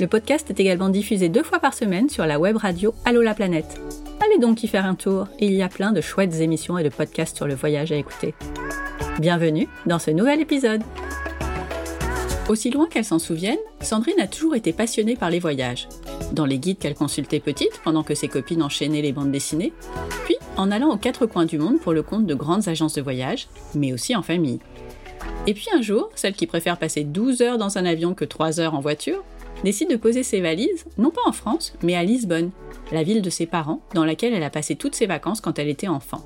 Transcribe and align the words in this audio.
le 0.00 0.06
podcast 0.06 0.48
est 0.48 0.58
également 0.58 0.88
diffusé 0.88 1.28
deux 1.28 1.42
fois 1.42 1.58
par 1.58 1.74
semaine 1.74 2.08
sur 2.08 2.24
la 2.24 2.40
web 2.40 2.56
radio 2.56 2.94
Allo 3.04 3.20
la 3.20 3.34
planète. 3.34 3.78
Allez 4.24 4.38
donc 4.38 4.62
y 4.62 4.66
faire 4.66 4.86
un 4.86 4.94
tour, 4.94 5.28
il 5.38 5.52
y 5.52 5.62
a 5.62 5.68
plein 5.68 5.92
de 5.92 6.00
chouettes 6.00 6.40
émissions 6.40 6.78
et 6.78 6.82
de 6.82 6.88
podcasts 6.88 7.36
sur 7.36 7.46
le 7.46 7.54
voyage 7.54 7.92
à 7.92 7.96
écouter. 7.96 8.34
Bienvenue 9.18 9.68
dans 9.84 9.98
ce 9.98 10.10
nouvel 10.10 10.40
épisode. 10.40 10.82
Aussi 12.48 12.70
loin 12.70 12.88
qu'elle 12.88 13.04
s'en 13.04 13.18
souvienne, 13.18 13.58
Sandrine 13.82 14.20
a 14.20 14.26
toujours 14.26 14.54
été 14.54 14.72
passionnée 14.72 15.16
par 15.16 15.28
les 15.28 15.38
voyages. 15.38 15.86
Dans 16.32 16.46
les 16.46 16.58
guides 16.58 16.78
qu'elle 16.78 16.94
consultait 16.94 17.38
petite, 17.38 17.80
pendant 17.84 18.02
que 18.02 18.14
ses 18.14 18.28
copines 18.28 18.62
enchaînaient 18.62 19.02
les 19.02 19.12
bandes 19.12 19.30
dessinées, 19.30 19.74
puis 20.24 20.36
en 20.56 20.70
allant 20.70 20.90
aux 20.90 20.96
quatre 20.96 21.26
coins 21.26 21.44
du 21.44 21.58
monde 21.58 21.78
pour 21.78 21.92
le 21.92 22.02
compte 22.02 22.24
de 22.24 22.34
grandes 22.34 22.68
agences 22.68 22.94
de 22.94 23.02
voyage, 23.02 23.48
mais 23.74 23.92
aussi 23.92 24.16
en 24.16 24.22
famille. 24.22 24.60
Et 25.46 25.52
puis 25.52 25.68
un 25.74 25.82
jour, 25.82 26.08
celle 26.14 26.34
qui 26.34 26.46
préfère 26.46 26.78
passer 26.78 27.04
12 27.04 27.42
heures 27.42 27.58
dans 27.58 27.76
un 27.76 27.84
avion 27.84 28.14
que 28.14 28.24
3 28.24 28.60
heures 28.60 28.74
en 28.74 28.80
voiture, 28.80 29.22
décide 29.64 29.90
de 29.90 29.96
poser 29.96 30.22
ses 30.22 30.40
valises, 30.40 30.84
non 30.98 31.10
pas 31.10 31.20
en 31.26 31.32
France, 31.32 31.74
mais 31.82 31.94
à 31.94 32.04
Lisbonne, 32.04 32.50
la 32.92 33.02
ville 33.02 33.22
de 33.22 33.30
ses 33.30 33.46
parents, 33.46 33.82
dans 33.94 34.04
laquelle 34.04 34.32
elle 34.32 34.42
a 34.42 34.50
passé 34.50 34.76
toutes 34.76 34.94
ses 34.94 35.06
vacances 35.06 35.40
quand 35.40 35.58
elle 35.58 35.68
était 35.68 35.88
enfant. 35.88 36.24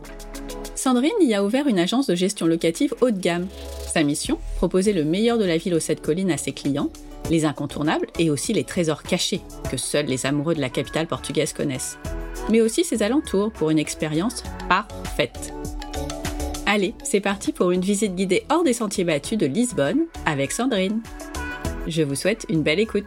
Sandrine 0.75 1.13
y 1.21 1.35
a 1.35 1.45
ouvert 1.45 1.67
une 1.67 1.79
agence 1.79 2.07
de 2.07 2.15
gestion 2.15 2.47
locative 2.47 2.95
haut 3.01 3.11
de 3.11 3.21
gamme. 3.21 3.47
Sa 3.93 4.03
mission 4.03 4.39
Proposer 4.57 4.93
le 4.93 5.05
meilleur 5.05 5.39
de 5.39 5.45
la 5.45 5.57
ville 5.57 5.75
aux 5.75 5.81
sept 5.81 6.03
collines 6.03 6.31
à 6.31 6.37
ses 6.37 6.53
clients, 6.53 6.91
les 7.31 7.45
incontournables 7.45 8.09
et 8.19 8.29
aussi 8.29 8.53
les 8.53 8.65
trésors 8.65 9.03
cachés 9.03 9.41
que 9.71 9.77
seuls 9.77 10.07
les 10.07 10.27
amoureux 10.27 10.55
de 10.55 10.61
la 10.61 10.69
capitale 10.69 11.07
portugaise 11.07 11.53
connaissent. 11.53 11.99
Mais 12.51 12.61
aussi 12.61 12.85
ses 12.85 13.03
alentours 13.03 13.51
pour 13.53 13.71
une 13.71 13.79
expérience 13.79 14.43
parfaite. 14.69 15.55
Allez, 16.67 16.95
c'est 17.03 17.21
parti 17.21 17.53
pour 17.53 17.71
une 17.71 17.81
visite 17.81 18.15
guidée 18.15 18.45
hors 18.51 18.65
des 18.65 18.73
sentiers 18.73 19.05
battus 19.05 19.39
de 19.39 19.47
Lisbonne 19.47 20.07
avec 20.27 20.51
Sandrine. 20.51 21.01
Je 21.87 22.03
vous 22.03 22.15
souhaite 22.15 22.47
une 22.49 22.63
belle 22.63 22.81
écoute. 22.81 23.05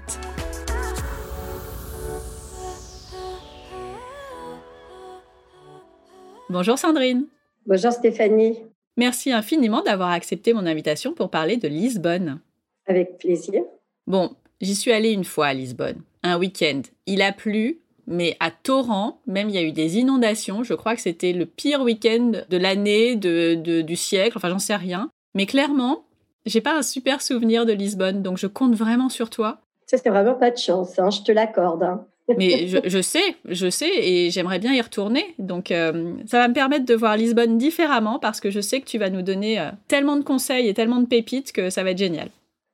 Bonjour 6.49 6.77
Sandrine. 6.77 7.25
Bonjour 7.65 7.91
Stéphanie. 7.91 8.59
Merci 8.95 9.31
infiniment 9.31 9.81
d'avoir 9.81 10.11
accepté 10.11 10.53
mon 10.53 10.67
invitation 10.67 11.13
pour 11.13 11.31
parler 11.31 11.57
de 11.57 11.67
Lisbonne. 11.67 12.39
Avec 12.85 13.17
plaisir. 13.17 13.63
Bon, 14.05 14.35
j'y 14.61 14.75
suis 14.75 14.91
allée 14.91 15.11
une 15.11 15.25
fois 15.25 15.47
à 15.47 15.53
Lisbonne, 15.53 16.01
un 16.21 16.37
week-end. 16.37 16.83
Il 17.07 17.23
a 17.23 17.31
plu, 17.31 17.79
mais 18.05 18.37
à 18.39 18.51
torrent, 18.51 19.21
même 19.25 19.49
il 19.49 19.55
y 19.55 19.57
a 19.57 19.63
eu 19.63 19.71
des 19.71 19.97
inondations. 19.97 20.63
Je 20.63 20.75
crois 20.75 20.95
que 20.95 21.01
c'était 21.01 21.33
le 21.33 21.47
pire 21.47 21.81
week-end 21.81 22.43
de 22.47 22.57
l'année, 22.57 23.15
du 23.15 23.95
siècle, 23.95 24.37
enfin 24.37 24.49
j'en 24.49 24.59
sais 24.59 24.75
rien. 24.75 25.09
Mais 25.35 25.47
clairement, 25.47 26.05
j'ai 26.47 26.61
pas 26.61 26.75
un 26.75 26.81
super 26.81 27.21
souvenir 27.21 27.65
de 27.65 27.73
Lisbonne, 27.73 28.23
donc 28.23 28.37
je 28.37 28.47
compte 28.47 28.73
vraiment 28.73 29.09
sur 29.09 29.29
toi. 29.29 29.59
Ça, 29.85 29.97
c'est 29.97 30.09
vraiment 30.09 30.33
pas 30.33 30.51
de 30.51 30.57
chance, 30.57 30.97
hein, 30.99 31.09
je 31.09 31.21
te 31.21 31.31
l'accorde. 31.31 31.83
Hein. 31.83 32.05
Mais 32.37 32.67
je, 32.67 33.01
sais, 33.01 33.35
je 33.45 33.69
sais, 33.69 33.89
et 33.89 34.29
j'aimerais 34.31 34.59
bien 34.59 34.73
y 34.73 34.81
retourner. 34.81 35.33
Donc, 35.39 35.71
euh, 35.71 36.13
ça 36.25 36.39
va 36.39 36.49
me 36.49 36.53
permettre 36.53 36.85
de 36.85 36.93
voir 36.93 37.15
Lisbonne 37.15 37.57
différemment 37.57 38.19
parce 38.19 38.41
que 38.41 38.49
je 38.49 38.59
sais 38.59 38.81
que 38.81 38.85
tu 38.85 38.97
vas 38.97 39.09
nous 39.09 39.21
donner 39.21 39.59
euh, 39.59 39.69
tellement 39.87 40.17
de 40.17 40.23
conseils 40.23 40.67
et 40.67 40.73
tellement 40.73 40.99
de 40.99 41.05
pépites 41.05 41.53
que 41.53 41.69
ça 41.69 41.83
va 41.83 41.91
être 41.91 41.97
génial. 41.97 42.27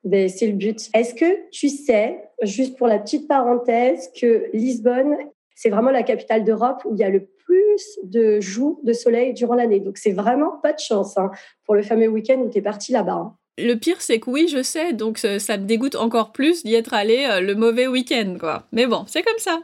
Ben, 0.04 0.28
c'est 0.28 0.48
le 0.48 0.54
but. 0.54 0.90
Est-ce 0.96 1.14
que 1.14 1.50
tu 1.52 1.70
sais, 1.70 2.20
juste 2.42 2.78
pour 2.78 2.88
la 2.88 2.98
petite 2.98 3.28
parenthèse, 3.28 4.10
que 4.20 4.48
Lisbonne, 4.54 5.16
c'est 5.56 5.70
vraiment 5.70 5.92
la 5.92 6.04
capitale 6.04 6.44
d'Europe 6.44 6.82
où 6.86 6.96
il 6.96 7.00
y 7.00 7.04
a 7.04 7.10
le 7.10 7.28
plus 7.46 8.00
de 8.04 8.40
jours 8.40 8.80
de 8.84 8.92
soleil 8.92 9.34
durant 9.34 9.54
l'année? 9.54 9.80
Donc, 9.80 9.98
c'est 9.98 10.12
vraiment 10.12 10.58
pas 10.64 10.74
de 10.74 10.80
chance 10.80 11.16
hein, 11.18 11.30
pour 11.66 11.76
le 11.76 11.84
fameux 11.84 12.08
week-end 12.08 12.40
où 12.40 12.50
tu 12.50 12.58
es 12.58 12.62
parti 12.62 12.92
là-bas. 12.92 13.36
Le 13.60 13.76
pire, 13.76 14.02
c'est 14.02 14.20
que 14.20 14.32
oui, 14.32 14.48
je 14.48 14.64
sais, 14.64 14.94
donc 14.94 15.20
ça, 15.20 15.58
me 15.58 15.66
dégoûte 15.66 15.96
encore 15.96 16.32
plus 16.32 16.64
d'y 16.64 16.74
être 16.74 16.94
allé 16.94 17.28
euh, 17.30 17.40
le 17.40 17.54
mauvais 17.54 17.86
week-end, 17.86 18.38
quoi. 18.40 18.64
Mais 18.72 18.88
bon, 18.88 19.04
c'est 19.08 19.22
comme 19.22 19.38
ça. 19.38 19.60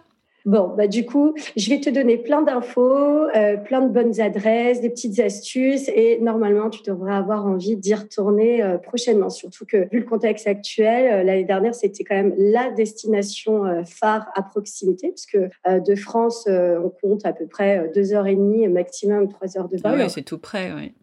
Bon, 0.46 0.74
bah 0.78 0.88
du 0.88 1.06
coup, 1.06 1.34
je 1.58 1.70
vais 1.70 1.82
te 1.82 1.90
donner 1.90 2.18
plein 2.18 2.44
d'infos, 2.44 3.28
euh, 3.36 3.58
plein 3.58 3.82
de 3.82 3.90
bonnes 3.90 4.22
adresses, 4.22 4.80
des 4.80 4.90
petites 4.90 5.20
astuces, 5.20 5.90
et 5.90 6.20
normalement, 6.22 6.70
tu 6.70 6.84
devrais 6.84 7.14
avoir 7.14 7.48
envie 7.48 7.76
d'y 7.76 7.96
retourner 7.96 8.62
euh, 8.62 8.78
prochainement. 8.78 9.30
Surtout 9.30 9.66
que, 9.66 9.90
vu 9.92 10.00
le 10.00 10.06
contexte 10.06 10.48
actuel, 10.48 11.26
l'année 11.26 11.44
dernière, 11.44 11.74
c'était 11.74 12.04
quand 12.04 12.16
même 12.16 12.36
la 12.38 12.70
destination 12.70 13.84
phare 13.86 14.28
à 14.36 14.44
proximité, 14.44 15.10
puisque 15.10 15.40
de 15.68 15.96
France, 15.96 16.48
on 16.48 16.90
compte 17.02 17.26
à 17.26 17.34
peu 17.34 17.48
près 17.48 17.92
deux 17.94 18.14
heures 18.14 18.28
et 18.28 18.36
demie, 18.36 18.68
maximum 18.68 19.28
trois 19.30 19.58
heures 19.58 19.68
de 19.68 19.78
vol. 19.78 19.92
Ah 20.00 20.04
oui, 20.04 20.10
c'est 20.10 20.24
tout 20.24 20.40
près, 20.40 20.72
oui. 20.74 20.94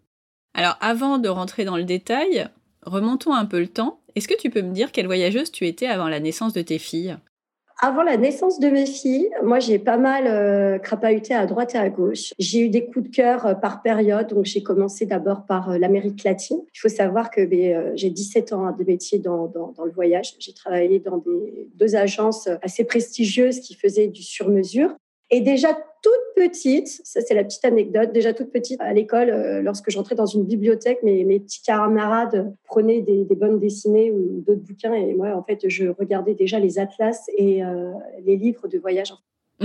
Alors, 0.54 0.78
avant 0.80 1.18
de 1.18 1.28
rentrer 1.28 1.64
dans 1.64 1.76
le 1.76 1.84
détail, 1.84 2.48
Remontons 2.86 3.34
un 3.34 3.44
peu 3.44 3.58
le 3.58 3.66
temps. 3.66 3.98
Est-ce 4.14 4.28
que 4.28 4.36
tu 4.38 4.48
peux 4.48 4.62
me 4.62 4.72
dire 4.72 4.92
quelle 4.92 5.06
voyageuse 5.06 5.50
tu 5.50 5.66
étais 5.66 5.86
avant 5.86 6.08
la 6.08 6.20
naissance 6.20 6.52
de 6.52 6.62
tes 6.62 6.78
filles? 6.78 7.16
Avant 7.82 8.02
la 8.02 8.16
naissance 8.16 8.58
de 8.58 8.68
mes 8.68 8.86
filles, 8.86 9.28
moi 9.42 9.58
j'ai 9.58 9.78
pas 9.78 9.98
mal 9.98 10.26
euh, 10.26 10.78
crapahuté 10.78 11.34
à 11.34 11.44
droite 11.44 11.74
et 11.74 11.78
à 11.78 11.90
gauche. 11.90 12.32
J'ai 12.38 12.60
eu 12.60 12.68
des 12.70 12.86
coups 12.86 13.10
de 13.10 13.14
cœur 13.14 13.44
euh, 13.44 13.52
par 13.52 13.82
période, 13.82 14.28
donc 14.28 14.46
j'ai 14.46 14.62
commencé 14.62 15.04
d'abord 15.04 15.44
par 15.44 15.70
euh, 15.70 15.78
l'Amérique 15.78 16.24
latine. 16.24 16.58
Il 16.74 16.78
faut 16.78 16.88
savoir 16.88 17.30
que 17.30 17.44
ben, 17.44 17.92
j'ai 17.94 18.08
17 18.08 18.54
ans 18.54 18.72
de 18.72 18.82
métier 18.84 19.18
dans, 19.18 19.52
le 19.84 19.92
voyage. 19.92 20.36
J'ai 20.38 20.54
travaillé 20.54 21.00
dans 21.00 21.22
deux 21.74 21.96
agences 21.96 22.48
assez 22.62 22.84
prestigieuses 22.84 23.60
qui 23.60 23.74
faisaient 23.74 24.08
du 24.08 24.22
sur-mesure. 24.22 24.96
Et 25.30 25.40
déjà 25.40 25.76
toute 26.02 26.12
petite, 26.36 26.88
ça 27.02 27.20
c'est 27.20 27.34
la 27.34 27.42
petite 27.42 27.64
anecdote, 27.64 28.12
déjà 28.12 28.32
toute 28.32 28.52
petite 28.52 28.80
à 28.80 28.92
l'école, 28.92 29.30
euh, 29.30 29.60
lorsque 29.60 29.90
j'entrais 29.90 30.14
dans 30.14 30.26
une 30.26 30.44
bibliothèque, 30.44 31.02
mes, 31.02 31.24
mes 31.24 31.40
petits 31.40 31.62
camarades 31.62 32.54
prenaient 32.64 33.00
des, 33.00 33.24
des 33.24 33.34
bonnes 33.34 33.58
dessinées 33.58 34.12
ou 34.12 34.44
d'autres 34.46 34.60
bouquins 34.60 34.94
et 34.94 35.14
moi 35.14 35.34
en 35.34 35.42
fait 35.42 35.68
je 35.68 35.88
regardais 35.88 36.34
déjà 36.34 36.60
les 36.60 36.78
atlas 36.78 37.28
et 37.36 37.64
euh, 37.64 37.90
les 38.24 38.36
livres 38.36 38.68
de 38.68 38.78
voyage. 38.78 39.12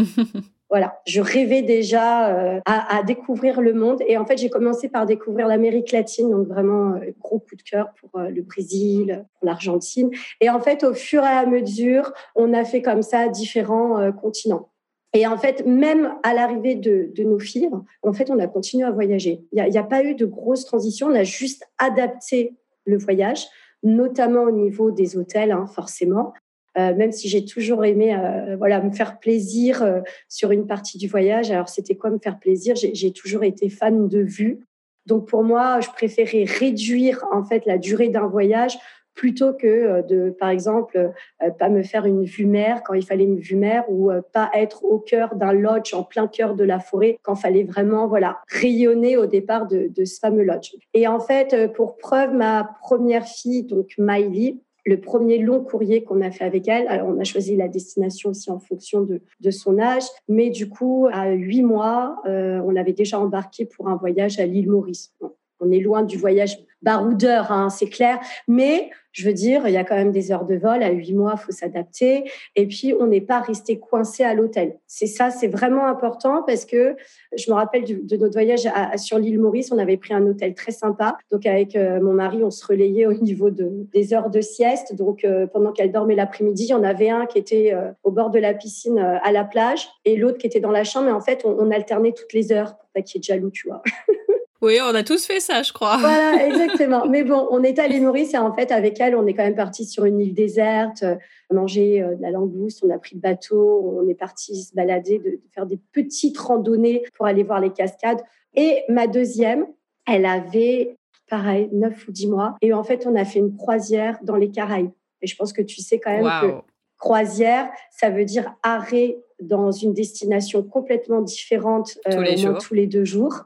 voilà, 0.70 1.00
je 1.06 1.22
rêvais 1.22 1.62
déjà 1.62 2.36
euh, 2.36 2.60
à, 2.66 2.98
à, 2.98 3.04
découvrir 3.04 3.62
le 3.62 3.74
monde 3.74 4.02
et 4.08 4.18
en 4.18 4.26
fait 4.26 4.38
j'ai 4.38 4.50
commencé 4.50 4.90
par 4.90 5.06
découvrir 5.06 5.48
l'Amérique 5.48 5.92
latine, 5.92 6.32
donc 6.32 6.48
vraiment 6.48 6.96
gros 7.20 7.38
coup 7.38 7.56
de 7.56 7.62
cœur 7.62 7.90
pour 8.00 8.20
le 8.20 8.41
Brésil, 8.41 9.26
pour 9.38 9.46
l'Argentine 9.46 10.09
et 10.40 10.50
en 10.50 10.59
fait 10.59 10.84
au 10.84 10.96
fur 10.96 11.22
et 11.22 11.28
à 11.28 11.46
mesure 11.46 12.14
on 12.35 12.52
a 12.53 12.66
fait 12.66 12.82
comme 12.82 13.03
ça 13.03 13.28
différents 13.28 14.12
continents. 14.14 14.71
Et 15.13 15.28
en 15.28 15.37
fait, 15.37 15.66
même 15.66 16.16
à 16.23 16.34
l'arrivée 16.34 16.75
de, 16.75 17.11
nos 17.23 17.40
filles, 17.40 17.69
en 18.02 18.13
fait, 18.13 18.29
on 18.29 18.40
a 18.40 18.47
continué 18.47 18.85
à 18.85 18.91
voyager. 18.91 19.43
Il 19.52 19.63
n'y 19.63 19.78
a, 19.78 19.81
a, 19.81 19.84
pas 19.84 20.03
eu 20.03 20.16
de 20.16 20.25
grosse 20.25 20.66
transition. 20.66 21.08
On 21.08 21.16
a 21.16 21.23
juste 21.23 21.67
adapté 21.78 22.55
le 22.85 22.97
voyage, 22.97 23.46
notamment 23.84 24.43
au 24.43 24.52
niveau 24.52 24.91
des 24.91 25.17
hôtels, 25.17 25.52
hein, 25.52 25.67
forcément. 25.67 26.34
Euh, 26.78 26.96
même 26.96 27.11
si 27.11 27.28
j'ai 27.28 27.43
toujours 27.43 27.84
aimé 27.84 28.16
euh, 28.16 28.55
voilà 28.55 28.81
me 28.81 28.91
faire 28.91 29.19
plaisir 29.19 29.84
euh, 29.84 29.99
sur 30.29 30.52
une 30.52 30.67
partie 30.67 30.97
du 30.97 31.08
voyage. 31.08 31.52
Alors 31.52 31.67
c'était 31.67 31.96
quoi 31.96 32.09
me 32.09 32.19
faire 32.19 32.40
plaisir? 32.40 32.75
J'ai 32.75 33.11
toujours 33.11 33.43
été 33.43 33.69
fan 33.69 34.08
de 34.08 34.19
vue. 34.19 34.61
Donc 35.05 35.28
pour 35.28 35.43
moi, 35.43 35.81
je 35.81 35.90
préférais 35.90 36.46
réduire 36.46 37.25
en 37.34 37.43
fait 37.43 37.66
la 37.66 37.78
durée 37.78 38.08
d'un 38.08 38.28
voyage 38.28 38.78
plutôt 39.13 39.53
que 39.53 39.67
euh, 39.67 40.02
de, 40.02 40.29
par 40.31 40.49
exemple, 40.49 41.11
euh, 41.43 41.49
pas 41.52 41.69
me 41.69 41.84
faire 41.84 42.05
une 42.05 42.23
vue 42.23 42.46
mer 42.46 42.81
quand 42.84 42.93
il 42.93 43.05
fallait 43.05 43.25
une 43.25 43.40
vue 43.40 43.55
mer 43.55 43.84
ou 43.90 44.11
euh, 44.11 44.22
pas 44.34 44.49
être 44.53 44.84
au 44.84 44.99
cœur 44.99 45.35
d'un 45.35 45.53
lodge 45.53 45.93
en 45.93 46.03
plein 46.03 46.28
cœur 46.28 46.55
de 46.55 46.63
la 46.63 46.79
forêt 46.79 47.17
quand 47.23 47.35
fallait 47.35 47.63
vraiment, 47.63 48.08
voilà, 48.08 48.40
rayonner 48.47 49.17
au 49.17 49.25
départ 49.25 49.67
de, 49.67 49.91
ce 50.03 50.19
fameux 50.19 50.43
lodge. 50.43 50.73
Et 50.93 51.08
en 51.08 51.19
fait, 51.19 51.72
pour 51.73 51.97
preuve, 51.97 52.34
ma 52.34 52.75
première 52.81 53.25
fille, 53.25 53.63
donc 53.63 53.93
Miley, 53.97 54.58
le 54.85 54.99
premier 54.99 55.37
long 55.37 55.63
courrier 55.63 56.03
qu'on 56.03 56.22
a 56.22 56.31
fait 56.31 56.43
avec 56.43 56.67
elle. 56.67 56.87
Alors, 56.87 57.08
on 57.08 57.19
a 57.19 57.23
choisi 57.23 57.55
la 57.55 57.67
destination 57.67 58.31
aussi 58.31 58.49
en 58.49 58.59
fonction 58.59 59.02
de, 59.02 59.52
son 59.52 59.78
âge, 59.78 60.03
mais 60.28 60.49
du 60.49 60.69
coup, 60.69 61.08
à 61.11 61.29
huit 61.31 61.61
mois, 61.61 62.22
on 62.25 62.72
l'avait 62.72 62.93
déjà 62.93 63.19
embarqué 63.19 63.66
pour 63.66 63.90
un 63.90 63.96
voyage 63.96 64.40
à 64.40 64.46
l'île 64.46 64.69
Maurice. 64.69 65.13
on 65.59 65.72
est 65.72 65.79
loin 65.79 66.02
du 66.03 66.17
voyage 66.17 66.58
baroudeur, 66.82 67.52
hein, 67.52 67.70
c'est 67.70 67.90
clair, 67.90 68.20
mais 68.48 68.90
je 69.12 69.26
veux 69.26 69.34
dire, 69.34 69.68
il 69.68 69.74
y 69.74 69.78
a 69.78 69.84
quand 69.84 69.96
même 69.96 70.12
des 70.12 70.32
heures 70.32 70.46
de 70.46 70.56
vol. 70.56 70.84
À 70.84 70.90
huit 70.90 71.14
mois, 71.14 71.36
faut 71.36 71.52
s'adapter. 71.52 72.32
Et 72.56 72.66
puis, 72.66 72.94
on 72.98 73.08
n'est 73.08 73.22
pas 73.22 73.40
resté 73.40 73.78
coincé 73.78 74.24
à 74.24 74.34
l'hôtel. 74.34 74.78
C'est 74.88 75.08
ça, 75.08 75.32
c'est 75.32 75.48
vraiment 75.48 75.86
important 75.86 76.44
parce 76.44 76.66
que 76.66 76.96
je 77.38 77.52
me 77.52 77.56
rappelle 77.56 77.84
de 77.84 78.18
notre 78.18 78.34
voyage 78.34 78.68
sur 78.96 79.20
l'île 79.20 79.40
Maurice. 79.40 79.72
On 79.72 79.78
avait 79.78 79.98
pris 79.98 80.14
un 80.14 80.26
hôtel 80.26 80.54
très 80.54 80.72
sympa. 80.72 81.18
Donc, 81.30 81.46
avec 81.46 81.76
euh, 81.76 82.00
mon 82.02 82.14
mari, 82.14 82.44
on 82.44 82.52
se 82.52 82.66
relayait 82.66 83.06
au 83.06 83.14
niveau 83.14 83.50
de, 83.50 83.70
des 83.92 84.14
heures 84.14 84.30
de 84.30 84.42
sieste. 84.42 84.96
Donc, 84.96 85.26
euh, 85.26 85.46
pendant 85.46 85.74
qu'elle 85.74 85.92
dormait 85.92 86.16
l'après-midi, 86.16 86.66
il 86.66 86.70
y 86.70 86.74
en 86.74 86.84
avait 86.84 87.10
un 87.10 87.26
qui 87.26 87.38
était 87.38 87.74
euh, 87.74 87.92
au 88.04 88.12
bord 88.12 88.30
de 88.30 88.40
la 88.40 88.54
piscine 88.54 88.98
à 89.00 89.32
la 89.32 89.44
plage 89.44 89.90
et 90.06 90.16
l'autre 90.16 90.38
qui 90.38 90.48
était 90.48 90.62
dans 90.62 90.72
la 90.72 90.86
chambre. 90.86 91.08
Mais 91.08 91.12
en 91.12 91.22
fait, 91.22 91.42
on, 91.44 91.58
on 91.60 91.72
alternait 91.72 92.14
toutes 92.14 92.34
les 92.34 92.54
heures 92.54 92.78
pour 92.78 92.90
pas 92.94 93.02
qu'il 93.02 93.16
y 93.16 93.18
ait 93.18 93.22
de 93.22 93.26
jaloux, 93.26 93.52
tu 93.52 93.68
vois. 93.68 93.82
Oui, 94.61 94.78
on 94.81 94.93
a 94.93 95.03
tous 95.03 95.25
fait 95.25 95.40
ça, 95.40 95.63
je 95.63 95.73
crois. 95.73 95.97
Voilà, 95.97 96.46
exactement. 96.47 97.08
Mais 97.08 97.23
bon, 97.23 97.47
on 97.49 97.63
est 97.63 97.79
l'île 97.87 98.03
Maurice 98.03 98.34
et 98.34 98.37
en 98.37 98.53
fait, 98.53 98.72
avec 98.72 98.99
elle, 98.99 99.16
on 99.16 99.25
est 99.25 99.34
quand 99.34 99.43
même 99.43 99.55
parti 99.55 99.85
sur 99.85 100.05
une 100.05 100.19
île 100.19 100.35
déserte, 100.35 101.02
euh, 101.03 101.16
manger 101.52 102.02
euh, 102.02 102.16
de 102.16 102.22
la 102.22 102.29
langouste, 102.29 102.84
on 102.85 102.90
a 102.91 102.99
pris 102.99 103.16
le 103.16 103.22
bateau, 103.22 103.99
on 103.99 104.08
est 104.08 104.16
parti 104.16 104.63
se 104.63 104.75
balader, 104.75 105.19
de, 105.19 105.40
faire 105.53 105.66
des 105.66 105.79
petites 105.91 106.37
randonnées 106.37 107.03
pour 107.16 107.25
aller 107.25 107.43
voir 107.43 107.59
les 107.59 107.72
cascades. 107.72 108.22
Et 108.53 108.84
ma 108.87 109.08
deuxième, 109.08 109.66
elle 110.08 110.25
avait, 110.25 110.96
pareil, 111.28 111.69
9 111.72 112.08
ou 112.08 112.11
10 112.11 112.28
mois. 112.28 112.55
Et 112.61 112.73
en 112.73 112.84
fait, 112.84 113.08
on 113.08 113.16
a 113.16 113.25
fait 113.25 113.40
une 113.40 113.55
croisière 113.55 114.19
dans 114.22 114.35
les 114.35 114.52
Caraïbes. 114.52 114.91
Et 115.23 115.28
je 115.28 115.35
pense 115.35 115.53
que 115.53 115.61
tu 115.61 115.81
sais 115.81 115.99
quand 115.99 116.11
même 116.11 116.23
que 116.41 116.55
croisière, 117.02 117.69
ça 117.90 118.11
veut 118.11 118.25
dire 118.25 118.53
arrêt 118.61 119.17
dans 119.41 119.72
une 119.72 119.93
destination 119.93 120.61
complètement 120.61 121.22
différente 121.22 121.97
tous, 122.09 122.22
les 122.22 122.46
euh, 122.46 122.53
tous 122.61 122.73
les 122.75 122.85
deux 122.85 123.05
jours. 123.05 123.46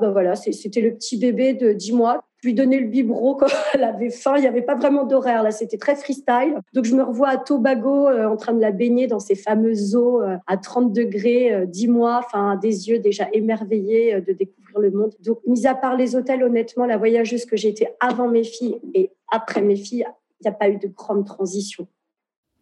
Ben 0.00 0.10
voilà, 0.10 0.34
c'était 0.34 0.80
le 0.80 0.94
petit 0.94 1.16
bébé 1.16 1.54
de 1.54 1.72
10 1.72 1.92
mois. 1.92 2.24
Je 2.42 2.48
lui 2.48 2.54
donnais 2.54 2.78
le 2.78 2.88
biberon 2.88 3.34
quand 3.34 3.46
elle 3.74 3.84
avait 3.84 4.10
faim. 4.10 4.34
Il 4.36 4.40
n'y 4.40 4.46
avait 4.46 4.62
pas 4.62 4.74
vraiment 4.74 5.04
d'horaire 5.04 5.42
là, 5.42 5.50
c'était 5.50 5.78
très 5.78 5.94
freestyle. 5.94 6.56
Donc 6.72 6.84
je 6.84 6.94
me 6.94 7.02
revois 7.02 7.28
à 7.28 7.36
Tobago 7.36 8.08
euh, 8.08 8.26
en 8.26 8.36
train 8.36 8.52
de 8.52 8.60
la 8.60 8.72
baigner 8.72 9.06
dans 9.06 9.20
ces 9.20 9.34
fameuses 9.34 9.94
eaux 9.94 10.20
euh, 10.20 10.36
à 10.46 10.56
30 10.56 10.92
degrés, 10.92 11.64
10 11.66 11.88
euh, 11.88 11.92
mois, 11.92 12.20
enfin 12.24 12.56
des 12.56 12.88
yeux 12.88 12.98
déjà 12.98 13.28
émerveillés 13.32 14.20
de 14.20 14.32
découvrir 14.32 14.80
le 14.80 14.90
monde. 14.90 15.14
Donc 15.20 15.38
mis 15.46 15.66
à 15.66 15.74
part 15.74 15.96
les 15.96 16.16
hôtels, 16.16 16.42
honnêtement, 16.42 16.86
la 16.86 16.96
voyageuse 16.96 17.46
que 17.46 17.56
j'étais 17.56 17.94
avant 18.00 18.28
mes 18.28 18.44
filles 18.44 18.80
et 18.94 19.10
après 19.30 19.62
mes 19.62 19.76
filles, 19.76 20.06
il 20.40 20.44
n'y 20.44 20.50
a 20.50 20.52
pas 20.52 20.68
eu 20.68 20.76
de 20.76 20.88
grande 20.88 21.24
transition. 21.24 21.86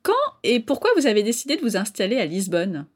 Quand 0.03 0.13
et 0.43 0.61
pourquoi 0.61 0.91
vous 0.97 1.07
avez 1.07 1.23
décidé 1.23 1.57
de 1.57 1.63
vous 1.63 1.77
installer 1.77 2.19
à 2.19 2.27
Lisbonne? 2.27 2.87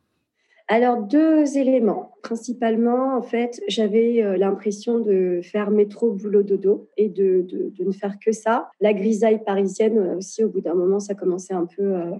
Alors, 0.68 1.00
deux 1.00 1.56
éléments. 1.56 2.12
Principalement, 2.22 3.16
en 3.16 3.22
fait, 3.22 3.62
j'avais 3.68 4.20
euh, 4.22 4.36
l'impression 4.36 4.98
de 4.98 5.40
faire 5.42 5.70
métro, 5.70 6.10
boulot, 6.10 6.42
dodo 6.42 6.88
et 6.96 7.08
de, 7.08 7.42
de, 7.42 7.84
ne 7.84 7.92
faire 7.92 8.18
que 8.18 8.32
ça. 8.32 8.68
La 8.80 8.92
grisaille 8.92 9.44
parisienne 9.44 9.98
euh, 9.98 10.16
aussi, 10.16 10.42
au 10.42 10.48
bout 10.48 10.60
d'un 10.60 10.74
moment, 10.74 10.98
ça 10.98 11.14
commençait 11.14 11.54
un 11.54 11.66
peu... 11.66 11.82
Euh, 11.82 12.10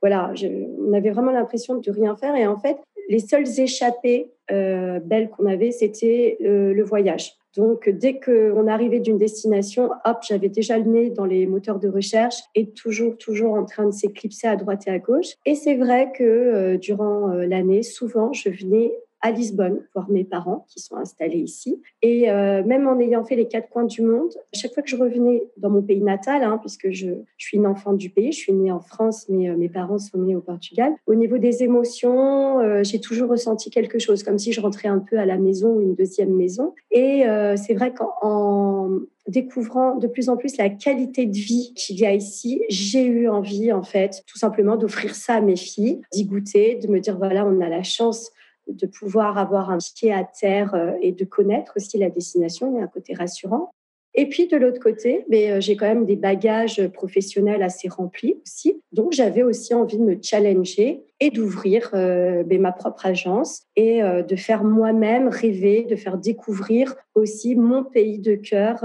voilà, 0.00 0.32
je, 0.34 0.48
on 0.80 0.92
avait 0.94 1.10
vraiment 1.10 1.30
l'impression 1.30 1.76
de 1.76 1.90
rien 1.92 2.16
faire. 2.16 2.34
Et 2.34 2.44
en 2.44 2.58
fait, 2.58 2.76
les 3.08 3.20
seules 3.20 3.46
échappées 3.60 4.32
belles 4.48 5.30
qu'on 5.30 5.46
avait, 5.46 5.70
c'était 5.70 6.36
le 6.40 6.82
voyage. 6.82 7.38
Donc, 7.56 7.88
dès 7.88 8.18
qu'on 8.18 8.66
arrivait 8.66 9.00
d'une 9.00 9.18
destination, 9.18 9.90
hop, 10.04 10.18
j'avais 10.26 10.48
déjà 10.48 10.78
le 10.78 10.84
nez 10.84 11.10
dans 11.10 11.26
les 11.26 11.46
moteurs 11.46 11.78
de 11.78 11.88
recherche 11.88 12.36
et 12.54 12.70
toujours, 12.70 13.16
toujours 13.18 13.54
en 13.54 13.64
train 13.64 13.86
de 13.86 13.92
s'éclipser 13.92 14.46
à 14.46 14.56
droite 14.56 14.84
et 14.86 14.90
à 14.90 14.98
gauche. 14.98 15.34
Et 15.44 15.54
c'est 15.54 15.76
vrai 15.76 16.12
que 16.16 16.24
euh, 16.24 16.78
durant 16.78 17.30
euh, 17.30 17.46
l'année, 17.46 17.82
souvent, 17.82 18.32
je 18.32 18.48
venais 18.48 18.92
à 19.22 19.30
Lisbonne, 19.30 19.78
voir 19.94 20.10
mes 20.10 20.24
parents 20.24 20.66
qui 20.68 20.80
sont 20.80 20.96
installés 20.96 21.38
ici. 21.38 21.80
Et 22.02 22.28
euh, 22.30 22.64
même 22.64 22.88
en 22.88 22.98
ayant 22.98 23.24
fait 23.24 23.36
les 23.36 23.46
quatre 23.46 23.68
coins 23.68 23.84
du 23.84 24.02
monde, 24.02 24.32
chaque 24.52 24.74
fois 24.74 24.82
que 24.82 24.90
je 24.90 24.96
revenais 24.96 25.44
dans 25.56 25.70
mon 25.70 25.80
pays 25.80 26.02
natal, 26.02 26.42
hein, 26.42 26.58
puisque 26.60 26.90
je, 26.90 27.06
suis 27.38 27.56
une 27.56 27.66
enfant 27.66 27.92
du 27.92 28.10
pays, 28.10 28.32
je 28.32 28.38
suis 28.38 28.52
née 28.52 28.72
en 28.72 28.80
France, 28.80 29.26
mais 29.28 29.48
euh, 29.48 29.56
mes 29.56 29.68
parents 29.68 29.98
sont 29.98 30.18
nés 30.18 30.34
au 30.34 30.40
Portugal, 30.40 30.92
au 31.06 31.14
niveau 31.14 31.38
des 31.38 31.62
émotions, 31.62 32.58
euh, 32.60 32.82
j'ai 32.82 33.00
toujours 33.00 33.30
ressenti 33.30 33.70
quelque 33.70 33.98
chose, 34.00 34.24
comme 34.24 34.38
si 34.38 34.52
je 34.52 34.60
rentrais 34.60 34.88
un 34.88 34.98
peu 34.98 35.18
à 35.18 35.26
la 35.26 35.38
maison 35.38 35.76
ou 35.76 35.80
une 35.80 35.94
deuxième 35.94 36.34
maison. 36.34 36.74
Et 36.90 37.24
c'est 37.56 37.74
vrai 37.74 37.94
qu'en 37.94 38.90
découvrant 39.28 39.96
de 39.96 40.06
plus 40.06 40.28
en 40.28 40.36
plus 40.36 40.56
la 40.56 40.68
qualité 40.68 41.26
de 41.26 41.36
vie 41.36 41.72
qu'il 41.76 41.98
y 41.98 42.06
a 42.06 42.12
ici, 42.12 42.62
j'ai 42.68 43.04
eu 43.04 43.28
envie, 43.28 43.72
en 43.72 43.82
fait, 43.82 44.22
tout 44.26 44.38
simplement 44.38 44.76
d'offrir 44.76 45.14
ça 45.14 45.34
à 45.34 45.40
mes 45.40 45.56
filles, 45.56 46.00
d'y 46.12 46.24
goûter, 46.24 46.76
de 46.76 46.88
me 46.88 47.00
dire, 47.00 47.16
voilà, 47.16 47.46
on 47.46 47.60
a 47.60 47.68
la 47.68 47.82
chance 47.82 48.32
de 48.68 48.86
pouvoir 48.86 49.38
avoir 49.38 49.70
un 49.70 49.78
pied 49.78 50.12
à 50.12 50.24
terre 50.24 50.74
euh, 50.74 50.92
et 51.00 51.12
de 51.12 51.24
connaître 51.24 51.72
aussi 51.76 51.98
la 51.98 52.10
destination. 52.10 52.72
Il 52.72 52.78
y 52.78 52.80
a 52.80 52.84
un 52.84 52.88
côté 52.88 53.14
rassurant. 53.14 53.70
Et 54.14 54.28
puis 54.28 54.46
de 54.46 54.58
l'autre 54.58 54.78
côté, 54.78 55.24
mais 55.30 55.50
euh, 55.50 55.60
j'ai 55.60 55.74
quand 55.74 55.86
même 55.86 56.04
des 56.04 56.16
bagages 56.16 56.86
professionnels 56.88 57.62
assez 57.62 57.88
remplis 57.88 58.36
aussi. 58.44 58.78
Donc 58.92 59.12
j'avais 59.12 59.42
aussi 59.42 59.72
envie 59.72 59.96
de 59.96 60.02
me 60.02 60.18
challenger 60.22 61.02
et 61.18 61.30
d'ouvrir 61.30 61.90
euh, 61.94 62.42
ben, 62.42 62.60
ma 62.60 62.72
propre 62.72 63.06
agence 63.06 63.62
et 63.74 64.02
de 64.02 64.36
faire 64.36 64.64
moi-même 64.64 65.28
rêver, 65.28 65.84
de 65.88 65.96
faire 65.96 66.18
découvrir 66.18 66.94
aussi 67.14 67.54
mon 67.54 67.84
pays 67.84 68.18
de 68.18 68.34
cœur 68.34 68.84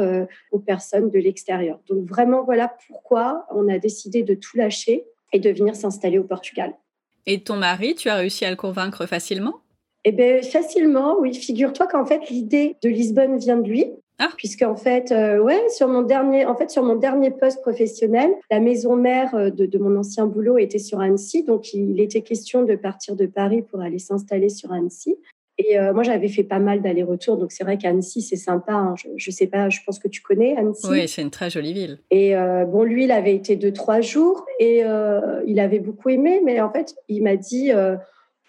aux 0.52 0.60
personnes 0.60 1.10
de 1.10 1.20
l'extérieur. 1.20 1.80
Donc 1.88 2.08
vraiment 2.08 2.44
voilà 2.44 2.74
pourquoi 2.88 3.46
on 3.52 3.68
a 3.68 3.80
décidé 3.80 4.24
de 4.24 4.34
tout 4.34 4.56
lâcher 4.56 5.06
et 5.34 5.40
de 5.40 5.50
venir 5.50 5.76
s'installer 5.76 6.20
au 6.20 6.24
Portugal. 6.24 6.74
Et 7.26 7.42
ton 7.42 7.58
mari, 7.58 7.96
tu 7.96 8.08
as 8.08 8.16
réussi 8.16 8.46
à 8.46 8.50
le 8.50 8.56
convaincre 8.56 9.06
facilement? 9.06 9.56
Eh 10.08 10.12
bien, 10.14 10.42
facilement, 10.42 11.18
oui. 11.20 11.34
Figure-toi 11.34 11.86
qu'en 11.88 12.06
fait, 12.06 12.30
l'idée 12.30 12.78
de 12.82 12.88
Lisbonne 12.88 13.38
vient 13.38 13.58
de 13.58 13.68
lui. 13.68 13.92
Ah. 14.20 14.30
Puisqu'en 14.38 14.78
fait, 14.78 15.12
euh, 15.12 15.38
ouais, 15.40 15.62
sur 15.70 15.90
mon 15.90 16.02
dernier, 16.02 16.46
en 16.46 16.56
fait, 16.56 16.72
sur 16.72 16.82
mon 16.82 16.96
dernier 16.96 17.30
poste 17.30 17.62
professionnel, 17.62 18.32
la 18.50 18.62
maison 18.62 18.96
mère 18.96 19.36
euh, 19.36 19.50
de, 19.50 19.66
de, 19.66 19.78
mon 19.78 19.96
ancien 19.98 20.26
boulot 20.26 20.58
était 20.58 20.80
sur 20.80 21.02
Annecy, 21.02 21.44
donc 21.44 21.74
il 21.74 22.00
était 22.00 22.22
question 22.22 22.64
de 22.64 22.76
partir 22.76 23.18
de 23.18 23.26
Paris 23.26 23.62
pour 23.62 23.82
aller 23.82 24.00
s'installer 24.00 24.48
sur 24.50 24.72
Annecy. 24.72 25.18
Et 25.58 25.78
euh, 25.78 25.94
moi, 25.94 26.04
j'avais 26.04 26.30
fait 26.30 26.44
pas 26.44 26.60
mal 26.60 26.82
d'allers-retours, 26.82 27.38
donc 27.38 27.52
c'est 27.52 27.66
vrai 27.66 27.78
qu'Annecy, 27.78 28.22
c'est 28.22 28.38
sympa. 28.38 28.74
Hein. 28.74 28.96
Je, 28.96 29.10
je, 29.18 29.30
sais 29.30 29.48
pas, 29.48 29.70
je 29.70 29.82
pense 29.86 30.00
que 30.00 30.08
tu 30.08 30.22
connais 30.22 30.56
Annecy. 30.56 30.88
Oui, 30.90 31.08
c'est 31.08 31.22
une 31.22 31.32
très 31.32 31.50
jolie 31.50 31.74
ville. 31.74 32.00
Et 32.10 32.36
euh, 32.36 32.64
bon, 32.64 32.84
lui, 32.84 33.04
il 33.04 33.12
avait 33.12 33.36
été 33.36 33.56
deux, 33.56 33.74
trois 33.74 34.00
jours 34.00 34.46
et 34.60 34.84
il 35.46 35.60
avait 35.60 35.80
beaucoup 35.80 36.10
aimé, 36.10 36.42
mais 36.46 36.62
en 36.62 36.72
fait, 36.72 36.96
il 37.10 37.24
m'a 37.24 37.36
dit 37.36 37.72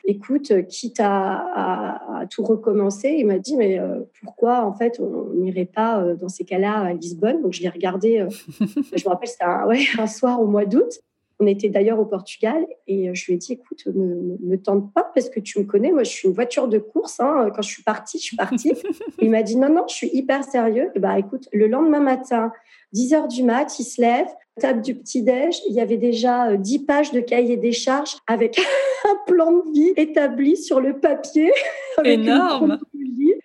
écoute, 0.05 0.53
quitte 0.69 1.01
à, 1.01 2.21
à, 2.21 2.27
tout 2.27 2.43
recommencer, 2.43 3.17
il 3.19 3.27
m'a 3.27 3.39
dit, 3.39 3.57
mais 3.57 3.79
euh, 3.79 4.01
pourquoi 4.23 4.65
en 4.65 4.73
fait 4.73 5.01
on 5.01 5.35
n'irait 5.35 5.65
pas 5.67 6.01
euh, 6.01 6.17
dans 6.17 6.29
ces 6.29 6.45
cas-là 6.45 6.81
à 6.81 6.93
Lisbonne? 6.93 7.43
Donc 7.43 7.53
je 7.53 7.63
l'ai 7.63 7.69
regardé, 7.69 8.19
euh, 8.19 8.29
je 8.61 9.05
me 9.05 9.09
rappelle, 9.09 9.29
c'était 9.29 9.45
un, 9.45 9.67
ouais, 9.67 9.85
un 9.99 10.07
soir 10.07 10.41
au 10.41 10.47
mois 10.47 10.65
d'août. 10.65 11.01
On 11.41 11.47
était 11.47 11.69
d'ailleurs 11.69 12.01
au 12.01 12.05
Portugal 12.05 12.67
et 12.87 13.15
je 13.15 13.27
lui 13.27 13.35
ai 13.35 13.37
dit, 13.37 13.53
écoute, 13.53 13.87
me, 13.87 14.37
me 14.41 14.57
tente 14.57 14.93
pas 14.93 15.11
parce 15.15 15.31
que 15.31 15.41
tu 15.41 15.61
me 15.61 15.65
connais, 15.65 15.93
moi 15.93 16.03
je 16.03 16.11
suis 16.11 16.29
une 16.29 16.35
voiture 16.35 16.69
de 16.69 16.79
course. 16.79 17.21
Hein, 17.21 17.51
quand 17.55 17.63
je 17.63 17.69
suis 17.69 17.83
partie, 17.83 18.19
je 18.19 18.25
suis 18.25 18.37
partie. 18.37 18.73
il 19.21 19.31
m'a 19.31 19.43
dit, 19.43 19.57
non, 19.57 19.69
non, 19.69 19.85
je 19.89 19.95
suis 19.95 20.11
hyper 20.13 20.43
sérieux. 20.45 20.91
Et 20.95 20.99
bah 20.99 21.19
écoute, 21.19 21.49
le 21.53 21.69
lendemain 21.69 22.01
matin, 22.01 22.53
10 22.93 23.15
heures 23.15 23.29
du 23.29 23.43
mat, 23.43 23.79
il 23.79 23.85
se 23.85 24.01
lève, 24.01 24.27
table 24.59 24.83
du 24.83 24.95
petit-déj, 24.95 25.61
il 25.69 25.75
y 25.75 25.81
avait 25.81 25.97
déjà 25.97 26.57
10 26.57 26.81
pages 26.81 27.13
de 27.13 27.21
cahier 27.21 27.57
des 27.57 27.73
charges 27.73 28.17
avec 28.27 28.59
un 29.05 29.33
plan 29.33 29.53
de 29.53 29.73
vie 29.73 29.93
établi 29.97 30.57
sur 30.57 30.81
le 30.81 30.99
papier. 30.99 31.53
Énorme. 32.05 32.79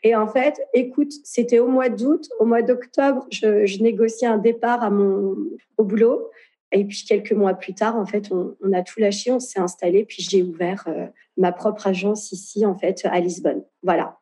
Et 0.03 0.15
en 0.15 0.27
fait, 0.27 0.59
écoute, 0.73 1.13
c'était 1.23 1.59
au 1.59 1.67
mois 1.67 1.89
d'août, 1.89 2.27
au 2.39 2.45
mois 2.45 2.61
d'octobre, 2.61 3.25
je, 3.31 3.65
je, 3.65 3.81
négociais 3.81 4.27
un 4.27 4.37
départ 4.37 4.83
à 4.83 4.89
mon, 4.89 5.37
au 5.77 5.83
boulot. 5.83 6.29
Et 6.73 6.85
puis 6.85 7.05
quelques 7.07 7.31
mois 7.31 7.53
plus 7.53 7.75
tard, 7.75 7.95
en 7.95 8.05
fait, 8.05 8.31
on, 8.31 8.73
a 8.73 8.81
tout 8.81 8.99
lâché, 8.99 9.31
on 9.31 9.39
s'est 9.39 9.59
installé, 9.59 10.05
puis 10.05 10.23
j'ai 10.27 10.41
ouvert 10.41 10.83
euh, 10.87 11.05
ma 11.37 11.51
propre 11.51 11.87
agence 11.87 12.31
ici, 12.31 12.65
en 12.65 12.75
fait, 12.75 13.05
à 13.05 13.19
Lisbonne. 13.19 13.63
Voilà. 13.83 14.19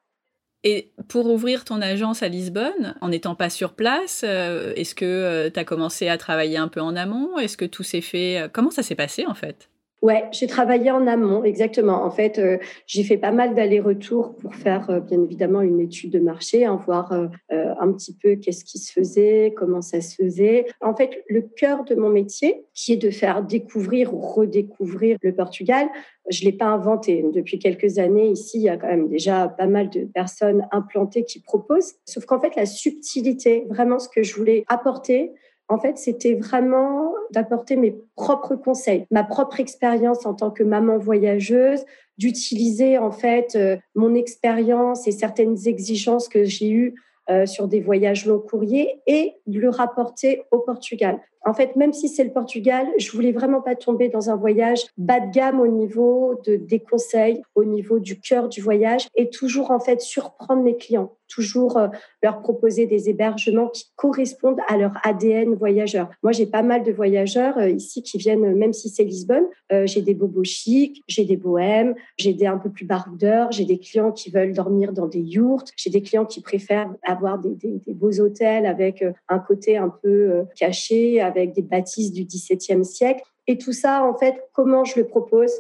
Et 0.64 0.92
pour 1.08 1.26
ouvrir 1.28 1.64
ton 1.66 1.82
agence 1.82 2.22
à 2.22 2.28
Lisbonne, 2.28 2.96
en 3.00 3.10
n'étant 3.10 3.36
pas 3.36 3.50
sur 3.50 3.74
place, 3.74 4.24
euh, 4.28 4.74
est-ce 4.76 4.94
que 4.94 5.06
euh, 5.06 5.50
tu 5.50 5.60
as 5.60 5.64
commencé 5.64 6.10
à 6.10 6.18
travailler 6.18 6.58
un 6.58 6.68
peu 6.68 6.82
en 6.82 6.96
amont? 6.96 7.40
Est-ce 7.40 7.58
que 7.58 7.66
tout 7.66 7.84
s'est 7.84 8.02
fait 8.02 8.48
Comment 8.54 8.70
ça 8.70 8.84
s'est 8.84 8.96
passé 8.96 9.26
en 9.26 9.34
fait? 9.34 9.70
Ouais, 10.02 10.26
j'ai 10.32 10.48
travaillé 10.48 10.90
en 10.90 11.06
amont, 11.06 11.44
exactement. 11.44 12.04
En 12.04 12.10
fait, 12.10 12.40
euh, 12.40 12.58
j'ai 12.88 13.04
fait 13.04 13.18
pas 13.18 13.32
mal 13.32 13.54
d'allers-retours 13.54 14.36
pour 14.36 14.56
faire, 14.56 14.90
euh, 14.90 15.00
bien 15.00 15.22
évidemment, 15.22 15.62
une 15.62 15.80
étude 15.80 16.12
de 16.12 16.20
marché, 16.20 16.66
hein, 16.66 16.82
voir 16.84 17.12
euh, 17.14 17.28
un 17.50 17.92
petit 17.92 18.18
peu 18.18 18.36
qu'est-ce 18.36 18.66
qui 18.66 18.80
se 18.80 18.92
faisait, 18.92 19.54
comment 19.56 19.82
ça 19.84 20.02
se 20.02 20.16
faisait. 20.16 20.66
En 20.82 20.96
fait, 20.96 21.24
le 21.30 21.42
cœur 21.42 21.84
de 21.84 21.94
mon 21.94 22.10
métier, 22.10 22.66
qui 22.74 22.94
est 22.94 22.98
de 22.98 23.12
faire 23.12 23.44
découvrir 23.44 24.12
ou 24.16 24.18
redécouvrir 24.18 25.18
le 25.22 25.36
Portugal, 25.36 25.88
je 26.32 26.46
l'ai 26.46 26.54
pas 26.54 26.66
inventé. 26.66 27.24
Depuis 27.32 27.60
quelques 27.60 28.00
années, 28.00 28.30
ici, 28.30 28.58
il 28.58 28.64
y 28.64 28.70
a 28.70 28.78
quand 28.78 28.88
même 28.88 29.08
déjà 29.08 29.50
pas 29.50 29.68
mal 29.68 29.92
de 29.92 30.06
personnes 30.06 30.68
implantées 30.72 31.26
qui 31.26 31.42
proposent. 31.42 31.94
Sauf 32.06 32.26
qu'en 32.26 32.40
fait, 32.40 32.56
la 32.56 32.66
subtilité, 32.66 33.68
vraiment 33.70 34.00
ce 34.00 34.10
que 34.10 34.24
je 34.24 34.36
voulais 34.36 34.64
apporter, 34.68 35.32
en 35.72 35.78
fait, 35.78 35.98
c'était 35.98 36.36
vraiment 36.36 37.14
d'apporter 37.32 37.78
mes 37.78 37.96
propres 38.18 38.56
conseils, 38.56 39.06
ma 39.10 39.24
propre 39.24 39.62
expérience 39.62 40.26
en 40.26 40.34
tant 40.34 40.52
que 40.52 40.64
maman 40.64 40.98
voyageuse, 40.98 41.86
d'utiliser 42.18 42.98
en 42.98 43.12
fait 43.12 43.56
euh, 43.56 43.78
mon 43.96 44.14
expérience 44.14 45.08
et 45.08 45.12
certaines 45.12 45.56
exigences 45.68 46.28
que 46.28 46.44
j'ai 46.44 46.70
eues 46.70 46.96
euh, 47.30 47.46
sur 47.46 47.70
des 47.70 47.80
voyages 47.80 48.26
long 48.26 48.40
courriers 48.40 49.00
et 49.08 49.36
de 49.48 49.62
le 49.62 49.70
rapporter 49.70 50.44
au 50.52 50.60
Portugal. 50.60 51.22
En 51.46 51.54
fait, 51.54 51.78
même 51.78 51.94
si 51.94 52.10
c'est 52.10 52.26
le 52.26 52.34
Portugal, 52.34 52.88
je 52.98 53.10
voulais 53.12 53.32
vraiment 53.32 53.62
pas 53.62 53.76
tomber 53.76 54.10
dans 54.10 54.30
un 54.30 54.36
voyage 54.36 54.82
bas 54.98 55.22
de 55.22 55.32
gamme 55.32 55.62
au 55.62 55.68
niveau 55.68 56.40
de, 56.46 56.58
des 56.58 56.80
conseils, 56.80 57.42
au 57.56 57.64
niveau 57.64 58.00
du 58.00 58.20
cœur 58.20 58.50
du 58.50 58.60
voyage 58.60 59.08
et 59.16 59.30
toujours 59.30 59.72
en 59.72 59.80
fait 59.80 60.02
surprendre 60.02 60.62
mes 60.64 60.76
clients, 60.76 61.14
toujours 61.32 61.78
euh, 61.78 61.88
leur 62.22 62.42
proposer 62.42 62.86
des 62.86 63.10
hébergements 63.10 63.70
qui 63.70 63.86
correspondent 63.96 64.60
à 64.68 64.78
leur 64.78 64.92
ADN 65.04 65.56
voyageur. 65.56 66.10
Moi, 66.24 66.32
j'ai 66.32 66.46
pas 66.46 66.62
mal 66.62 66.84
de 66.84 66.92
voyageurs 66.92 67.58
euh, 67.58 67.70
ici 67.70 68.04
qui 68.04 68.18
viennent, 68.18 68.56
même 68.56 68.74
si 68.74 68.90
c'est 68.90 69.04
Lisbonne, 69.04 69.46
euh, 69.72 69.88
j'ai 69.88 70.02
des 70.02 70.14
bobos 70.14 70.44
chics, 70.44 71.02
j'ai 71.08 71.26
des 71.26 71.38
bohèmes, 71.38 71.96
j'ai 72.18 72.34
des 72.34 72.46
un 72.46 72.58
peu 72.58 72.70
plus 72.70 72.86
baroudeurs, 72.86 73.52
j'ai 73.52 73.66
des 73.66 73.80
clients 73.80 74.12
qui 74.12 74.30
veulent 74.30 74.54
dormir 74.54 74.92
dans 74.92 75.08
des 75.08 75.22
yourtes, 75.22 75.72
j'ai 75.78 75.90
des 75.90 76.02
clients 76.02 76.26
qui 76.26 76.42
préfèrent 76.42 76.94
avoir 77.04 77.40
des, 77.40 77.56
des, 77.56 77.80
des 77.80 77.94
beaux 77.94 78.20
hôtels 78.20 78.66
avec 78.66 79.04
un 79.30 79.40
côté 79.40 79.78
un 79.78 79.90
peu 79.90 80.44
caché, 80.58 81.22
avec 81.22 81.54
des 81.54 81.62
bâtisses 81.62 82.12
du 82.12 82.26
XVIIe 82.26 82.84
siècle. 82.84 83.24
Et 83.48 83.58
tout 83.58 83.74
ça, 83.74 84.04
en 84.04 84.18
fait, 84.18 84.36
comment 84.54 84.84
je 84.84 85.00
le 85.00 85.08
propose? 85.08 85.52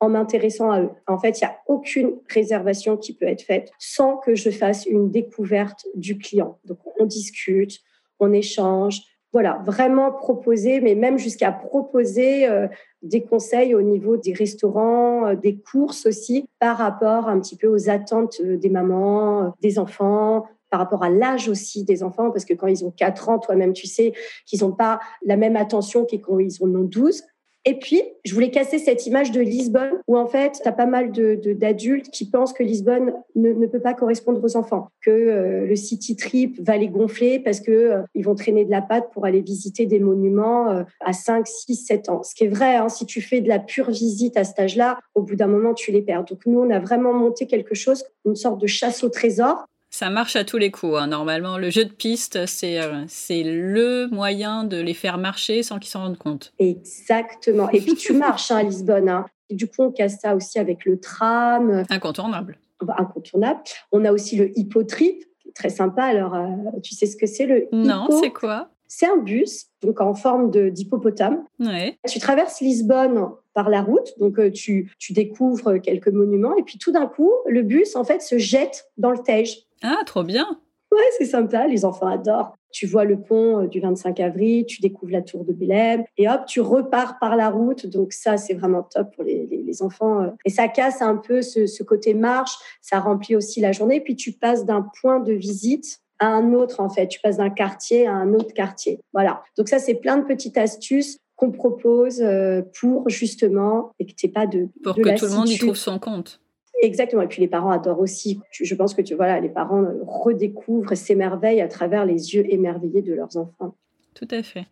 En 0.00 0.08
m'intéressant 0.08 0.70
à 0.70 0.82
eux. 0.82 0.90
En 1.06 1.18
fait, 1.18 1.40
il 1.40 1.44
n'y 1.44 1.50
a 1.50 1.56
aucune 1.66 2.14
réservation 2.28 2.96
qui 2.96 3.14
peut 3.14 3.26
être 3.26 3.42
faite 3.42 3.70
sans 3.78 4.16
que 4.16 4.34
je 4.34 4.50
fasse 4.50 4.86
une 4.86 5.10
découverte 5.10 5.86
du 5.94 6.18
client. 6.18 6.58
Donc, 6.64 6.78
on 6.98 7.06
discute, 7.06 7.80
on 8.20 8.32
échange. 8.32 9.02
Voilà, 9.32 9.60
vraiment 9.64 10.12
proposer, 10.12 10.80
mais 10.80 10.94
même 10.94 11.18
jusqu'à 11.18 11.50
proposer 11.50 12.48
euh, 12.48 12.68
des 13.02 13.24
conseils 13.24 13.74
au 13.74 13.82
niveau 13.82 14.16
des 14.16 14.32
restaurants, 14.32 15.26
euh, 15.26 15.34
des 15.34 15.58
courses 15.58 16.06
aussi, 16.06 16.48
par 16.60 16.78
rapport 16.78 17.28
un 17.28 17.40
petit 17.40 17.56
peu 17.56 17.66
aux 17.66 17.90
attentes 17.90 18.40
euh, 18.44 18.56
des 18.56 18.68
mamans, 18.68 19.52
des 19.60 19.80
enfants, 19.80 20.44
par 20.70 20.78
rapport 20.78 21.02
à 21.02 21.10
l'âge 21.10 21.48
aussi 21.48 21.84
des 21.84 22.02
enfants, 22.02 22.30
parce 22.30 22.44
que 22.44 22.54
quand 22.54 22.66
ils 22.66 22.84
ont 22.84 22.92
4 22.92 23.28
ans, 23.28 23.38
toi-même, 23.38 23.72
tu 23.72 23.86
sais 23.86 24.12
qu'ils 24.46 24.60
n'ont 24.60 24.72
pas 24.72 25.00
la 25.24 25.36
même 25.36 25.56
attention 25.56 26.04
que 26.04 26.16
quand 26.16 26.38
ils 26.38 26.62
en 26.62 26.74
ont 26.74 26.84
12. 26.84 27.22
Et 27.66 27.78
puis, 27.78 28.02
je 28.24 28.34
voulais 28.34 28.50
casser 28.50 28.78
cette 28.78 29.06
image 29.06 29.30
de 29.30 29.40
Lisbonne 29.40 30.02
où 30.06 30.18
en 30.18 30.26
fait, 30.26 30.60
tu 30.62 30.68
as 30.68 30.72
pas 30.72 30.84
mal 30.84 31.12
d'adultes 31.12 32.06
de, 32.06 32.10
qui 32.10 32.28
pensent 32.28 32.52
que 32.52 32.62
Lisbonne 32.62 33.14
ne, 33.36 33.52
ne, 33.52 33.66
peut 33.66 33.80
pas 33.80 33.94
correspondre 33.94 34.44
aux 34.44 34.56
enfants, 34.56 34.88
que 35.02 35.10
euh, 35.10 35.66
le 35.66 35.76
city 35.76 36.14
trip 36.14 36.60
va 36.60 36.76
les 36.76 36.88
gonfler 36.88 37.38
parce 37.38 37.60
que 37.60 37.72
euh, 37.72 38.02
ils 38.14 38.24
vont 38.24 38.34
traîner 38.34 38.66
de 38.66 38.70
la 38.70 38.82
patte 38.82 39.10
pour 39.12 39.24
aller 39.24 39.40
visiter 39.40 39.86
des 39.86 39.98
monuments 39.98 40.70
euh, 40.70 40.82
à 41.00 41.14
5, 41.14 41.46
6, 41.46 41.76
7 41.86 42.08
ans. 42.10 42.22
Ce 42.22 42.34
qui 42.34 42.44
est 42.44 42.48
vrai, 42.48 42.76
hein, 42.76 42.90
si 42.90 43.06
tu 43.06 43.22
fais 43.22 43.40
de 43.40 43.48
la 43.48 43.58
pure 43.58 43.90
visite 43.90 44.36
à 44.36 44.44
cet 44.44 44.58
âge-là, 44.58 44.98
au 45.14 45.22
bout 45.22 45.36
d'un 45.36 45.46
moment, 45.46 45.72
tu 45.72 45.90
les 45.90 46.02
perds. 46.02 46.24
Donc 46.24 46.44
nous, 46.44 46.60
on 46.60 46.70
a 46.70 46.80
vraiment 46.80 47.14
monté 47.14 47.46
quelque 47.46 47.74
chose, 47.74 48.04
une 48.26 48.36
sorte 48.36 48.60
de 48.60 48.66
chasse 48.66 49.02
au 49.04 49.08
trésor 49.08 49.66
ça 49.94 50.10
marche 50.10 50.34
à 50.34 50.42
tous 50.42 50.58
les 50.58 50.72
coups. 50.72 50.96
Hein. 50.98 51.06
Normalement, 51.06 51.56
le 51.56 51.70
jeu 51.70 51.84
de 51.84 51.92
piste, 51.92 52.46
c'est 52.46 52.80
euh, 52.80 53.04
c'est 53.06 53.44
le 53.44 54.08
moyen 54.10 54.64
de 54.64 54.76
les 54.76 54.92
faire 54.92 55.18
marcher 55.18 55.62
sans 55.62 55.78
qu'ils 55.78 55.90
s'en 55.90 56.00
rendent 56.00 56.18
compte. 56.18 56.52
Exactement. 56.58 57.70
Et 57.70 57.80
puis 57.80 57.94
tu 57.94 58.12
marches 58.26 58.50
hein, 58.50 58.56
à 58.56 58.62
Lisbonne. 58.64 59.08
Hein. 59.08 59.26
Et 59.50 59.54
du 59.54 59.68
coup, 59.68 59.82
on 59.82 59.92
casse 59.92 60.18
ça 60.20 60.34
aussi 60.34 60.58
avec 60.58 60.84
le 60.84 60.98
tram. 60.98 61.84
Incontournable. 61.90 62.58
Bah, 62.82 62.96
incontournable. 62.98 63.60
On 63.92 64.04
a 64.04 64.10
aussi 64.10 64.36
le 64.36 64.58
hippotrip, 64.58 65.22
très 65.54 65.70
sympa. 65.70 66.02
Alors, 66.02 66.34
euh, 66.34 66.48
tu 66.82 66.94
sais 66.94 67.06
ce 67.06 67.16
que 67.16 67.26
c'est 67.26 67.46
le 67.46 67.68
Non, 67.70 68.08
c'est 68.20 68.30
quoi? 68.30 68.70
C'est 68.88 69.06
un 69.06 69.16
bus, 69.16 69.66
donc 69.82 70.00
en 70.00 70.14
forme 70.14 70.50
d'hippopotame. 70.50 71.44
Ouais. 71.58 71.98
Tu 72.08 72.18
traverses 72.18 72.60
Lisbonne 72.60 73.28
par 73.52 73.70
la 73.70 73.82
route, 73.82 74.12
donc 74.18 74.38
euh, 74.38 74.50
tu, 74.50 74.92
tu 74.98 75.12
découvres 75.12 75.80
quelques 75.80 76.08
monuments, 76.08 76.56
et 76.56 76.62
puis 76.62 76.78
tout 76.78 76.92
d'un 76.92 77.06
coup, 77.06 77.30
le 77.46 77.62
bus, 77.62 77.96
en 77.96 78.04
fait, 78.04 78.22
se 78.22 78.38
jette 78.38 78.90
dans 78.98 79.10
le 79.10 79.18
Tage. 79.18 79.66
Ah, 79.84 80.02
trop 80.06 80.24
bien. 80.24 80.58
Ouais, 80.90 81.10
c'est 81.18 81.26
sympa, 81.26 81.66
les 81.66 81.84
enfants 81.84 82.06
adorent. 82.06 82.56
Tu 82.72 82.86
vois 82.86 83.04
le 83.04 83.20
pont 83.20 83.62
euh, 83.62 83.66
du 83.66 83.80
25 83.80 84.18
avril, 84.20 84.64
tu 84.66 84.80
découvres 84.80 85.12
la 85.12 85.22
tour 85.22 85.44
de 85.44 85.52
Belém 85.52 86.04
et 86.16 86.28
hop, 86.28 86.42
tu 86.46 86.60
repars 86.60 87.18
par 87.18 87.36
la 87.36 87.50
route. 87.50 87.86
Donc 87.86 88.12
ça, 88.12 88.36
c'est 88.36 88.54
vraiment 88.54 88.82
top 88.82 89.14
pour 89.14 89.24
les, 89.24 89.46
les, 89.46 89.82
enfants. 89.82 90.22
Euh. 90.22 90.30
Et 90.44 90.50
ça 90.50 90.68
casse 90.68 91.02
un 91.02 91.16
peu 91.16 91.42
ce, 91.42 91.66
ce, 91.66 91.82
côté 91.82 92.14
marche, 92.14 92.52
ça 92.80 93.00
remplit 93.00 93.36
aussi 93.36 93.60
la 93.60 93.72
journée. 93.72 94.00
Puis 94.00 94.16
tu 94.16 94.32
passes 94.32 94.64
d'un 94.64 94.88
point 95.00 95.20
de 95.20 95.32
visite 95.32 96.00
à 96.18 96.26
un 96.26 96.52
autre, 96.52 96.80
en 96.80 96.88
fait. 96.88 97.08
Tu 97.08 97.20
passes 97.20 97.36
d'un 97.36 97.50
quartier 97.50 98.06
à 98.06 98.14
un 98.14 98.32
autre 98.32 98.54
quartier. 98.54 99.00
Voilà. 99.12 99.42
Donc 99.58 99.68
ça, 99.68 99.78
c'est 99.78 99.94
plein 99.94 100.16
de 100.16 100.24
petites 100.24 100.56
astuces 100.56 101.18
qu'on 101.36 101.50
propose 101.50 102.22
euh, 102.22 102.62
pour 102.80 103.08
justement 103.08 103.92
et 103.98 104.06
que 104.06 104.12
tu 104.14 104.28
pas 104.28 104.46
de... 104.46 104.68
Pour 104.82 104.94
que 104.94 105.18
tout 105.18 105.26
le 105.26 105.32
monde 105.32 105.48
y 105.48 105.58
trouve 105.58 105.76
son 105.76 105.98
compte. 105.98 106.40
Exactement. 106.84 107.22
Et 107.22 107.28
puis 107.28 107.40
les 107.40 107.48
parents 107.48 107.70
adorent 107.70 108.00
aussi. 108.00 108.40
Je 108.50 108.74
pense 108.74 108.94
que 108.94 109.00
tu 109.00 109.14
voilà, 109.14 109.40
les 109.40 109.48
parents 109.48 109.82
euh, 109.82 110.02
redécouvrent 110.06 110.92
et 110.92 110.96
s'émerveillent 110.96 111.62
à 111.62 111.68
travers 111.68 112.04
les 112.04 112.34
yeux 112.34 112.44
émerveillés 112.52 113.00
de 113.00 113.14
leurs 113.14 113.36
enfants. 113.38 113.74
Tout 114.14 114.28
à 114.30 114.42
fait. 114.42 114.66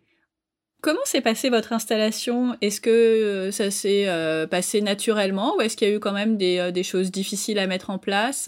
Comment 0.81 1.03
s'est 1.05 1.21
passée 1.21 1.49
votre 1.49 1.73
installation? 1.73 2.55
Est-ce 2.61 2.81
que 2.81 2.89
euh, 2.89 3.51
ça 3.51 3.71
s'est 3.71 4.07
euh, 4.07 4.45
passé 4.45 4.81
naturellement 4.81 5.55
ou 5.57 5.61
est-ce 5.61 5.75
qu'il 5.75 5.87
y 5.87 5.91
a 5.91 5.95
eu 5.95 5.99
quand 5.99 6.11
même 6.11 6.37
des, 6.37 6.71
des, 6.71 6.83
choses 6.83 7.09
difficiles 7.09 7.57
à 7.57 7.65
mettre 7.65 7.89
en 7.89 7.97
place 7.97 8.47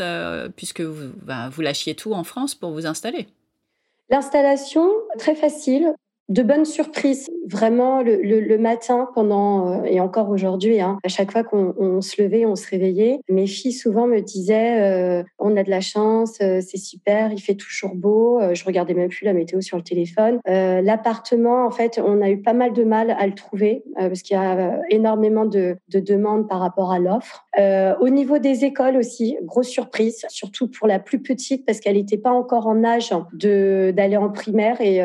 puisque 0.55 0.81
vous, 0.81 1.11
ben, 1.23 1.49
vous 1.49 1.61
lâchiez 1.61 1.95
tout 1.95 2.13
en 2.13 2.23
France 2.23 2.53
pour 2.53 2.71
vous 2.71 2.85
installer? 2.85 3.25
L'installation, 4.09 4.91
très 5.17 5.33
facile 5.33 5.95
de 6.29 6.41
bonnes 6.41 6.65
surprises. 6.65 7.29
Vraiment, 7.47 8.01
le, 8.01 8.57
matin, 8.57 9.07
pendant 9.13 9.71
euh, 9.71 9.83
et 9.83 9.99
encore 9.99 10.29
aujourd'hui, 10.29 10.81
hein, 10.81 10.97
à 11.03 11.07
chaque 11.07 11.31
fois 11.31 11.43
qu'on 11.43 11.75
on 11.77 12.01
se 12.01 12.21
levait, 12.21 12.45
on 12.45 12.55
se 12.55 12.67
réveillait, 12.67 13.19
mes 13.29 13.45
filles 13.45 13.73
souvent 13.73 14.07
me 14.07 14.21
disaient 14.21 14.81
euh, 14.81 15.23
"On 15.37 15.55
a 15.55 15.63
de 15.63 15.69
la 15.69 15.81
chance, 15.81 16.37
euh, 16.41 16.61
c'est 16.65 16.77
super, 16.77 17.31
il 17.31 17.39
fait 17.39 17.53
toujours 17.53 17.93
beau." 17.95 18.39
je 18.53 18.65
regardais 18.65 18.93
même 18.93 19.09
plus 19.09 19.25
la 19.25 19.33
météo 19.33 19.61
sur 19.61 19.77
le 19.77 19.83
téléphone. 19.83 20.39
L'appartement, 20.45 21.65
en 21.65 21.71
fait, 21.71 21.99
on 22.03 22.21
a 22.21 22.29
eu 22.29 22.41
pas 22.41 22.53
mal 22.53 22.73
de 22.73 22.83
mal 22.83 23.11
à 23.11 23.25
le 23.27 23.33
trouver 23.33 23.83
parce 23.95 24.21
qu'il 24.21 24.35
y 24.35 24.39
a 24.39 24.79
énormément 24.89 25.45
de, 25.45 25.77
de, 25.89 25.99
demandes 25.99 26.47
par 26.47 26.59
rapport 26.59 26.91
à 26.91 26.99
l'offre. 26.99 27.45
au 27.99 28.09
niveau 28.09 28.37
des 28.37 28.65
écoles 28.65 28.97
aussi, 28.97 29.37
grosse 29.43 29.67
surprise, 29.67 30.25
surtout 30.29 30.69
pour 30.69 30.87
la 30.87 30.99
plus 30.99 31.21
petite 31.21 31.65
parce 31.65 31.79
qu'elle 31.79 31.95
n'était 31.95 32.17
pas 32.17 32.31
encore 32.31 32.67
en 32.67 32.83
âge 32.83 33.13
d'aller 33.33 34.17
en 34.17 34.29
primaire 34.29 34.79
et 34.81 35.01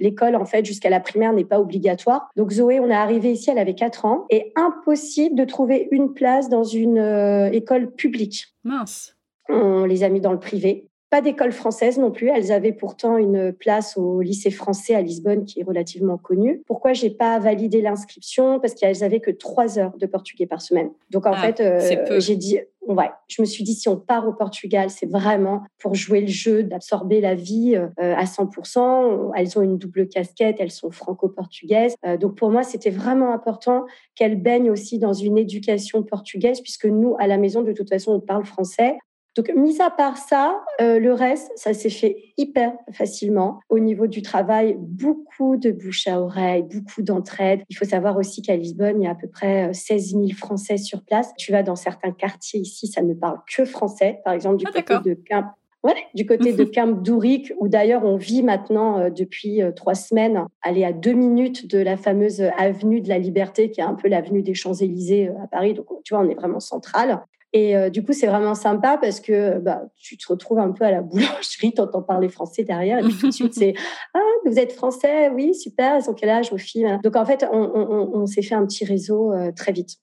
l'école 0.00 0.25
en 0.34 0.44
fait, 0.44 0.64
jusqu'à 0.64 0.90
la 0.90 1.00
primaire 1.00 1.32
n'est 1.32 1.44
pas 1.44 1.60
obligatoire. 1.60 2.28
Donc, 2.36 2.50
Zoé, 2.50 2.80
on 2.80 2.88
est 2.88 2.94
arrivé 2.94 3.32
ici, 3.32 3.50
elle 3.50 3.58
avait 3.58 3.74
4 3.74 4.04
ans 4.06 4.26
et 4.30 4.52
impossible 4.56 5.36
de 5.36 5.44
trouver 5.44 5.88
une 5.92 6.14
place 6.14 6.48
dans 6.48 6.64
une 6.64 6.98
euh, 6.98 7.50
école 7.52 7.92
publique. 7.92 8.46
Mince. 8.64 9.16
On 9.48 9.84
les 9.84 10.02
a 10.02 10.08
mis 10.08 10.20
dans 10.20 10.32
le 10.32 10.40
privé. 10.40 10.88
Pas 11.10 11.20
d'école 11.20 11.52
française 11.52 11.98
non 11.98 12.10
plus. 12.10 12.28
Elles 12.28 12.52
avaient 12.52 12.72
pourtant 12.72 13.16
une 13.16 13.52
place 13.52 13.96
au 13.96 14.20
lycée 14.20 14.50
français 14.50 14.94
à 14.94 15.02
Lisbonne 15.02 15.44
qui 15.44 15.60
est 15.60 15.64
relativement 15.64 16.18
connu. 16.18 16.62
Pourquoi 16.66 16.92
j'ai 16.92 17.10
pas 17.10 17.38
validé 17.38 17.80
l'inscription? 17.80 18.58
Parce 18.60 18.74
qu'elles 18.74 19.04
avaient 19.04 19.20
que 19.20 19.30
trois 19.30 19.78
heures 19.78 19.96
de 19.96 20.06
portugais 20.06 20.46
par 20.46 20.60
semaine. 20.60 20.90
Donc 21.10 21.26
en 21.26 21.32
ah, 21.32 21.52
fait, 21.52 21.60
euh, 21.60 22.20
j'ai 22.20 22.36
dit 22.36 22.58
ouais, 22.86 23.10
je 23.28 23.42
me 23.42 23.46
suis 23.46 23.64
dit 23.64 23.74
si 23.74 23.88
on 23.88 23.96
part 23.96 24.26
au 24.28 24.32
Portugal, 24.32 24.90
c'est 24.90 25.06
vraiment 25.06 25.62
pour 25.78 25.94
jouer 25.94 26.20
le 26.20 26.26
jeu, 26.26 26.62
d'absorber 26.62 27.20
la 27.20 27.34
vie 27.34 27.76
euh, 27.76 27.88
à 27.98 28.24
100%. 28.24 29.32
Elles 29.34 29.58
ont 29.58 29.62
une 29.62 29.78
double 29.78 30.08
casquette, 30.08 30.56
elles 30.58 30.70
sont 30.70 30.90
franco-portugaises. 30.90 31.94
Euh, 32.04 32.16
donc 32.16 32.36
pour 32.36 32.50
moi, 32.50 32.62
c'était 32.62 32.90
vraiment 32.90 33.32
important 33.32 33.84
qu'elles 34.14 34.40
baignent 34.40 34.70
aussi 34.70 34.98
dans 34.98 35.12
une 35.12 35.38
éducation 35.38 36.02
portugaise, 36.02 36.60
puisque 36.60 36.86
nous, 36.86 37.16
à 37.18 37.26
la 37.26 37.38
maison, 37.38 37.62
de 37.62 37.72
toute 37.72 37.88
façon, 37.88 38.12
on 38.12 38.20
parle 38.20 38.44
français. 38.44 38.96
Donc, 39.36 39.52
mis 39.54 39.82
à 39.82 39.90
part 39.90 40.16
ça, 40.16 40.64
euh, 40.80 40.98
le 40.98 41.12
reste, 41.12 41.52
ça 41.56 41.74
s'est 41.74 41.90
fait 41.90 42.32
hyper 42.38 42.72
facilement. 42.92 43.60
Au 43.68 43.78
niveau 43.78 44.06
du 44.06 44.22
travail, 44.22 44.76
beaucoup 44.80 45.58
de 45.58 45.70
bouche 45.70 46.06
à 46.06 46.22
oreille, 46.22 46.62
beaucoup 46.62 47.02
d'entraide. 47.02 47.60
Il 47.68 47.76
faut 47.76 47.84
savoir 47.84 48.16
aussi 48.16 48.40
qu'à 48.40 48.56
Lisbonne, 48.56 49.02
il 49.02 49.04
y 49.04 49.06
a 49.06 49.10
à 49.10 49.14
peu 49.14 49.28
près 49.28 49.74
16 49.74 50.14
euh, 50.14 50.26
000 50.26 50.38
Français 50.38 50.78
sur 50.78 51.04
place. 51.04 51.34
Tu 51.36 51.52
vas 51.52 51.62
dans 51.62 51.76
certains 51.76 52.12
quartiers 52.12 52.60
ici, 52.60 52.86
ça 52.86 53.02
ne 53.02 53.12
parle 53.12 53.38
que 53.54 53.66
français. 53.66 54.20
Par 54.24 54.32
exemple, 54.32 54.56
du 54.56 54.64
ah, 54.68 54.82
côté 54.82 55.10
de 55.10 55.20
Camp, 55.28 55.44
Ouais, 55.82 55.92
du 56.14 56.24
côté 56.26 56.52
de 56.54 56.64
Camp 56.74 57.00
d'Ouric, 57.02 57.52
où 57.58 57.68
d'ailleurs 57.68 58.04
on 58.04 58.16
vit 58.16 58.42
maintenant 58.42 58.98
euh, 58.98 59.10
depuis 59.10 59.60
trois 59.76 59.94
semaines, 59.94 60.46
aller 60.62 60.82
à 60.82 60.92
deux 60.92 61.12
minutes 61.12 61.70
de 61.70 61.78
la 61.78 61.98
fameuse 61.98 62.40
avenue 62.56 63.02
de 63.02 63.10
la 63.10 63.18
Liberté, 63.18 63.70
qui 63.70 63.80
est 63.82 63.84
un 63.84 63.94
peu 63.94 64.08
l'avenue 64.08 64.42
des 64.42 64.54
Champs-Élysées 64.54 65.28
à 65.42 65.46
Paris. 65.46 65.74
Donc, 65.74 65.86
tu 66.04 66.14
vois, 66.14 66.24
on 66.24 66.28
est 66.30 66.34
vraiment 66.34 66.58
central. 66.58 67.22
Et 67.56 67.74
euh, 67.74 67.88
du 67.88 68.04
coup, 68.04 68.12
c'est 68.12 68.26
vraiment 68.26 68.54
sympa 68.54 68.98
parce 69.00 69.18
que 69.18 69.58
bah, 69.58 69.84
tu 69.96 70.18
te 70.18 70.28
retrouves 70.28 70.58
un 70.58 70.72
peu 70.72 70.84
à 70.84 70.90
la 70.90 71.00
boulangerie, 71.00 71.72
tu 71.74 71.80
entends 71.80 72.02
parler 72.02 72.28
français 72.28 72.64
derrière, 72.64 72.98
et 72.98 73.02
puis 73.02 73.16
tout 73.16 73.28
de 73.28 73.32
suite, 73.32 73.54
c'est 73.54 73.72
Ah, 74.14 74.20
vous 74.44 74.58
êtes 74.58 74.72
français 74.72 75.30
Oui, 75.30 75.54
super, 75.54 75.98
ils 75.98 76.10
ont 76.10 76.12
quel 76.12 76.28
âge 76.28 76.50
vos 76.50 76.58
filles 76.58 76.98
Donc 77.02 77.16
en 77.16 77.24
fait, 77.24 77.46
on, 77.50 78.26
s'est 78.26 78.42
fait 78.42 78.54
un 78.54 78.66
petit 78.66 78.84
réseau 78.84 79.32
euh, 79.32 79.52
très 79.56 79.72
vite. 79.72 79.96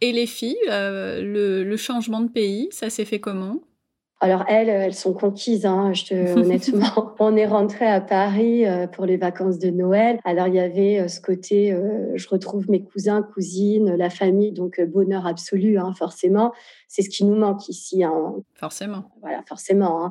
Et 0.00 0.12
les 0.12 0.24
filles, 0.24 0.56
euh, 0.70 1.20
le, 1.20 1.76
changement 1.76 2.22
de 2.22 2.30
pays, 2.30 2.68
ça 2.70 2.88
s'est 2.88 3.04
fait 3.04 3.20
comment? 3.20 3.60
Alors 4.24 4.46
elles, 4.48 4.70
elles 4.70 4.94
sont 4.94 5.12
conquises. 5.12 5.66
Hein, 5.66 5.92
je 5.92 6.06
te, 6.06 6.14
honnêtement, 6.38 7.14
on 7.18 7.36
est 7.36 7.46
rentré 7.46 7.86
à 7.86 8.00
Paris 8.00 8.66
euh, 8.66 8.86
pour 8.86 9.04
les 9.04 9.18
vacances 9.18 9.58
de 9.58 9.68
Noël. 9.68 10.18
Alors 10.24 10.48
il 10.48 10.54
y 10.54 10.60
avait 10.60 10.98
euh, 10.98 11.08
ce 11.08 11.20
côté, 11.20 11.74
euh, 11.74 12.12
je 12.14 12.26
retrouve 12.28 12.70
mes 12.70 12.82
cousins, 12.82 13.22
cousines, 13.22 13.94
la 13.94 14.08
famille, 14.08 14.52
donc 14.52 14.80
bonheur 14.80 15.26
absolu, 15.26 15.76
hein, 15.76 15.92
forcément. 15.94 16.52
C'est 16.88 17.02
ce 17.02 17.10
qui 17.10 17.26
nous 17.26 17.36
manque 17.36 17.68
ici. 17.68 18.02
Hein. 18.02 18.36
Forcément. 18.54 19.10
Voilà, 19.20 19.42
forcément. 19.46 20.10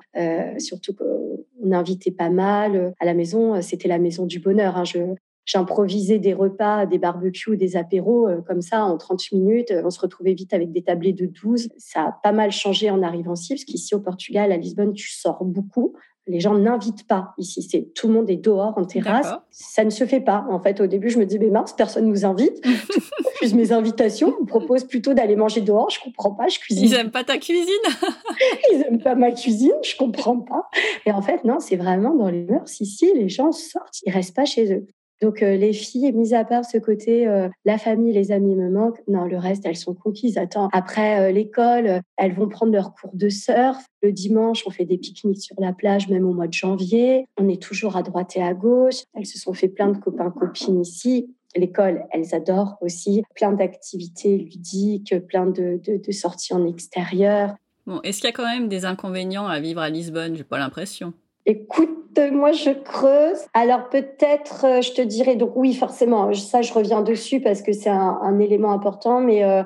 Surtout 0.60 0.94
qu'on 0.94 1.72
invitait 1.72 2.12
pas 2.12 2.30
mal 2.30 2.94
à 3.00 3.06
la 3.06 3.16
maison. 3.16 3.62
C'était 3.62 3.88
la 3.88 3.98
maison 3.98 4.26
du 4.26 4.40
bonheur. 4.40 4.84
Je, 4.86 5.00
J'improvisais 5.46 6.20
des 6.20 6.34
repas, 6.34 6.86
des 6.86 6.98
barbecues, 6.98 7.58
des 7.58 7.76
apéros 7.76 8.28
euh, 8.28 8.42
comme 8.42 8.62
ça 8.62 8.84
en 8.84 8.98
30 8.98 9.32
minutes. 9.34 9.74
On 9.84 9.90
se 9.90 10.00
retrouvait 10.00 10.34
vite 10.34 10.54
avec 10.54 10.72
des 10.72 10.84
tablés 10.84 11.14
de 11.14 11.26
12. 11.26 11.70
Ça 11.78 12.02
a 12.04 12.12
pas 12.24 12.32
mal 12.32 12.52
changé 12.52 12.90
en 12.90 13.04
arrivant 13.04 13.34
ici, 13.34 13.54
parce 13.54 13.66
qu'ici 13.66 13.94
au 13.96 14.00
Portugal, 14.00 14.52
à 14.52 14.58
Lisbonne, 14.58 14.94
tu 14.94 15.12
sors 15.12 15.44
beaucoup. 15.44 15.94
Les 16.26 16.40
gens 16.40 16.58
n'invitent 16.58 17.06
pas 17.06 17.34
ici. 17.38 17.62
C'est 17.62 17.94
tout 17.94 18.08
le 18.08 18.14
monde 18.14 18.30
est 18.30 18.38
dehors 18.38 18.78
en 18.78 18.86
terrasse. 18.86 19.34
Ça 19.52 19.84
ne 19.84 19.90
se 19.90 20.06
fait 20.06 20.22
pas. 20.22 20.46
En 20.50 20.62
fait, 20.62 20.80
au 20.80 20.88
début, 20.88 21.10
je 21.10 21.20
me 21.20 21.26
dis 21.26 21.38
mais 21.38 21.50
mince, 21.50 21.74
personne 21.74 22.08
nous 22.08 22.24
invite. 22.26 22.66
refuse 23.44 23.54
mes 23.54 23.74
invitations. 23.74 24.34
On 24.40 24.44
me 24.44 24.48
propose 24.48 24.86
plutôt 24.86 25.14
d'aller 25.14 25.36
manger 25.36 25.60
dehors. 25.60 25.90
Je 25.90 26.00
comprends 26.00 26.32
pas. 26.32 26.48
Je 26.48 26.60
cuisine. 26.60 26.86
Ils 26.86 26.94
aiment 26.94 27.12
pas 27.12 27.26
ta 27.26 27.38
cuisine? 27.38 27.68
Ils 28.72 28.86
aiment 28.88 29.02
pas 29.02 29.16
ma 29.16 29.32
cuisine. 29.32 29.74
Je 29.84 29.98
comprends 29.98 30.40
pas. 30.40 30.70
Et 31.06 31.12
en 31.12 31.22
fait, 31.22 31.44
non, 31.44 31.60
c'est 31.60 31.76
vraiment 31.76 32.16
dans 32.16 32.30
les 32.30 32.46
mœurs 32.46 32.80
ici. 32.80 33.12
Les 33.16 33.28
gens 33.28 33.52
sortent. 33.52 34.02
Ils 34.06 34.14
restent 34.14 34.36
pas 34.36 34.46
chez 34.46 34.74
eux. 34.74 34.88
Donc 35.24 35.42
euh, 35.42 35.56
les 35.56 35.72
filles, 35.72 36.12
mis 36.12 36.34
à 36.34 36.44
part 36.44 36.66
ce 36.66 36.78
côté, 36.78 37.26
euh, 37.26 37.48
la 37.64 37.78
famille, 37.78 38.12
les 38.12 38.34
amis 38.34 38.58
me 38.58 38.70
manquent. 38.70 39.02
Non, 39.08 39.24
le 39.24 39.38
reste, 39.38 39.66
elles 39.66 39.78
sont 39.78 39.94
conquises. 39.94 40.38
Attends, 40.38 40.68
après 40.74 41.22
euh, 41.22 41.32
l'école, 41.32 42.02
elles 42.18 42.34
vont 42.34 42.50
prendre 42.50 42.74
leur 42.74 42.94
cours 42.94 43.12
de 43.14 43.30
surf. 43.30 43.78
Le 44.02 44.12
dimanche, 44.12 44.64
on 44.68 44.70
fait 44.70 44.84
des 44.84 44.98
pique-niques 44.98 45.42
sur 45.42 45.56
la 45.60 45.72
plage, 45.72 46.10
même 46.10 46.26
au 46.26 46.34
mois 46.34 46.48
de 46.48 46.54
janvier. 46.54 47.26
On 47.38 47.48
est 47.48 47.62
toujours 47.62 47.96
à 47.96 48.04
droite 48.04 48.36
et 48.36 48.44
à 48.44 48.54
gauche. 48.54 49.04
Elles 49.14 49.26
se 49.26 49.40
sont 49.40 49.54
fait 49.54 49.70
plein 49.70 49.94
de 49.94 49.98
copains 49.98 50.30
copines 50.30 50.82
ici. 50.82 51.34
L'école, 51.56 52.04
elles 52.12 52.36
adorent 52.36 52.78
aussi. 52.82 53.24
Plein 53.34 53.54
d'activités 53.54 54.38
ludiques, 54.38 55.16
plein 55.30 55.46
de, 55.46 55.80
de 55.86 56.12
sorties 56.12 56.54
en 56.54 56.68
extérieur. 56.68 57.56
Bon, 57.88 58.02
est-ce 58.02 58.20
qu'il 58.20 58.28
y 58.28 58.34
a 58.34 58.34
quand 58.34 58.44
même 58.44 58.68
des 58.68 58.84
inconvénients 58.84 59.48
à 59.48 59.62
vivre 59.62 59.80
à 59.80 59.90
Lisbonne? 59.90 60.36
J'ai 60.36 60.44
pas 60.44 60.58
l'impression. 60.58 61.14
Écoute, 61.46 62.20
moi 62.32 62.52
je 62.52 62.70
creuse. 62.70 63.40
Alors 63.54 63.90
peut-être, 63.90 64.66
euh, 64.66 64.82
je 64.82 64.94
te 64.94 65.02
dirais, 65.02 65.36
donc 65.36 65.52
oui, 65.56 65.74
forcément, 65.74 66.34
ça 66.34 66.62
je 66.62 66.74
reviens 66.74 67.02
dessus 67.02 67.42
parce 67.42 67.62
que 67.62 67.74
c'est 67.74 67.90
un, 67.90 68.40
élément 68.40 68.72
important, 68.72 69.20
mais 69.20 69.44
euh, 69.44 69.64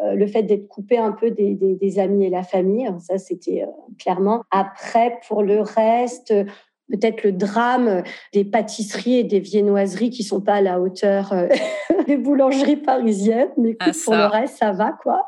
euh, 0.00 0.14
le 0.14 0.26
fait 0.26 0.42
d'être 0.42 0.68
coupé 0.68 0.98
un 0.98 1.12
peu 1.12 1.30
des, 1.30 1.98
amis 1.98 2.26
et 2.26 2.30
la 2.30 2.42
famille, 2.42 2.86
hein, 2.86 2.98
ça 3.00 3.18
c'était 3.18 3.64
clairement. 3.98 4.44
Après, 4.50 5.18
pour 5.26 5.42
le 5.42 5.60
reste, 5.60 6.32
peut-être 6.88 7.24
le 7.24 7.32
drame 7.32 8.04
des 8.32 8.44
pâtisseries 8.44 9.18
et 9.18 9.24
des 9.24 9.40
viennoiseries 9.40 10.10
qui 10.10 10.22
sont 10.22 10.40
pas 10.40 10.54
à 10.54 10.60
la 10.60 10.80
hauteur 10.80 11.34
des 12.06 12.16
boulangeries 12.16 12.76
parisiennes, 12.76 13.50
mais 13.56 13.76
ah, 13.80 13.90
pour 14.04 14.14
le 14.14 14.26
reste, 14.26 14.58
ça 14.58 14.72
va 14.72 14.92
quoi. 15.02 15.26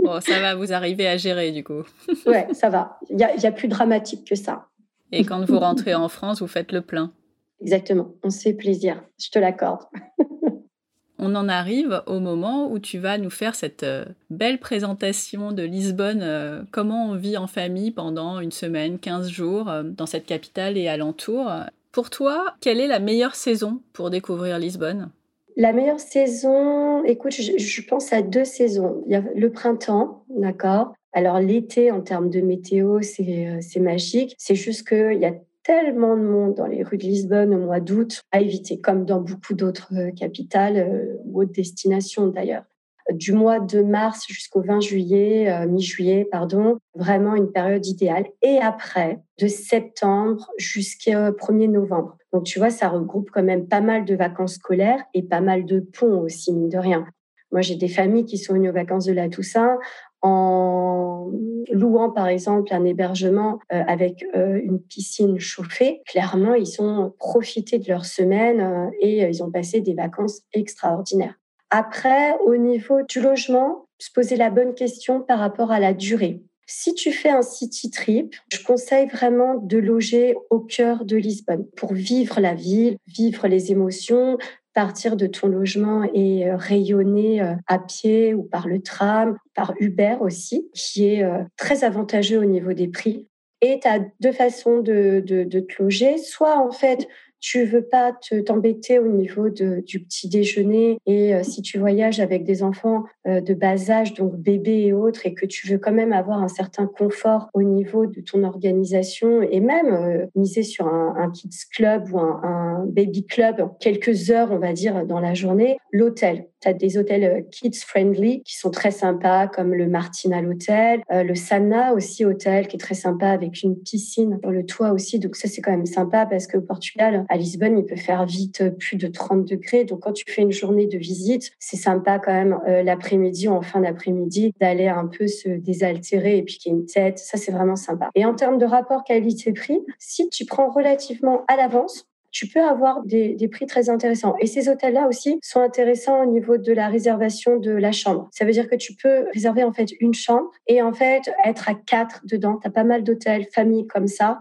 Bon, 0.00 0.20
ça 0.20 0.40
va, 0.40 0.56
vous 0.56 0.72
arriver 0.72 1.06
à 1.06 1.16
gérer 1.16 1.52
du 1.52 1.62
coup. 1.62 1.84
ouais, 2.26 2.48
ça 2.52 2.68
va. 2.70 2.98
Il 3.08 3.18
y 3.18 3.46
a 3.46 3.52
plus 3.52 3.68
dramatique 3.68 4.26
que 4.28 4.34
ça. 4.34 4.66
Et 5.12 5.24
quand 5.24 5.44
vous 5.44 5.58
rentrez 5.58 5.94
en 5.94 6.08
France, 6.08 6.40
vous 6.40 6.46
faites 6.46 6.72
le 6.72 6.80
plein. 6.80 7.12
Exactement, 7.60 8.14
on 8.24 8.30
se 8.30 8.40
fait 8.40 8.54
plaisir, 8.54 9.02
je 9.20 9.30
te 9.30 9.38
l'accorde. 9.38 9.82
on 11.18 11.34
en 11.36 11.48
arrive 11.48 12.02
au 12.06 12.18
moment 12.18 12.72
où 12.72 12.80
tu 12.80 12.98
vas 12.98 13.18
nous 13.18 13.30
faire 13.30 13.54
cette 13.54 13.84
euh, 13.84 14.04
belle 14.30 14.58
présentation 14.58 15.52
de 15.52 15.62
Lisbonne, 15.62 16.22
euh, 16.22 16.62
comment 16.72 17.10
on 17.10 17.14
vit 17.14 17.36
en 17.36 17.46
famille 17.46 17.92
pendant 17.92 18.40
une 18.40 18.50
semaine, 18.50 18.98
15 18.98 19.28
jours 19.28 19.68
euh, 19.68 19.84
dans 19.84 20.06
cette 20.06 20.26
capitale 20.26 20.76
et 20.76 20.88
alentour. 20.88 21.52
Pour 21.92 22.10
toi, 22.10 22.54
quelle 22.60 22.80
est 22.80 22.88
la 22.88 22.98
meilleure 22.98 23.36
saison 23.36 23.80
pour 23.92 24.10
découvrir 24.10 24.58
Lisbonne? 24.58 25.10
La 25.56 25.72
meilleure 25.72 26.00
saison, 26.00 27.04
écoute, 27.04 27.32
je, 27.32 27.58
je, 27.58 27.82
pense 27.82 28.12
à 28.12 28.22
deux 28.22 28.44
saisons. 28.44 29.04
Il 29.06 29.12
y 29.12 29.14
a 29.14 29.22
le 29.36 29.52
printemps, 29.52 30.24
d'accord, 30.30 30.94
alors 31.12 31.40
l'été, 31.40 31.90
en 31.90 32.00
termes 32.00 32.30
de 32.30 32.40
météo, 32.40 32.98
euh, 32.98 33.58
c'est 33.60 33.80
magique. 33.80 34.34
C'est 34.38 34.54
juste 34.54 34.88
qu'il 34.88 35.18
y 35.20 35.26
a 35.26 35.34
tellement 35.62 36.16
de 36.16 36.22
monde 36.22 36.54
dans 36.54 36.66
les 36.66 36.82
rues 36.82 36.96
de 36.96 37.04
Lisbonne 37.04 37.54
au 37.54 37.58
mois 37.58 37.80
d'août 37.80 38.22
à 38.32 38.40
éviter, 38.40 38.80
comme 38.80 39.04
dans 39.04 39.20
beaucoup 39.20 39.54
d'autres 39.54 39.92
euh, 39.94 40.10
capitales 40.10 40.78
euh, 40.78 41.16
ou 41.24 41.42
autres 41.42 41.52
destinations 41.52 42.28
d'ailleurs. 42.28 42.64
Du 43.10 43.32
mois 43.32 43.58
de 43.58 43.82
mars 43.82 44.24
jusqu'au 44.28 44.62
20 44.62 44.80
juillet, 44.80 45.66
mi-juillet, 45.66 46.24
pardon, 46.30 46.78
vraiment 46.94 47.34
une 47.34 47.50
période 47.50 47.84
idéale. 47.84 48.26
Et 48.42 48.58
après, 48.58 49.18
de 49.40 49.48
septembre 49.48 50.48
jusqu'au 50.56 51.10
1er 51.10 51.68
novembre. 51.68 52.16
Donc 52.32 52.44
tu 52.44 52.60
vois, 52.60 52.70
ça 52.70 52.88
regroupe 52.88 53.28
quand 53.32 53.42
même 53.42 53.66
pas 53.66 53.80
mal 53.80 54.04
de 54.04 54.14
vacances 54.14 54.54
scolaires 54.54 55.02
et 55.14 55.24
pas 55.24 55.40
mal 55.40 55.64
de 55.64 55.80
ponts 55.80 56.20
aussi, 56.20 56.52
mine 56.52 56.68
de 56.68 56.78
rien. 56.78 57.04
Moi, 57.50 57.60
j'ai 57.60 57.74
des 57.74 57.88
familles 57.88 58.24
qui 58.24 58.38
sont 58.38 58.54
venues 58.54 58.70
aux 58.70 58.74
vacances 58.74 59.04
de 59.04 59.12
la 59.12 59.28
Toussaint 59.28 59.78
en 60.22 61.30
louant 61.70 62.10
par 62.10 62.28
exemple 62.28 62.72
un 62.72 62.84
hébergement 62.84 63.58
euh, 63.72 63.82
avec 63.86 64.24
euh, 64.34 64.60
une 64.62 64.80
piscine 64.80 65.38
chauffée, 65.38 66.02
clairement 66.06 66.54
ils 66.54 66.80
ont 66.80 67.12
profité 67.18 67.78
de 67.78 67.88
leur 67.88 68.04
semaine 68.04 68.60
euh, 68.60 68.90
et 69.00 69.22
ils 69.22 69.42
ont 69.42 69.50
passé 69.50 69.80
des 69.80 69.94
vacances 69.94 70.42
extraordinaires. 70.52 71.34
Après, 71.70 72.36
au 72.44 72.56
niveau 72.56 73.00
du 73.08 73.20
logement, 73.20 73.86
se 73.98 74.10
poser 74.12 74.36
la 74.36 74.50
bonne 74.50 74.74
question 74.74 75.20
par 75.20 75.38
rapport 75.38 75.70
à 75.70 75.80
la 75.80 75.94
durée. 75.94 76.42
Si 76.66 76.94
tu 76.94 77.12
fais 77.12 77.30
un 77.30 77.42
city 77.42 77.90
trip, 77.90 78.34
je 78.52 78.62
conseille 78.62 79.06
vraiment 79.06 79.56
de 79.56 79.78
loger 79.78 80.34
au 80.50 80.60
cœur 80.60 81.04
de 81.04 81.16
Lisbonne 81.16 81.66
pour 81.76 81.92
vivre 81.92 82.40
la 82.40 82.54
ville, 82.54 82.96
vivre 83.06 83.48
les 83.48 83.72
émotions, 83.72 84.38
partir 84.74 85.16
de 85.16 85.26
ton 85.26 85.48
logement 85.48 86.04
et 86.14 86.48
euh, 86.48 86.56
rayonner 86.56 87.42
euh, 87.42 87.54
à 87.66 87.78
pied 87.78 88.34
ou 88.34 88.42
par 88.42 88.66
le 88.66 88.80
tram, 88.80 89.36
par 89.54 89.74
Uber 89.80 90.16
aussi, 90.20 90.68
qui 90.74 91.06
est 91.06 91.22
euh, 91.22 91.42
très 91.56 91.84
avantageux 91.84 92.38
au 92.38 92.44
niveau 92.44 92.72
des 92.72 92.88
prix. 92.88 93.28
Et 93.60 93.78
tu 93.80 93.88
as 93.88 94.00
deux 94.20 94.32
façons 94.32 94.80
de, 94.80 95.22
de, 95.24 95.44
de, 95.44 95.60
te 95.60 95.82
loger. 95.82 96.18
Soit 96.18 96.58
en 96.58 96.72
fait, 96.72 97.06
tu 97.38 97.64
veux 97.64 97.84
pas 97.84 98.12
te 98.12 98.40
t'embêter 98.40 98.98
au 98.98 99.06
niveau 99.06 99.50
de, 99.50 99.82
du 99.86 100.00
petit 100.00 100.28
déjeuner 100.28 100.98
et 101.06 101.32
si 101.44 101.62
tu 101.62 101.78
voyages 101.78 102.18
avec 102.18 102.42
des 102.42 102.64
enfants 102.64 103.04
de 103.26 103.54
bas 103.54 103.90
âge, 103.90 104.14
donc 104.14 104.36
bébés 104.36 104.82
et 104.86 104.92
autres, 104.92 105.26
et 105.26 105.34
que 105.34 105.46
tu 105.46 105.68
veux 105.68 105.78
quand 105.78 105.92
même 105.92 106.12
avoir 106.12 106.42
un 106.42 106.48
certain 106.48 106.86
confort 106.86 107.48
au 107.54 107.62
niveau 107.62 108.06
de 108.06 108.20
ton 108.20 108.44
organisation 108.44 109.42
et 109.42 109.60
même 109.60 109.92
euh, 109.92 110.26
miser 110.34 110.62
sur 110.62 110.86
un, 110.86 111.30
kids 111.30 111.66
club 111.74 112.12
ou 112.12 112.18
un, 112.18 112.84
baby 112.86 113.24
club 113.24 113.68
quelques 113.80 114.30
heures, 114.30 114.50
on 114.50 114.58
va 114.58 114.72
dire, 114.72 115.06
dans 115.06 115.20
la 115.20 115.34
journée, 115.34 115.78
l'hôtel. 115.92 116.46
Tu 116.60 116.68
as 116.68 116.74
des 116.74 116.96
hôtels 116.96 117.46
kids 117.50 117.80
friendly 117.84 118.42
qui 118.42 118.56
sont 118.56 118.70
très 118.70 118.90
sympas, 118.90 119.48
comme 119.48 119.74
le 119.74 119.88
Martinal 119.88 120.48
Hotel, 120.48 121.02
le 121.10 121.34
Sana 121.34 121.92
aussi 121.92 122.24
hôtel 122.24 122.68
qui 122.68 122.76
est 122.76 122.78
très 122.78 122.94
sympa 122.94 123.28
avec 123.28 123.62
une 123.62 123.76
piscine 123.76 124.38
sur 124.40 124.50
le 124.50 124.64
toit 124.64 124.92
aussi. 124.92 125.18
Donc 125.18 125.34
ça 125.34 125.48
c'est 125.48 125.60
quand 125.60 125.72
même 125.72 125.86
sympa 125.86 126.26
parce 126.26 126.46
que 126.46 126.56
au 126.56 126.60
Portugal, 126.60 127.24
à 127.28 127.36
Lisbonne, 127.36 127.78
il 127.78 127.84
peut 127.84 127.96
faire 127.96 128.24
vite 128.24 128.60
euh, 128.60 128.70
plus 128.70 128.96
de 128.96 129.06
30 129.06 129.44
degrés. 129.44 129.84
Donc, 129.84 130.00
quand 130.00 130.12
tu 130.12 130.24
fais 130.26 130.42
une 130.42 130.52
journée 130.52 130.86
de 130.86 130.98
visite, 130.98 131.52
c'est 131.58 131.76
sympa 131.76 132.18
quand 132.18 132.32
même 132.32 132.58
euh, 132.66 132.82
l'après-midi 133.12 133.48
ou 133.48 133.52
en 133.52 133.62
fin 133.62 133.80
d'après-midi 133.80 134.54
d'aller 134.60 134.88
un 134.88 135.06
peu 135.06 135.26
se 135.26 135.48
désaltérer 135.48 136.38
et 136.38 136.42
piquer 136.42 136.70
une 136.70 136.86
tête. 136.86 137.18
Ça, 137.18 137.36
c'est 137.36 137.52
vraiment 137.52 137.76
sympa. 137.76 138.10
Et 138.14 138.24
en 138.24 138.34
termes 138.34 138.58
de 138.58 138.64
rapport 138.64 139.04
qualité-prix, 139.04 139.80
si 139.98 140.28
tu 140.30 140.46
prends 140.46 140.70
relativement 140.70 141.44
à 141.48 141.56
l'avance, 141.56 142.06
tu 142.30 142.46
peux 142.46 142.62
avoir 142.62 143.02
des, 143.04 143.34
des, 143.34 143.48
prix 143.48 143.66
très 143.66 143.90
intéressants. 143.90 144.34
Et 144.40 144.46
ces 144.46 144.70
hôtels-là 144.70 145.06
aussi 145.06 145.38
sont 145.42 145.60
intéressants 145.60 146.22
au 146.22 146.26
niveau 146.26 146.56
de 146.56 146.72
la 146.72 146.88
réservation 146.88 147.58
de 147.58 147.72
la 147.72 147.92
chambre. 147.92 148.28
Ça 148.32 148.46
veut 148.46 148.52
dire 148.52 148.70
que 148.70 148.74
tu 148.74 148.94
peux 148.94 149.26
réserver 149.34 149.64
en 149.64 149.72
fait 149.72 149.90
une 150.00 150.14
chambre 150.14 150.50
et 150.66 150.80
en 150.80 150.94
fait 150.94 151.30
être 151.44 151.68
à 151.68 151.74
quatre 151.74 152.22
dedans. 152.24 152.56
Tu 152.56 152.66
as 152.68 152.70
pas 152.70 152.84
mal 152.84 153.04
d'hôtels, 153.04 153.46
familles 153.52 153.86
comme 153.86 154.06
ça. 154.06 154.38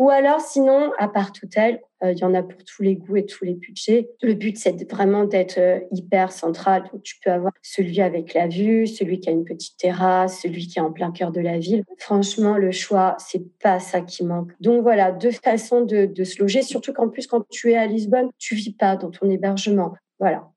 Ou 0.00 0.08
alors, 0.08 0.40
sinon, 0.40 0.92
à 0.96 1.08
part 1.08 1.30
hôtel, 1.44 1.78
euh, 2.02 2.12
il 2.12 2.18
y 2.18 2.24
en 2.24 2.32
a 2.32 2.42
pour 2.42 2.64
tous 2.64 2.82
les 2.82 2.96
goûts 2.96 3.16
et 3.16 3.26
tous 3.26 3.44
les 3.44 3.52
budgets. 3.52 4.08
Le 4.22 4.32
but, 4.32 4.56
c'est 4.56 4.90
vraiment 4.90 5.24
d'être 5.24 5.58
euh, 5.58 5.78
hyper 5.92 6.32
central. 6.32 6.84
Donc, 6.90 7.02
tu 7.02 7.16
peux 7.22 7.30
avoir 7.30 7.52
celui 7.60 8.00
avec 8.00 8.32
la 8.32 8.48
vue, 8.48 8.86
celui 8.86 9.20
qui 9.20 9.28
a 9.28 9.32
une 9.32 9.44
petite 9.44 9.76
terrasse, 9.76 10.40
celui 10.40 10.68
qui 10.68 10.78
est 10.78 10.82
en 10.82 10.90
plein 10.90 11.12
cœur 11.12 11.32
de 11.32 11.42
la 11.42 11.58
ville. 11.58 11.84
Franchement, 11.98 12.56
le 12.56 12.72
choix, 12.72 13.14
c'est 13.18 13.42
pas 13.58 13.78
ça 13.78 14.00
qui 14.00 14.24
manque. 14.24 14.52
Donc 14.58 14.82
voilà, 14.82 15.12
deux 15.12 15.32
façons 15.44 15.82
de, 15.82 16.06
de 16.06 16.24
se 16.24 16.40
loger. 16.40 16.62
Surtout 16.62 16.94
qu'en 16.94 17.10
plus, 17.10 17.26
quand 17.26 17.46
tu 17.50 17.72
es 17.72 17.76
à 17.76 17.84
Lisbonne, 17.84 18.30
tu 18.38 18.54
vis 18.54 18.72
pas 18.72 18.96
dans 18.96 19.10
ton 19.10 19.28
hébergement. 19.28 19.92
Voilà. 20.18 20.48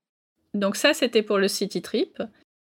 Donc 0.53 0.77
ça, 0.77 0.93
c'était 0.93 1.21
pour 1.21 1.37
le 1.37 1.49
city 1.49 1.81
trip. 1.81 2.23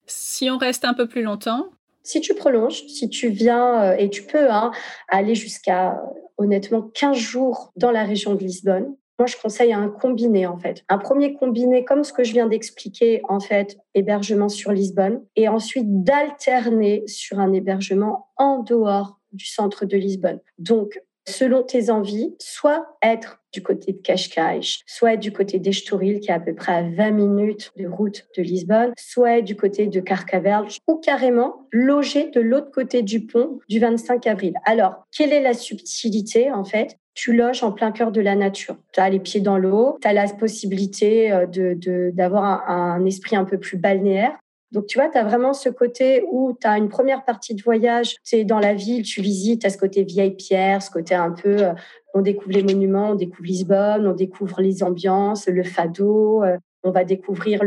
Si 0.08 0.50
on 0.50 0.58
reste 0.58 0.86
un 0.86 0.96
peu 0.96 1.08
plus 1.08 1.22
longtemps, 1.22 1.70
si 2.02 2.20
tu 2.20 2.34
prolonges, 2.34 2.86
si 2.88 3.10
tu 3.10 3.30
viens, 3.30 3.84
euh, 3.84 3.96
et 3.96 4.10
tu 4.10 4.24
peux 4.24 4.52
hein, 4.52 4.72
aller 5.08 5.36
jusqu'à 5.36 6.02
honnêtement 6.38 6.90
15 6.94 7.18
jours 7.18 7.72
dans 7.76 7.92
la 7.92 8.04
région 8.04 8.36
de 8.36 8.44
Lisbonne, 8.44 8.96
moi, 9.20 9.28
je 9.28 9.38
conseille 9.38 9.74
un 9.74 9.90
combiné, 9.90 10.48
en 10.48 10.58
fait. 10.58 10.84
Un 10.90 10.98
premier 10.98 11.36
combiné, 11.36 11.86
comme 11.86 12.04
ce 12.04 12.12
que 12.12 12.24
je 12.24 12.34
viens 12.34 12.48
d'expliquer, 12.48 13.22
en 13.30 13.40
fait, 13.40 13.78
hébergement 13.94 14.50
sur 14.50 14.72
Lisbonne, 14.72 15.24
et 15.36 15.48
ensuite 15.48 16.04
d'alterner 16.04 17.04
sur 17.06 17.40
un 17.40 17.54
hébergement 17.54 18.30
en 18.38 18.64
dehors 18.64 19.20
du 19.32 19.46
centre 19.46 19.86
de 19.86 19.98
Lisbonne. 19.98 20.40
Donc, 20.58 21.00
selon 21.28 21.64
tes 21.64 21.90
envies, 21.90 22.36
soit 22.40 22.86
être 23.02 23.40
du 23.54 23.62
côté 23.62 23.94
de 23.94 24.00
Cascais, 24.00 24.60
soit 24.88 25.14
être 25.14 25.20
du 25.20 25.32
côté 25.32 25.60
d'Estoril, 25.60 26.20
qui 26.20 26.30
est 26.30 26.34
à 26.34 26.40
peu 26.40 26.54
près 26.56 26.74
à 26.74 26.82
20 26.82 27.12
minutes 27.12 27.72
de 27.78 27.88
route 27.88 28.26
de 28.36 28.42
Lisbonne, 28.42 28.94
soit 28.98 29.38
être 29.38 29.46
du 29.46 29.56
côté 29.56 29.88
de 29.88 30.00
Carcavel, 30.00 30.66
ou 30.88 30.96
carrément 30.98 31.68
loger 31.72 32.32
de 32.32 32.42
l'autre 32.42 32.72
côté 32.72 33.04
du 33.04 33.26
pont 33.26 33.60
du 33.70 33.80
25 33.80 34.26
avril. 34.28 34.54
Alors, 34.66 35.06
quelle 35.16 35.32
est 35.32 35.42
la 35.42 35.54
subtilité 35.54 36.52
en 36.52 36.64
fait? 36.64 36.98
Tu 37.14 37.36
loges 37.36 37.62
en 37.62 37.72
plein 37.72 37.92
cœur 37.92 38.12
de 38.12 38.22
la 38.22 38.36
nature. 38.36 38.76
Tu 38.92 39.00
as 39.00 39.10
les 39.10 39.20
pieds 39.20 39.40
dans 39.40 39.60
l'eau, 39.60 40.00
tu 40.02 40.08
as 40.08 40.14
la 40.14 40.28
possibilité 40.28 41.32
euh, 41.32 41.46
de, 41.46 42.12
d'avoir 42.12 42.44
un, 42.44 42.96
un, 42.96 43.06
esprit 43.06 43.36
un 43.36 43.46
peu 43.46 43.60
plus 43.60 43.78
balnéaire. 43.78 44.36
Donc, 44.74 44.88
tu 44.88 44.98
vois, 44.98 45.08
tu 45.08 45.20
as 45.20 45.24
vraiment 45.24 45.54
ce 45.54 45.70
côté 45.70 46.26
où 46.32 46.58
tu 46.60 46.66
as 46.66 46.80
une 46.80 46.90
première 46.90 47.24
partie 47.24 47.54
de 47.54 47.62
voyage, 47.62 48.16
tu 48.26 48.38
es 48.38 48.44
dans 48.44 48.58
la 48.58 48.74
ville, 48.74 49.04
tu 49.04 49.22
visites, 49.22 49.62
tu 49.62 49.68
as 49.68 49.70
ce 49.70 49.78
côté 49.78 50.04
vieille 50.04 50.36
pierre, 50.36 50.82
ce 50.82 50.90
côté 50.90 51.14
un 51.14 51.30
peu, 51.30 51.62
euh, 51.62 51.74
on 52.16 52.22
découvre 52.22 52.54
les 52.54 52.64
monuments, 52.64 53.12
on 53.12 53.16
découvre 53.16 53.44
Lisbonne, 53.44 54.08
on 54.08 54.14
découvre 54.14 54.62
les 54.62 54.82
ambiances, 54.82 55.48
le 55.48 55.64
fado, 55.64 56.44
euh, 56.44 56.58
on 56.84 56.92
va 56.92 57.04
découvrir 57.04 57.62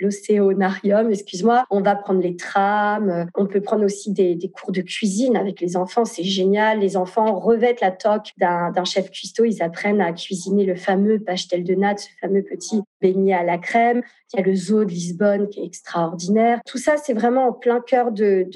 l'océanarium, 0.00 1.10
excuse-moi, 1.10 1.64
on 1.70 1.80
va 1.80 1.94
prendre 1.94 2.20
les 2.20 2.36
trams, 2.36 3.10
euh, 3.10 3.24
on 3.34 3.46
peut 3.46 3.60
prendre 3.60 3.84
aussi 3.84 4.12
des, 4.12 4.38
cours 4.48 4.72
de 4.72 4.80
cuisine 4.80 5.36
avec 5.36 5.60
les 5.60 5.76
enfants, 5.76 6.04
c'est 6.04 6.22
génial. 6.22 6.80
Les 6.80 6.96
enfants 6.96 7.38
revêtent 7.38 7.80
la 7.80 7.90
toque 7.90 8.30
d'un 8.38 8.84
chef 8.84 9.10
cuistot, 9.10 9.44
ils 9.44 9.62
apprennent 9.62 10.00
à 10.00 10.12
cuisiner 10.12 10.64
le 10.64 10.76
fameux 10.76 11.18
pastel 11.18 11.64
de 11.64 11.74
natte, 11.74 12.00
ce 12.00 12.08
fameux 12.20 12.42
petit 12.42 12.82
beignet 13.00 13.34
à 13.34 13.42
la 13.42 13.58
crème. 13.58 14.02
Il 14.32 14.40
y 14.40 14.42
a 14.42 14.46
le 14.46 14.54
zoo 14.54 14.84
de 14.84 14.90
Lisbonne 14.90 15.48
qui 15.48 15.60
est 15.60 15.66
extraordinaire. 15.66 16.60
Tout 16.66 16.78
ça, 16.78 16.96
c'est 16.96 17.14
vraiment 17.14 17.48
en 17.48 17.52
plein 17.52 17.80
cœur 17.80 18.12
de, 18.12 18.46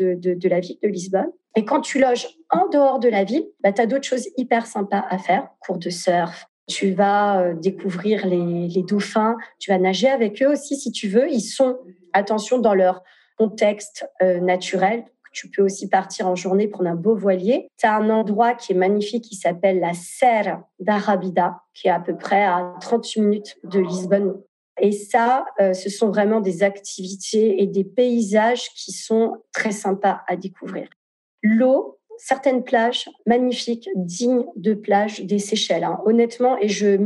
la 0.48 0.60
ville 0.60 0.78
de 0.82 0.88
Lisbonne. 0.88 1.30
Et 1.56 1.64
quand 1.64 1.80
tu 1.80 1.98
loges 1.98 2.28
en 2.50 2.68
dehors 2.68 2.98
de 2.98 3.08
la 3.08 3.24
ville, 3.24 3.44
bah, 3.62 3.72
tu 3.72 3.80
as 3.80 3.86
d'autres 3.86 4.06
choses 4.06 4.28
hyper 4.36 4.66
sympas 4.66 5.04
à 5.08 5.18
faire. 5.18 5.48
Cours 5.60 5.78
de 5.78 5.90
surf, 5.90 6.48
tu 6.68 6.92
vas 6.92 7.40
euh, 7.40 7.54
découvrir 7.54 8.26
les, 8.26 8.82
dauphins, 8.82 9.36
tu 9.58 9.70
vas 9.70 9.78
nager 9.78 10.08
avec 10.08 10.42
eux 10.42 10.48
aussi 10.48 10.76
si 10.76 10.92
tu 10.92 11.08
veux. 11.08 11.28
Ils 11.28 11.40
sont, 11.40 11.78
attention, 12.12 12.58
dans 12.58 12.74
leur 12.74 13.02
contexte 13.36 14.08
euh, 14.22 14.38
naturel. 14.40 15.04
Tu 15.32 15.50
peux 15.50 15.62
aussi 15.62 15.88
partir 15.88 16.26
en 16.26 16.34
journée 16.34 16.68
prendre 16.68 16.90
un 16.90 16.94
beau 16.94 17.14
voilier. 17.14 17.68
Tu 17.78 17.86
as 17.86 17.96
un 17.96 18.10
endroit 18.10 18.54
qui 18.54 18.72
est 18.72 18.76
magnifique 18.76 19.24
qui 19.24 19.36
s'appelle 19.36 19.80
la 19.80 19.94
Serre 19.94 20.62
d'Arabida, 20.78 21.62
qui 21.74 21.88
est 21.88 21.92
à 21.92 22.00
peu 22.00 22.16
près 22.16 22.44
à 22.44 22.74
38 22.80 23.20
minutes 23.20 23.58
de 23.64 23.80
Lisbonne. 23.80 24.34
Et 24.80 24.92
ça, 24.92 25.46
euh, 25.60 25.72
ce 25.72 25.90
sont 25.90 26.08
vraiment 26.08 26.40
des 26.40 26.62
activités 26.62 27.62
et 27.62 27.66
des 27.66 27.84
paysages 27.84 28.70
qui 28.74 28.92
sont 28.92 29.36
très 29.52 29.72
sympas 29.72 30.22
à 30.28 30.36
découvrir. 30.36 30.88
L'eau, 31.42 31.97
certaines 32.18 32.64
plages 32.64 33.08
magnifiques, 33.26 33.88
dignes 33.94 34.44
de 34.56 34.74
plages 34.74 35.22
des 35.22 35.38
Seychelles. 35.38 35.84
Hein. 35.84 36.00
Honnêtement, 36.04 36.58
et 36.60 36.68
je, 36.68 36.96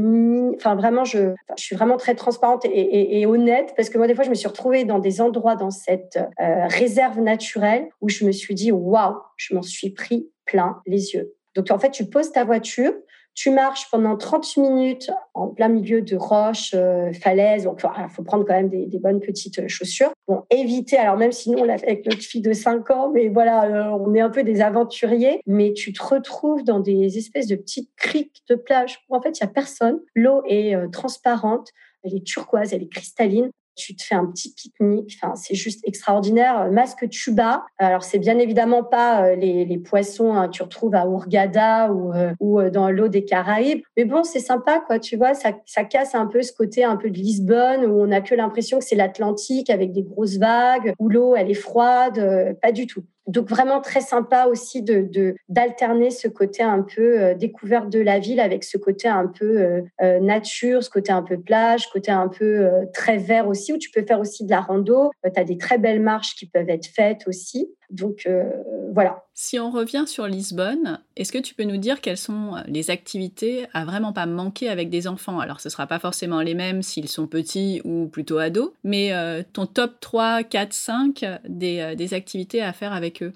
vraiment, 0.75 1.05
je 1.05 1.35
suis 1.57 1.77
vraiment 1.77 1.97
très 1.97 2.15
transparente 2.15 2.65
et, 2.65 3.25
honnête 3.27 3.73
parce 3.77 3.89
que 3.89 3.99
moi 3.99 4.07
des 4.07 4.15
fois, 4.15 4.25
je 4.25 4.31
me 4.31 4.35
suis 4.35 4.49
retrouvée 4.49 4.85
dans 4.85 4.99
des 4.99 5.21
endroits 5.21 5.55
dans 5.55 5.71
cette 5.71 6.19
euh, 6.41 6.67
réserve 6.67 7.21
naturelle 7.21 7.89
où 8.01 8.09
je 8.09 8.25
me 8.25 8.33
suis 8.33 8.55
dit 8.55 8.73
waouh, 8.73 9.15
je 9.37 9.55
m'en 9.55 9.63
suis 9.63 9.91
pris 9.91 10.29
plein 10.45 10.81
les 10.87 11.13
yeux. 11.13 11.35
Donc 11.55 11.71
en 11.71 11.79
fait, 11.79 11.91
tu 11.91 12.07
poses 12.07 12.33
ta 12.33 12.45
voiture, 12.45 12.93
tu 13.35 13.51
marches 13.51 13.89
pendant 13.91 14.17
30 14.17 14.57
minutes 14.59 15.11
en 15.35 15.49
plein 15.49 15.69
milieu 15.69 16.03
de 16.03 16.17
roches, 16.17 16.73
euh, 16.75 17.13
falaises. 17.13 17.65
Donc, 17.65 17.83
il 17.83 18.09
faut 18.11 18.23
prendre 18.23 18.45
quand 18.45 18.55
même 18.55 18.69
des, 18.69 18.99
bonnes 18.99 19.21
petites 19.21 19.59
euh, 19.59 19.69
chaussures. 19.69 20.13
Bon, 20.29 20.43
éviter, 20.51 20.97
alors 20.99 21.17
même 21.17 21.33
si 21.33 21.51
nous, 21.51 21.59
on 21.59 21.65
l'a 21.65 21.79
fait 21.79 21.87
avec 21.87 22.07
notre 22.07 22.23
fille 22.23 22.43
de 22.43 22.53
5 22.53 22.91
ans, 22.91 23.11
mais 23.13 23.29
voilà, 23.29 23.65
euh, 23.65 23.99
on 23.99 24.15
est 24.15 24.21
un 24.21 24.31
peu 24.31 24.45
des 24.45 24.61
aventuriers. 24.61 25.41
Mais 25.47 25.73
tu 25.73 25.93
te 25.93 26.03
retrouves 26.03 26.63
dans 26.65 26.81
des 26.81 27.19
espèces 27.19 27.47
de 27.47 27.57
petites 27.57 27.91
criques 27.97 28.43
de 28.49 28.55
plage 28.55 29.01
où 29.09 29.17
en 29.17 29.23
fait, 29.23 29.41
il 29.41 29.45
n'y 29.45 29.51
a 29.51 29.53
personne. 29.53 30.01
L'eau 30.15 30.43
est 30.47 30.75
transparente, 30.93 31.69
elle 32.03 32.15
est 32.15 32.27
turquoise, 32.27 32.73
elle 32.73 32.83
est 32.83 32.93
cristalline 32.93 33.51
tu 33.75 33.97
te 33.97 34.03
fais 34.03 34.15
un 34.15 34.27
petit 34.27 34.53
pique-nique. 34.55 35.19
Enfin, 35.21 35.35
c'est 35.35 35.55
juste 35.55 35.87
extraordinaire. 35.87 36.71
Masque 36.71 37.09
tuba. 37.09 37.65
Alors, 37.79 38.03
c'est 38.03 38.19
bien 38.19 38.39
évidemment 38.39 38.85
pas 38.85 39.25
euh, 39.25 39.35
les, 39.35 39.65
les 39.65 39.79
poissons 39.79 40.35
hein, 40.35 40.49
que 40.49 40.53
tu 40.53 40.63
retrouves 40.63 40.95
à 40.95 41.05
Hurghada 41.05 41.93
ou, 41.93 42.13
euh, 42.13 42.33
ou 42.41 42.61
euh, 42.61 42.71
dans 42.71 42.91
l'eau 42.91 43.09
des 43.09 43.25
Caraïbes. 43.25 43.83
Mais 43.97 44.05
bon, 44.05 44.25
c'est 44.25 44.41
sympa, 44.41 44.81
quoi. 44.87 44.99
Tu 44.99 45.17
vois, 45.17 45.35
ça, 45.35 45.53
ça 45.67 45.85
casse 45.85 46.15
un 46.15 46.27
peu 46.27 46.43
ce 46.43 46.53
côté 46.53 46.85
un 46.85 46.97
peu 46.97 47.11
de 47.11 47.19
Lisbonne 47.19 47.85
où 47.85 48.01
on 48.01 48.11
a 48.11 48.21
que 48.21 48.35
l'impression 48.35 48.79
que 48.79 48.85
c'est 48.85 48.97
l'Atlantique 48.97 49.71
avec 49.71 49.93
des 49.93 50.03
grosses 50.03 50.37
vagues, 50.37 50.95
où 50.99 51.09
l'eau, 51.09 51.35
elle 51.37 51.51
est 51.51 51.55
froide. 51.55 52.57
Pas 52.61 52.73
du 52.73 52.87
tout. 52.87 53.05
Donc 53.29 53.49
vraiment 53.49 53.81
très 53.81 54.01
sympa 54.01 54.47
aussi 54.47 54.83
de 54.83 55.37
d'alterner 55.49 56.11
ce 56.11 56.27
côté 56.27 56.63
un 56.63 56.83
peu 56.83 57.21
euh, 57.21 57.35
découverte 57.35 57.89
de 57.89 58.01
la 58.01 58.19
ville 58.19 58.41
avec 58.41 58.65
ce 58.65 58.77
côté 58.77 59.07
un 59.07 59.29
peu 59.29 59.61
euh, 59.61 59.83
euh, 60.03 60.19
nature, 60.19 60.83
ce 60.83 60.91
côté 60.91 61.13
un 61.13 61.23
peu 61.23 61.39
plage, 61.39 61.89
côté 61.91 62.11
un 62.11 62.29
peu 62.29 62.69
très 62.93 63.19
vert 63.19 63.47
aussi 63.47 63.73
où 63.73 63.79
tu 63.79 63.91
peux 63.91 64.03
faire 64.03 64.19
aussi 64.19 64.45
de 64.45 64.51
la 64.51 64.61
rando. 64.61 65.11
tu 65.25 65.41
as 65.41 65.45
des 65.45 65.57
très 65.57 65.79
belles 65.79 66.03
marches 66.03 66.35
qui 66.35 66.47
peuvent 66.47 66.69
être 66.69 66.87
faites 66.87 67.27
aussi. 67.29 67.73
Donc 67.93 68.23
euh, 68.27 68.45
voilà. 68.93 69.25
Si 69.35 69.61
on 69.61 69.71
revient 69.71 70.05
sur 70.07 70.27
Lisbonne, 70.27 70.99
est-ce 71.15 71.31
que 71.31 71.39
tu 71.39 71.55
peux 71.55 71.65
nous 71.65 71.77
dire 71.77 72.01
quelles 72.01 72.17
sont 72.17 72.55
les 72.67 72.91
activités 72.91 73.67
à 73.75 73.85
vraiment 73.85 74.15
pas 74.15 74.25
manquer 74.25 74.71
avec 74.71 74.89
des 74.89 75.07
enfants? 75.07 75.41
Alors 75.41 75.61
ce 75.61 75.69
ne 75.69 75.71
sera 75.71 75.87
pas 75.87 75.99
forcément 75.99 76.41
les 76.41 76.55
mêmes 76.55 76.83
s'ils 76.83 77.09
sont 77.09 77.27
petits 77.27 77.83
ou 77.85 78.07
plutôt 78.07 78.39
ados, 78.39 78.73
mais 78.83 79.13
euh, 79.13 79.43
ton 79.53 79.67
top 79.67 80.01
3, 80.01 80.43
4, 80.43 80.73
5 80.73 81.25
des, 81.47 81.81
euh, 81.81 81.95
des 81.95 82.15
activités 82.15 82.63
à 82.63 82.73
faire 82.73 82.95
avec 82.95 83.23
eux? 83.23 83.33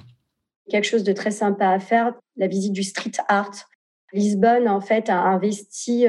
Quelque 0.71 0.85
chose 0.85 1.05
de 1.05 1.13
très 1.13 1.31
sympa 1.31 1.69
à 1.69 1.79
faire, 1.79 2.15
la 2.37 2.49
visite 2.49 2.73
du 2.73 2.83
street 2.83 3.13
art. 3.29 3.69
Lisbonne, 4.17 4.69
en 4.69 4.81
fait, 4.81 5.09
a 5.09 5.19
investi 5.19 6.07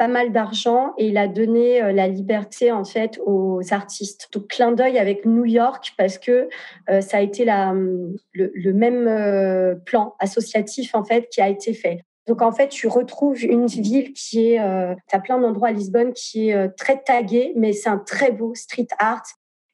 pas 0.00 0.08
mal 0.08 0.32
d'argent 0.32 0.94
et 0.96 1.08
il 1.08 1.18
a 1.18 1.28
donné 1.28 1.82
euh, 1.82 1.92
la 1.92 2.08
liberté 2.08 2.72
en 2.72 2.84
fait 2.84 3.20
aux 3.26 3.60
artistes. 3.70 4.30
Donc 4.32 4.46
clin 4.48 4.72
d'œil 4.72 4.98
avec 4.98 5.26
New 5.26 5.44
York 5.44 5.92
parce 5.98 6.16
que 6.16 6.48
euh, 6.88 7.02
ça 7.02 7.18
a 7.18 7.20
été 7.20 7.44
la, 7.44 7.74
le, 8.32 8.72
même 8.72 9.06
euh, 9.06 9.74
plan 9.74 10.14
associatif 10.18 10.94
en 10.94 11.04
fait 11.04 11.28
qui 11.28 11.42
a 11.42 11.50
été 11.50 11.74
fait. 11.74 12.00
Donc 12.26 12.40
en 12.40 12.50
fait, 12.50 12.68
tu 12.68 12.88
retrouves 12.88 13.44
une 13.44 13.66
ville 13.66 14.14
qui 14.14 14.52
est, 14.52 14.96
tu 15.08 15.16
as 15.16 15.20
plein 15.20 15.38
d'endroits 15.38 15.68
à 15.68 15.72
Lisbonne 15.72 16.12
qui 16.14 16.48
est 16.48 16.68
très 16.76 17.02
tagué, 17.02 17.52
mais 17.56 17.72
c'est 17.72 17.88
un 17.88 17.98
très 17.98 18.30
beau 18.30 18.54
street 18.54 18.86
art 18.98 19.24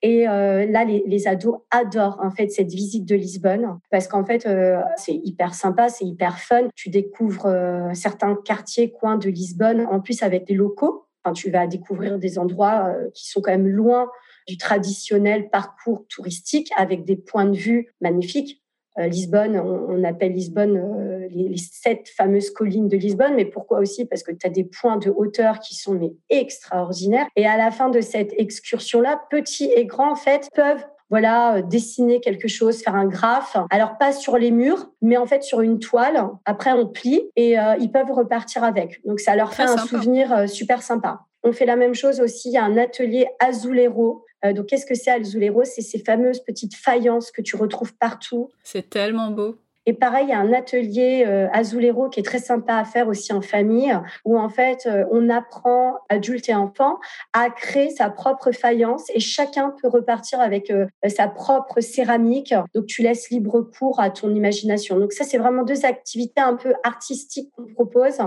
et 0.03 0.29
euh, 0.29 0.67
là, 0.67 0.85
les, 0.85 1.27
ados 1.27 1.61
adorent 1.71 2.21
en 2.23 2.31
fait 2.31 2.49
cette 2.49 2.71
visite 2.71 3.07
de 3.07 3.17
Lisbonne 3.17 3.79
parce 3.91 4.09
qu'en 4.09 4.25
fait, 4.25 4.47
euh, 4.47 4.81
c'est 4.97 5.15
hyper 5.15 5.55
sympa, 5.55 5.89
c'est 5.89 6.05
hyper 6.05 6.39
fun. 6.39 6.69
Tu 6.75 6.91
découvres 6.91 7.47
euh, 7.47 7.95
certains 7.95 8.37
quartiers, 8.45 8.93
coins 8.93 9.17
de 9.17 9.31
Lisbonne, 9.31 9.87
en 9.91 10.01
plus 10.01 10.23
avec 10.23 10.47
des 10.47 10.55
locaux. 10.55 11.07
Enfin, 11.25 11.33
tu 11.33 11.51
vas 11.51 11.67
découvrir 11.67 12.19
des 12.19 12.39
endroits 12.39 12.95
qui 13.15 13.29
sont 13.29 13.41
quand 13.41 13.51
même 13.51 13.67
loin 13.67 14.09
du 14.47 14.59
traditionnel 14.59 15.51
parcours 15.51 16.05
touristique 16.09 16.71
avec 16.77 17.05
des 17.05 17.17
points 17.17 17.47
de 17.47 17.57
vue 17.57 17.93
magnifiques. 18.01 18.63
Euh, 18.99 19.07
Lisbonne, 19.09 19.57
on, 19.57 20.03
appelle 20.05 20.33
Lisbonne 20.33 20.77
euh, 20.77 21.29
les, 21.31 21.57
sept 21.57 22.09
fameuses 22.17 22.51
collines 22.51 22.89
de 22.89 22.97
Lisbonne, 22.97 23.35
mais 23.35 23.45
pourquoi 23.45 23.79
aussi? 23.79 24.07
Parce 24.07 24.23
que 24.23 24.33
tu 24.33 24.47
as 24.47 24.51
des 24.51 24.65
points 24.65 24.97
de 24.97 25.11
hauteur 25.11 25.61
qui 25.61 25.75
sont 25.75 25.95
mais 25.95 26.15
extraordinaires. 26.31 27.27
Et 27.37 27.47
à 27.47 27.57
la 27.57 27.71
fin 27.71 27.91
de 27.91 28.01
cette 28.01 28.33
excursion-là, 28.39 29.21
petits 29.31 29.71
et 29.75 29.85
grands, 29.85 30.13
en 30.13 30.17
fait, 30.17 30.49
peuvent 30.55 30.85
voilà, 31.11 31.57
euh, 31.57 31.63
dessiner 31.63 32.21
quelque 32.21 32.49
chose, 32.49 32.83
faire 32.83 32.95
un 32.95 33.07
graphe. 33.07 33.57
Alors 33.71 33.99
pas 33.99 34.13
sur 34.13 34.39
les 34.39 34.51
murs, 34.51 34.91
mais 35.03 35.17
en 35.17 35.27
fait 35.27 35.43
sur 35.43 35.61
une 35.61 35.79
toile. 35.79 36.29
Après 36.45 36.73
on 36.73 36.87
plie 36.87 37.31
et 37.37 37.57
ils 37.79 37.91
peuvent 37.93 38.11
repartir 38.11 38.65
avec. 38.65 39.01
Donc 39.05 39.21
ça 39.21 39.37
leur 39.37 39.55
fait 39.55 39.63
un 39.63 39.77
souvenir 39.77 40.49
super 40.49 40.83
sympa. 40.83 41.21
On 41.45 41.53
fait 41.53 41.67
la 41.67 41.77
même 41.77 41.95
chose 41.95 42.21
aussi. 42.21 42.49
Il 42.49 42.55
y 42.55 42.57
a 42.57 42.65
un 42.65 42.77
atelier 42.77 43.29
Azulero 43.39 44.25
donc, 44.53 44.67
qu'est-ce 44.67 44.87
que 44.87 44.95
c'est 44.95 45.11
Alzulero 45.11 45.65
C'est 45.65 45.83
ces 45.83 45.99
fameuses 45.99 46.41
petites 46.41 46.75
faïences 46.75 47.31
que 47.31 47.43
tu 47.43 47.57
retrouves 47.57 47.95
partout. 47.95 48.51
C'est 48.63 48.91
tellement 48.91 49.31
beau. 49.31 49.59
Et 49.89 49.93
pareil, 49.93 50.27
il 50.27 50.31
y 50.31 50.33
a 50.33 50.41
un 50.41 50.53
atelier 50.53 51.25
euh, 51.29 51.47
Azulero 51.53 52.09
qui 52.09 52.19
est 52.19 52.25
très 52.25 52.41
sympa 52.41 52.75
à 52.75 52.85
faire 52.85 53.07
aussi 53.07 53.33
en 53.33 53.41
famille, 53.41 53.97
où 54.25 54.37
en 54.37 54.49
fait, 54.49 54.85
euh, 54.87 55.05
on 55.13 55.31
apprend, 55.31 55.95
adultes 56.09 56.49
et 56.49 56.55
enfants, 56.57 56.99
à 57.33 57.51
créer 57.51 57.91
sa 57.91 58.11
propre 58.11 58.51
faïence 58.51 59.05
et 59.15 59.21
chacun 59.21 59.73
peut 59.81 59.87
repartir 59.87 60.41
avec 60.41 60.73
sa 61.07 61.29
propre 61.29 61.81
céramique. 61.81 62.53
Donc, 62.75 62.87
tu 62.87 63.03
laisses 63.03 63.31
libre 63.31 63.61
cours 63.61 64.01
à 64.01 64.11
ton 64.11 64.35
imagination. 64.35 64.99
Donc, 64.99 65.13
ça, 65.13 65.23
c'est 65.23 65.39
vraiment 65.39 65.63
deux 65.63 65.85
activités 65.85 66.41
un 66.41 66.57
peu 66.57 66.75
artistiques 66.83 67.53
qu'on 67.55 67.67
propose, 67.67 68.19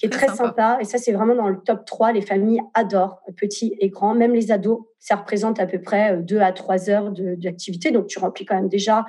qui 0.00 0.06
est 0.06 0.10
très, 0.10 0.28
sympa. 0.28 0.78
Et 0.80 0.84
ça, 0.84 0.96
c'est 0.96 1.12
vraiment 1.12 1.34
dans 1.34 1.48
le 1.48 1.58
top 1.58 1.84
3. 1.84 2.12
Les 2.12 2.22
familles 2.22 2.62
adorent, 2.72 3.20
petits 3.36 3.76
et 3.80 3.90
grands, 3.90 4.14
même 4.14 4.32
les 4.32 4.50
ados 4.50 4.80
ça 4.98 5.16
représente 5.16 5.58
à 5.60 5.66
peu 5.66 5.80
près 5.80 6.12
euh, 6.12 6.22
deux 6.22 6.38
à 6.40 6.52
trois 6.52 6.88
heures 6.88 7.10
d'activité. 7.10 7.90
Donc, 7.90 8.06
tu 8.06 8.18
remplis 8.18 8.44
quand 8.44 8.54
même 8.54 8.68
déjà 8.68 9.04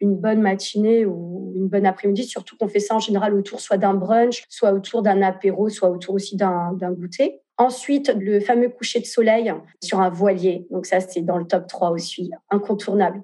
une 0.00 0.16
bonne 0.16 0.42
matinée 0.42 1.06
ou 1.06 1.52
une 1.54 1.68
bonne 1.68 1.86
après-midi, 1.86 2.24
surtout 2.24 2.56
qu'on 2.58 2.68
fait 2.68 2.80
ça 2.80 2.94
en 2.94 2.98
général 2.98 3.34
autour 3.34 3.60
soit 3.60 3.78
d'un 3.78 3.94
brunch, 3.94 4.44
soit 4.50 4.72
autour 4.72 5.02
d'un 5.02 5.22
apéro, 5.22 5.70
soit 5.70 5.88
autour 5.88 6.16
aussi 6.16 6.36
d'un 6.36 6.74
goûter. 6.90 7.40
Ensuite, 7.56 8.14
le 8.18 8.40
fameux 8.40 8.68
coucher 8.68 9.00
de 9.00 9.06
soleil 9.06 9.54
sur 9.82 10.00
un 10.00 10.10
voilier. 10.10 10.66
Donc 10.70 10.84
ça, 10.84 11.00
c'est 11.00 11.22
dans 11.22 11.38
le 11.38 11.46
top 11.46 11.66
3 11.66 11.90
aussi, 11.90 12.30
incontournable. 12.50 13.22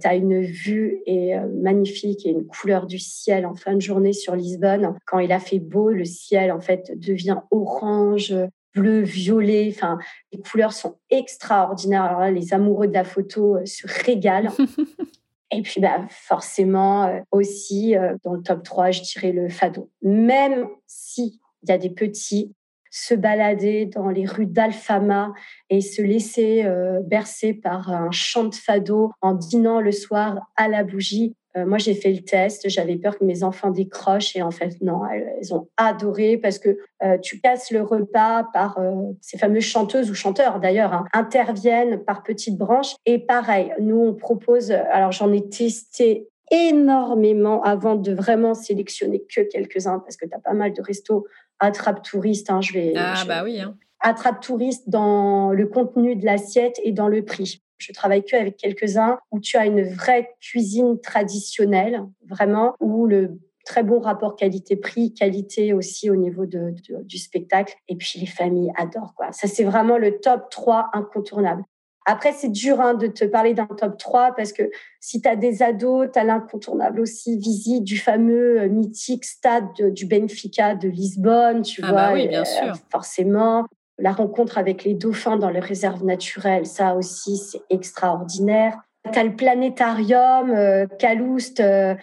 Tu 0.00 0.06
as 0.06 0.14
une 0.14 0.40
vue 0.40 1.00
et, 1.06 1.34
magnifique 1.38 2.26
et 2.26 2.30
une 2.30 2.46
couleur 2.46 2.86
du 2.86 2.98
ciel 2.98 3.46
en 3.46 3.54
fin 3.54 3.74
de 3.74 3.80
journée 3.80 4.12
sur 4.12 4.36
Lisbonne. 4.36 4.94
Quand 5.06 5.18
il 5.18 5.32
a 5.32 5.40
fait 5.40 5.58
beau, 5.58 5.90
le 5.90 6.04
ciel 6.04 6.52
en 6.52 6.60
fait 6.60 6.92
devient 6.96 7.38
orange, 7.50 8.34
bleu, 8.74 9.00
violet. 9.00 9.72
Enfin, 9.74 9.98
les 10.32 10.40
couleurs 10.40 10.72
sont 10.72 10.96
extraordinaires. 11.10 12.04
Alors 12.04 12.20
là, 12.20 12.30
les 12.30 12.54
amoureux 12.54 12.88
de 12.88 12.94
la 12.94 13.04
photo 13.04 13.58
se 13.64 13.86
régalent. 14.04 14.52
Et 15.52 15.62
puis, 15.62 15.80
bah, 15.80 16.04
forcément, 16.10 17.22
aussi, 17.30 17.94
dans 18.24 18.32
le 18.32 18.42
top 18.42 18.64
3, 18.64 18.90
je 18.90 19.02
dirais 19.02 19.30
le 19.30 19.48
fado. 19.48 19.90
Même 20.02 20.66
si 20.86 21.40
il 21.62 21.70
y 21.70 21.72
a 21.72 21.78
des 21.78 21.90
petits, 21.90 22.52
se 22.90 23.14
balader 23.14 23.86
dans 23.86 24.08
les 24.08 24.26
rues 24.26 24.46
d'Alfama 24.46 25.32
et 25.70 25.80
se 25.80 26.02
laisser 26.02 26.64
euh, 26.64 27.00
bercer 27.02 27.54
par 27.54 27.90
un 27.90 28.10
chant 28.10 28.44
de 28.44 28.54
fado 28.54 29.12
en 29.20 29.34
dînant 29.34 29.80
le 29.80 29.92
soir 29.92 30.50
à 30.56 30.68
la 30.68 30.84
bougie. 30.84 31.34
Euh, 31.56 31.66
moi, 31.66 31.78
j'ai 31.78 31.94
fait 31.94 32.12
le 32.12 32.22
test. 32.22 32.68
J'avais 32.68 32.96
peur 32.96 33.18
que 33.18 33.24
mes 33.24 33.42
enfants 33.42 33.70
décrochent 33.70 34.36
et 34.36 34.42
en 34.42 34.50
fait, 34.50 34.76
non, 34.82 35.02
elles, 35.06 35.54
ont 35.54 35.68
adoré 35.76 36.36
parce 36.36 36.58
que 36.58 36.78
euh, 37.02 37.18
tu 37.18 37.40
casses 37.40 37.70
le 37.70 37.82
repas 37.82 38.44
par 38.52 38.78
ces 39.20 39.38
fameuses 39.38 39.64
chanteuses 39.64 40.10
ou 40.10 40.14
chanteurs 40.14 40.60
d'ailleurs 40.60 40.92
hein, 40.92 41.04
interviennent 41.12 42.04
par 42.04 42.22
petites 42.22 42.58
branches 42.58 42.94
et 43.06 43.18
pareil. 43.18 43.72
Nous, 43.80 43.98
on 43.98 44.14
propose. 44.14 44.70
Alors, 44.70 45.12
j'en 45.12 45.32
ai 45.32 45.48
testé 45.48 46.28
énormément 46.50 47.62
avant 47.62 47.96
de 47.96 48.12
vraiment 48.12 48.54
sélectionner 48.54 49.22
que 49.22 49.40
quelques-uns 49.40 49.98
parce 49.98 50.16
que 50.16 50.26
tu 50.26 50.34
as 50.34 50.38
pas 50.38 50.52
mal 50.52 50.72
de 50.72 50.80
restos 50.80 51.26
attrape 51.60 52.02
touriste. 52.02 52.50
Hein, 52.50 52.60
je 52.60 52.72
vais, 52.72 52.92
ah, 52.96 53.24
bah 53.26 53.42
oui. 53.44 53.60
Hein. 53.60 53.76
Attrape 54.00 54.40
touriste 54.40 54.88
dans 54.88 55.52
le 55.52 55.66
contenu 55.66 56.16
de 56.16 56.24
l'assiette 56.24 56.78
et 56.84 56.92
dans 56.92 57.08
le 57.08 57.24
prix. 57.24 57.62
Je 57.78 57.92
travaille 57.92 58.24
que 58.24 58.36
avec 58.36 58.56
quelques-uns 58.56 59.18
où 59.30 59.40
tu 59.40 59.56
as 59.56 59.66
une 59.66 59.82
vraie 59.82 60.34
cuisine 60.40 61.00
traditionnelle, 61.00 62.02
vraiment, 62.26 62.74
où 62.80 63.06
le 63.06 63.38
très 63.66 63.82
bon 63.82 63.98
rapport 63.98 64.36
qualité-prix, 64.36 65.12
qualité 65.12 65.72
aussi 65.74 66.08
au 66.08 66.16
niveau 66.16 66.46
de, 66.46 66.72
du 67.02 67.18
spectacle. 67.18 67.74
Et 67.88 67.96
puis 67.96 68.18
les 68.20 68.26
familles 68.26 68.72
adorent 68.76 69.14
quoi. 69.14 69.32
Ça 69.32 69.48
c'est 69.48 69.64
vraiment 69.64 69.98
le 69.98 70.20
top 70.20 70.48
3 70.50 70.90
incontournable. 70.94 71.64
Après, 72.08 72.32
c'est 72.32 72.50
dur 72.50 72.80
hein, 72.80 72.94
de 72.94 73.08
te 73.08 73.24
parler 73.24 73.52
d'un 73.52 73.66
top 73.66 73.98
3 73.98 74.34
parce 74.36 74.52
que 74.52 74.62
si 75.00 75.20
tu 75.20 75.28
as 75.28 75.34
des 75.34 75.60
ados, 75.60 76.08
tu 76.12 76.18
as 76.18 76.24
l'incontournable 76.24 77.00
aussi 77.00 77.36
visite 77.36 77.82
du 77.82 77.98
fameux 77.98 78.60
euh, 78.60 78.68
mythique 78.68 79.24
stade 79.24 79.92
du 79.92 80.06
Benfica 80.06 80.76
de 80.76 80.88
Lisbonne, 80.88 81.62
tu 81.62 81.80
ah 81.82 81.90
vois. 81.90 82.02
Bah 82.02 82.12
oui, 82.14 82.28
bien 82.28 82.44
sûr. 82.44 82.74
Forcément. 82.90 83.66
La 83.98 84.12
rencontre 84.12 84.56
avec 84.56 84.84
les 84.84 84.94
dauphins 84.94 85.36
dans 85.36 85.50
les 85.50 85.58
réserves 85.58 86.04
naturelles, 86.04 86.66
ça 86.66 86.94
aussi, 86.94 87.38
c'est 87.38 87.62
extraordinaire. 87.70 88.78
Tu 89.12 89.18
as 89.18 89.24
le 89.24 89.34
planétarium 89.34 90.50
euh, 90.50 90.86
Kaloust, 90.98 91.60
euh, 91.60 91.94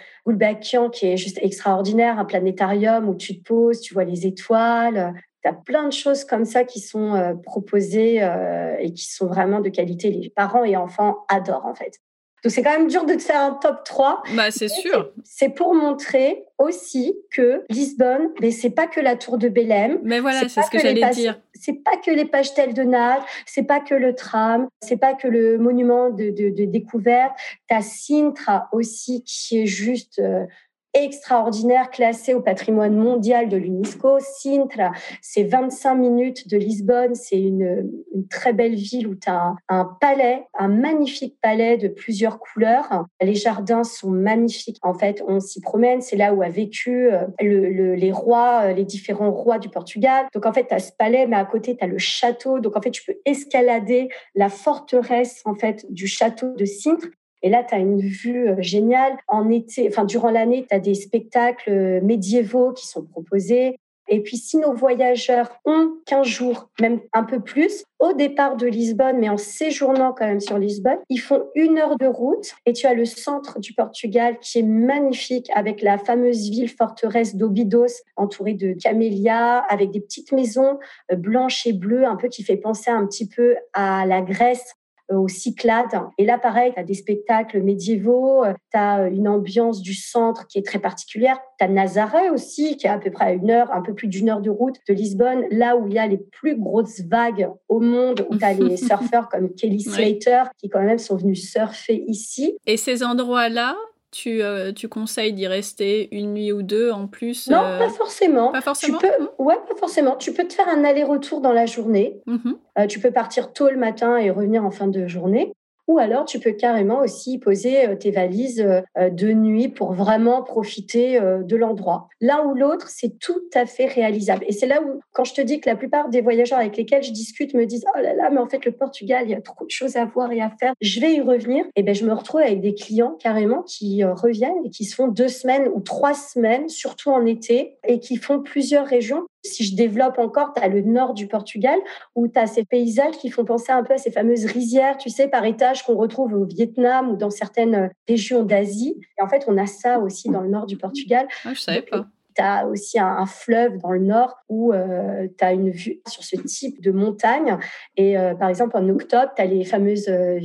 qui 0.92 1.06
est 1.06 1.18
juste 1.18 1.40
extraordinaire, 1.42 2.20
un 2.20 2.26
planétarium 2.26 3.08
où 3.08 3.16
tu 3.16 3.40
te 3.40 3.44
poses, 3.44 3.80
tu 3.80 3.94
vois 3.94 4.04
les 4.04 4.26
étoiles. 4.26 5.14
Tu 5.44 5.50
as 5.50 5.54
plein 5.54 5.88
de 5.88 5.94
choses 5.94 6.26
comme 6.26 6.46
ça 6.46 6.64
qui 6.64 6.80
sont 6.80 7.16
euh, 7.16 7.34
proposées 7.34 8.24
euh, 8.24 8.76
et 8.80 8.94
qui 8.94 9.12
sont 9.12 9.28
vraiment 9.28 9.60
de 9.60 9.70
qualité. 9.70 10.10
Les 10.10 10.30
parents 10.30 10.64
et 10.64 10.76
enfants 10.76 11.26
adorent 11.30 11.66
en 11.66 11.76
fait. 11.76 12.00
Donc 12.44 12.52
c'est 12.52 12.62
quand 12.62 12.78
même 12.78 12.90
dur 12.90 13.06
de 13.06 13.14
te 13.14 13.22
faire 13.22 13.40
un 13.40 13.54
top 13.54 13.86
3. 13.86 14.22
Bah 14.36 14.52
c'est 14.52 14.68
sûr. 14.68 15.12
C'est 15.24 15.48
pour 15.48 15.74
montrer 15.74 16.44
aussi 16.58 17.16
que 17.32 17.64
Lisbonne, 17.70 18.32
mais 18.42 18.52
c'est 18.52 18.70
pas 18.70 18.86
que 18.86 19.00
la 19.00 19.16
tour 19.16 19.38
de 19.38 19.48
Belém. 19.48 20.00
Mais 20.04 20.20
voilà, 20.20 20.42
c'est 20.50 20.62
ce 20.62 20.70
que, 20.70 20.78
j'allais 20.78 21.10
dire. 21.12 21.40
C'est 21.54 21.84
pas 21.84 21.96
que 21.96 22.12
les 22.12 22.26
pastels 22.26 22.74
de 22.74 22.84
Nage, 22.84 23.24
c'est 23.46 23.64
pas 23.64 23.80
que 23.80 23.96
le 23.96 24.14
tram, 24.14 24.68
c'est 24.82 24.98
pas 24.98 25.14
que 25.14 25.30
le 25.30 25.58
monument 25.58 26.10
de, 26.10 26.32
de, 26.32 26.50
de 26.50 26.66
découverte. 26.66 27.32
T'as 27.70 27.82
Sintra 27.82 28.68
aussi 28.74 29.24
qui 29.24 29.62
est 29.62 29.66
juste 29.66 30.20
euh, 30.20 30.46
extraordinaire 30.94 31.90
classé 31.90 32.34
au 32.34 32.42
patrimoine 32.42 32.96
mondial 32.96 33.50
de 33.50 33.58
l'UNESCO. 33.58 34.20
Sintra, 34.20 34.92
c'est 35.22 35.44
25 35.44 35.96
minutes 35.96 36.48
de 36.48 36.58
Lisbonne. 36.58 37.16
C'est 37.16 37.42
une, 37.42 37.90
très 38.30 38.54
belle 38.54 38.76
ville 38.76 39.08
où 39.08 39.16
tu 39.16 39.30
as 39.30 39.56
un, 39.70 39.86
palais, 40.00 40.46
un 40.58 40.68
magnifique 40.68 41.38
palais 41.42 41.78
de 41.78 41.88
plusieurs 41.88 42.40
couleurs. 42.40 43.06
Les 43.22 43.36
jardins 43.36 43.84
sont 43.84 44.10
magnifiques. 44.10 44.78
En 44.82 44.94
fait, 44.94 45.24
on 45.28 45.40
s'y 45.40 45.62
promène. 45.62 46.02
C'est 46.02 46.16
là 46.16 46.34
où 46.34 46.42
a 46.42 46.50
vécu 46.50 47.12
euh, 47.12 47.26
les 47.42 48.12
rois, 48.12 48.66
euh, 48.66 48.74
les 48.74 48.86
différents 48.86 49.32
rois 49.32 49.60
du 49.60 49.70
Portugal. 49.70 50.28
Donc, 50.34 50.46
en 50.46 50.54
fait, 50.54 50.68
tu 50.68 50.74
as 50.74 50.80
ce 50.80 50.92
palais, 50.92 51.28
mais 51.28 51.36
à 51.36 51.46
côté, 51.46 51.76
tu 51.76 51.84
as 51.84 51.88
le 51.88 51.98
château. 51.98 52.60
Donc, 52.60 52.78
en 52.78 52.82
fait, 52.82 52.92
tu 52.92 53.04
peux 53.04 53.16
escalader 53.26 54.10
la 54.36 54.50
forteresse, 54.50 55.42
en 55.46 55.56
fait, 55.56 55.86
du 55.90 56.08
château 56.08 56.54
de 56.56 56.66
Sintra. 56.66 57.10
Et 57.44 57.50
là, 57.50 57.64
tu 57.64 57.76
as 57.76 57.80
une 57.80 58.00
vue 58.00 58.50
euh, 58.50 58.56
géniale. 58.60 59.18
En 59.28 59.50
été, 59.50 59.88
enfin, 59.90 60.06
durant 60.06 60.32
l'année, 60.32 60.66
tu 60.68 60.76
as 60.76 60.80
des 60.80 60.96
spectacles 60.96 61.70
euh, 61.70 62.02
médiévaux 62.02 62.72
qui 62.72 62.88
sont 62.88 63.04
proposés. 63.04 63.78
Et 64.10 64.22
puis, 64.22 64.38
si 64.38 64.58
nos 64.58 64.74
voyageurs 64.74 65.50
ont 65.66 65.94
15 66.06 66.28
jours, 66.28 66.70
même 66.82 67.00
un 67.14 67.24
peu 67.24 67.40
plus, 67.40 67.86
au 68.00 68.14
départ 68.14 68.58
de 68.58 68.68
Lisbonne, 68.68 69.18
mais 69.20 69.30
en 69.30 69.38
séjournant 69.38 70.14
quand 70.14 70.26
même 70.26 70.42
sur 70.42 70.58
Lisbonne, 70.58 70.98
ils 71.10 71.20
font 71.20 71.46
une 71.56 71.78
heure 71.78 71.98
de 71.98 72.06
route 72.06 72.54
et 72.66 72.74
tu 72.74 72.86
as 72.86 72.94
le 72.94 73.06
centre 73.06 73.60
du 73.60 73.74
Portugal 73.74 74.38
qui 74.42 74.60
est 74.60 74.64
magnifique 74.64 75.50
avec 75.56 75.82
la 75.82 75.98
fameuse 75.98 76.50
ville 76.50 76.70
forteresse 76.70 77.36
d'Obidos 77.36 78.04
entourée 78.18 78.56
de 78.56 78.74
camélias, 78.74 79.60
avec 79.70 79.92
des 79.92 80.02
petites 80.02 80.34
maisons 80.34 80.80
euh, 81.12 81.16
blanches 81.16 81.66
et 81.66 81.74
bleues, 81.74 82.06
un 82.06 82.18
peu 82.18 82.28
qui 82.28 82.44
fait 82.44 82.58
penser 82.58 82.92
un 82.92 83.06
petit 83.06 83.28
peu 83.28 83.56
à 83.72 84.06
la 84.06 84.22
Grèce 84.22 84.76
aux 85.14 85.28
Cyclades. 85.28 86.02
Et 86.18 86.26
là, 86.26 86.38
pareil, 86.38 86.72
tu 86.74 86.80
as 86.80 86.84
des 86.84 86.94
spectacles 86.94 87.62
médiévaux, 87.62 88.44
euh, 88.44 88.54
tu 88.72 88.78
as 88.78 89.02
euh, 89.02 89.10
une 89.10 89.28
ambiance 89.28 89.82
du 89.82 89.94
centre 89.94 90.48
qui 90.48 90.58
est 90.58 90.66
très 90.66 90.80
particulière. 90.80 91.38
Tu 91.60 91.66
as 91.66 91.68
Nazaré 91.68 92.30
aussi, 92.30 92.78
qui 92.78 92.88
est 92.88 92.90
à 92.90 92.98
peu 92.98 93.12
près 93.12 93.26
à 93.26 93.32
une 93.34 93.50
heure, 93.50 93.72
un 93.72 93.82
peu 93.82 93.94
plus 93.94 94.08
d'une 94.08 94.30
heure 94.30 94.42
de 94.42 94.50
route 94.50 94.78
de 94.88 94.94
Lisbonne, 94.94 95.46
là 95.52 95.76
où 95.78 95.88
il 95.88 95.94
y 95.94 96.00
a 96.00 96.08
les 96.08 96.18
plus 96.18 96.58
grosses 96.58 97.02
vagues 97.02 97.50
au 97.70 97.80
monde, 97.80 98.26
où 98.30 98.38
tu 98.38 98.44
as 98.46 98.54
les 98.54 98.78
surfeurs 98.78 99.30
comme 99.30 99.54
Kelly 99.54 99.82
Slater, 99.82 100.44
qui 100.58 100.70
quand 100.70 100.84
même 100.84 101.00
sont 101.00 101.16
venus 101.16 101.52
surfer 101.52 102.04
ici. 102.08 102.58
Et 102.66 102.78
ces 102.78 103.04
endroits-là, 103.04 103.76
tu, 104.14 104.44
euh, 104.44 104.72
tu 104.72 104.88
conseilles 104.88 105.34
d'y 105.34 105.48
rester 105.48 106.16
une 106.16 106.34
nuit 106.34 106.52
ou 106.54 106.62
deux 106.62 106.92
en 106.92 107.08
plus 107.08 107.50
Non, 107.50 107.64
euh, 107.64 107.80
pas 107.80 107.90
forcément. 107.90 108.52
Pas 108.52 108.62
forcément. 108.62 109.00
Tu 109.00 109.08
peux, 109.08 109.44
ouais, 109.44 109.56
pas 109.68 109.76
forcément. 109.76 110.16
Tu 110.16 110.32
peux 110.34 110.48
te 110.48 110.54
faire 110.54 110.70
un 110.70 110.84
aller-retour 110.84 111.42
dans 111.42 111.52
la 111.52 111.66
journée. 111.66 112.22
Mmh 112.28 112.54
euh, 112.80 112.88
tu 112.88 113.00
peux 113.00 113.12
partir 113.12 113.54
tôt 113.54 113.70
le 113.70 113.78
matin 113.78 114.18
et 114.18 114.32
revenir 114.32 114.66
en 114.66 114.72
fin 114.72 114.88
de 114.88 115.06
journée. 115.08 115.54
Ou 115.88 116.00
alors, 116.00 116.26
tu 116.26 116.40
peux 116.40 116.52
carrément 116.52 117.00
aussi 117.00 117.38
poser 117.40 117.88
euh, 117.88 117.96
tes 117.96 118.12
valises 118.12 118.62
euh, 118.62 118.82
euh, 118.98 119.10
de 119.10 119.34
nuit 119.34 119.68
pour 119.68 119.92
vraiment 119.92 120.42
profiter 120.42 121.20
de 121.20 121.56
l'endroit. 121.56 122.08
L'un 122.22 122.44
ou 122.46 122.56
l'autre, 122.56 122.88
c'est 122.90 123.20
tout 123.20 123.42
à 123.54 123.66
fait 123.66 123.86
réalisable. 123.86 124.46
Et 124.48 124.52
c'est 124.52 124.68
là 124.68 124.82
où, 124.82 125.02
quand 125.12 125.24
je 125.24 125.34
te 125.34 125.42
dis 125.42 125.60
que 125.60 125.70
la 125.70 125.76
plupart 125.76 126.10
des 126.10 126.22
voyageurs 126.22 126.60
avec 126.60 126.78
lesquels 126.78 127.04
je 127.04 127.12
discute 127.12 127.54
me 127.54 127.66
disent, 127.66 127.86
oh 127.96 128.02
là 128.02 128.14
là, 128.14 128.30
mais 128.30 128.40
en 128.40 128.48
fait, 128.48 128.64
le 128.66 128.72
Portugal, 128.72 129.24
il 129.26 129.32
y 129.32 129.36
a 129.36 129.42
trop 129.42 129.66
de 129.66 129.70
choses 129.70 129.96
à 129.96 130.06
voir 130.06 130.32
et 130.32 130.42
à 130.42 130.50
faire. 130.60 130.74
Je 130.82 131.00
vais 131.00 131.16
y 131.16 131.22
revenir. 131.22 131.66
Et 131.76 131.84
ben, 131.84 131.94
je 131.94 132.06
me 132.06 132.14
retrouve 132.14 132.42
avec 132.42 132.62
des 132.62 132.74
clients 132.74 133.18
carrément 133.20 133.64
qui 133.64 134.04
reviennent 134.04 134.66
et 134.66 134.70
qui 134.70 134.86
se 134.86 134.96
font 134.96 135.08
deux 135.08 135.28
semaines 135.28 135.68
ou 135.74 135.82
trois 135.82 136.14
semaines, 136.14 136.70
surtout 136.70 137.10
en 137.10 137.26
été, 137.26 137.78
et 137.88 138.00
qui 138.00 138.18
font 138.18 138.42
plusieurs 138.42 138.86
régions 138.86 139.26
si 139.44 139.64
je 139.64 139.76
développe 139.76 140.18
encore, 140.20 140.54
tu 140.54 140.62
as 140.62 140.68
le 140.68 140.82
nord 140.82 141.14
du 141.14 141.28
Portugal 141.28 141.78
où 142.16 142.28
tu 142.28 142.40
as 142.40 142.48
ces 142.48 142.64
paysages 142.64 143.18
qui 143.18 143.30
font 143.30 143.46
penser 143.46 143.72
un 143.72 143.84
peu 143.84 143.94
à 143.94 143.98
ces 143.98 144.12
fameuses 144.12 144.46
rizières, 144.46 144.98
tu 144.98 145.10
sais, 145.10 145.28
par 145.28 145.46
étage 145.46 145.84
qu'on 145.84 145.96
retrouve 145.96 146.34
au 146.34 146.46
Vietnam 146.46 147.12
ou 147.12 147.16
dans 147.16 147.30
certaines 147.30 147.76
euh, 147.76 147.88
régions 148.08 148.44
d'Asie. 148.44 148.96
Et 149.20 149.22
en 149.22 149.28
fait, 149.28 149.44
on 149.48 149.58
a 149.58 149.68
ça 149.68 150.00
aussi 150.00 150.30
dans 150.30 150.42
le 150.42 150.50
nord 150.50 150.66
du 150.66 150.78
Portugal. 150.78 151.28
Ah, 151.46 151.54
je 151.54 151.60
savais 151.60 151.82
pas 151.82 152.08
tu 152.36 152.42
as 152.42 152.68
aussi 152.68 153.00
un, 153.00 153.26
fleuve 153.26 153.78
dans 153.78 153.92
le 153.92 154.00
nord 154.00 154.36
où 154.50 154.74
euh, 154.74 155.28
tu 155.38 155.44
as 155.44 155.54
une 155.54 155.70
vue 155.70 156.02
sur 156.08 156.24
ce 156.24 156.36
type 156.36 156.82
de 156.82 156.92
montagne. 156.92 157.58
Et 157.98 158.18
euh, 158.18 158.36
par 158.36 158.50
exemple, 158.50 158.78
en 158.78 158.88
octobre, 158.90 159.32
tu 159.36 159.42
as 159.42 159.46
les 159.46 159.64
fameuses 159.64 160.10
euh, 160.10 160.40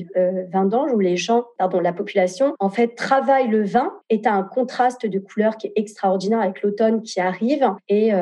vendanges 0.53 0.93
où 0.93 0.99
les 0.99 1.17
gens, 1.17 1.45
pardon, 1.59 1.81
la 1.81 1.93
population, 1.93 2.55
en 2.59 2.69
fait, 2.69 2.95
travaille 2.95 3.49
le 3.49 3.65
vin 3.65 3.93
et 4.11 4.21
tu 4.21 4.29
as 4.29 4.35
un 4.35 4.43
contraste 4.43 5.07
de 5.07 5.19
couleurs 5.19 5.57
qui 5.57 5.69
est 5.69 5.73
extraordinaire 5.77 6.41
avec 6.41 6.63
l'automne 6.63 7.03
qui 7.03 7.21
arrive. 7.21 7.65
Et 7.89 8.13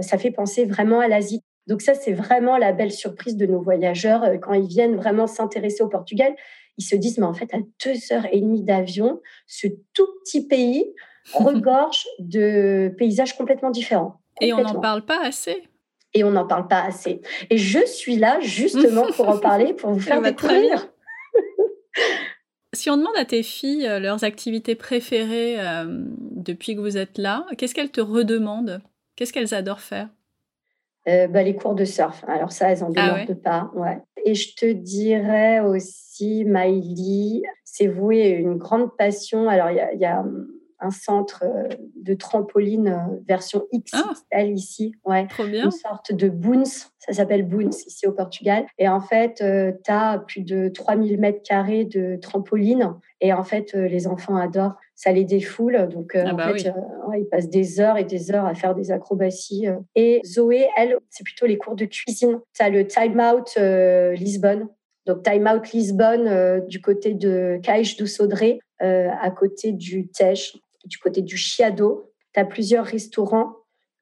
ça 0.00 0.18
fait 0.18 0.30
penser 0.30 0.64
vraiment 0.64 1.00
à 1.00 1.08
l'Asie. 1.08 1.42
Donc 1.66 1.82
ça, 1.82 1.94
c'est 1.94 2.12
vraiment 2.12 2.56
la 2.56 2.72
belle 2.72 2.92
surprise 2.92 3.36
de 3.36 3.46
nos 3.46 3.60
voyageurs 3.60 4.24
quand 4.40 4.54
ils 4.54 4.66
viennent 4.66 4.96
vraiment 4.96 5.26
s'intéresser 5.26 5.82
au 5.82 5.88
Portugal. 5.88 6.34
Ils 6.78 6.84
se 6.84 6.96
disent, 6.96 7.18
mais 7.18 7.26
en 7.26 7.34
fait, 7.34 7.52
à 7.52 7.58
deux 7.84 8.12
heures 8.12 8.26
et 8.32 8.40
demie 8.40 8.62
d'avion, 8.62 9.20
ce 9.46 9.66
tout 9.92 10.06
petit 10.24 10.46
pays, 10.46 10.94
regorge 11.32 12.06
de 12.18 12.94
paysages 12.96 13.36
complètement 13.36 13.70
différents. 13.70 14.20
Et 14.40 14.52
on 14.52 14.62
n'en 14.62 14.80
parle 14.80 15.02
pas 15.02 15.20
assez 15.24 15.64
et 16.14 16.24
on 16.24 16.30
n'en 16.30 16.46
parle 16.46 16.68
pas 16.68 16.82
assez. 16.82 17.20
Et 17.50 17.58
je 17.58 17.84
suis 17.86 18.16
là 18.16 18.40
justement 18.40 19.06
pour 19.16 19.28
en 19.28 19.38
parler, 19.38 19.74
pour 19.74 19.90
vous 19.90 20.00
faire 20.00 20.22
découvrir. 20.22 20.88
si 22.72 22.90
on 22.90 22.96
demande 22.96 23.16
à 23.16 23.24
tes 23.24 23.42
filles 23.42 23.86
euh, 23.86 23.98
leurs 23.98 24.24
activités 24.24 24.74
préférées 24.74 25.56
euh, 25.58 25.86
depuis 26.10 26.74
que 26.74 26.80
vous 26.80 26.96
êtes 26.96 27.18
là, 27.18 27.46
qu'est-ce 27.56 27.74
qu'elles 27.74 27.90
te 27.90 28.00
redemandent? 28.00 28.80
Qu'est-ce 29.16 29.32
qu'elles 29.32 29.54
adorent 29.54 29.80
faire? 29.80 30.08
Euh, 31.08 31.26
bah, 31.26 31.42
Les 31.42 31.54
cours 31.54 31.74
de 31.74 31.84
surf. 31.84 32.24
Alors 32.28 32.52
ça, 32.52 32.70
elles 32.70 32.84
en 32.84 32.92
ah 32.96 33.24
demandent 33.24 33.42
pas. 33.42 33.70
Ouais. 33.74 33.98
Et 34.24 34.34
je 34.34 34.54
te 34.54 34.66
dirais 34.66 35.60
aussi, 35.60 36.44
Maïli, 36.44 37.42
c'est 37.64 37.86
voué 37.86 38.28
une 38.28 38.56
grande 38.56 38.96
passion. 38.96 39.48
Alors, 39.48 39.70
il 39.70 40.00
y 40.00 40.04
a, 40.04 40.24
un 40.80 40.90
centre 40.90 41.44
euh, 41.44 41.68
de 41.96 42.14
trampoline 42.14 42.88
euh, 42.88 43.20
version 43.26 43.64
XXL 43.74 44.00
ah. 44.32 44.42
ici. 44.42 44.94
Ouais. 45.04 45.26
Trop 45.26 45.44
bien. 45.44 45.64
Une 45.64 45.70
sorte 45.70 46.12
de 46.12 46.28
Boons. 46.28 46.64
Ça 46.98 47.12
s'appelle 47.12 47.44
Boons 47.46 47.70
ici 47.86 48.06
au 48.06 48.12
Portugal. 48.12 48.66
Et 48.78 48.88
en 48.88 49.00
fait, 49.00 49.40
euh, 49.40 49.72
tu 49.84 49.90
as 49.90 50.18
plus 50.26 50.42
de 50.42 50.68
3000 50.68 51.18
mètres 51.18 51.42
carrés 51.42 51.84
de 51.84 52.16
trampoline. 52.20 52.94
Et 53.20 53.32
en 53.32 53.42
fait, 53.42 53.72
les 53.72 54.06
enfants 54.06 54.36
adorent. 54.36 54.76
Ça 54.94 55.10
les 55.12 55.24
défoule. 55.24 55.88
Donc, 55.88 56.12
ah 56.14 56.32
en 56.32 56.34
bah 56.34 56.52
fait, 56.52 56.72
ils 57.16 57.26
passent 57.28 57.48
des 57.48 57.80
heures 57.80 57.96
et 57.96 58.04
des 58.04 58.32
heures 58.32 58.46
à 58.46 58.54
faire 58.54 58.74
des 58.74 58.92
acrobaties. 58.92 59.66
Et 59.96 60.20
Zoé, 60.24 60.68
elle, 60.76 60.98
c'est 61.08 61.24
plutôt 61.24 61.46
les 61.46 61.58
cours 61.58 61.74
de 61.74 61.84
cuisine. 61.84 62.38
Tu 62.54 62.62
as 62.62 62.68
le 62.68 62.86
Time 62.86 63.20
Out 63.20 63.56
Lisbonne 64.16 64.68
donc, 65.08 65.22
Time 65.22 65.48
Out 65.48 65.72
Lisbonne, 65.72 66.28
euh, 66.28 66.60
du 66.60 66.82
côté 66.82 67.14
de 67.14 67.58
Caix 67.62 67.82
do 67.98 68.04
Sodré, 68.04 68.60
euh, 68.82 69.08
à 69.20 69.30
côté 69.30 69.72
du 69.72 70.08
Tej, 70.08 70.60
du 70.88 70.98
côté 70.98 71.22
du 71.22 71.36
Chiado. 71.36 72.10
Tu 72.34 72.40
as 72.40 72.44
plusieurs 72.44 72.84
restaurants 72.84 73.56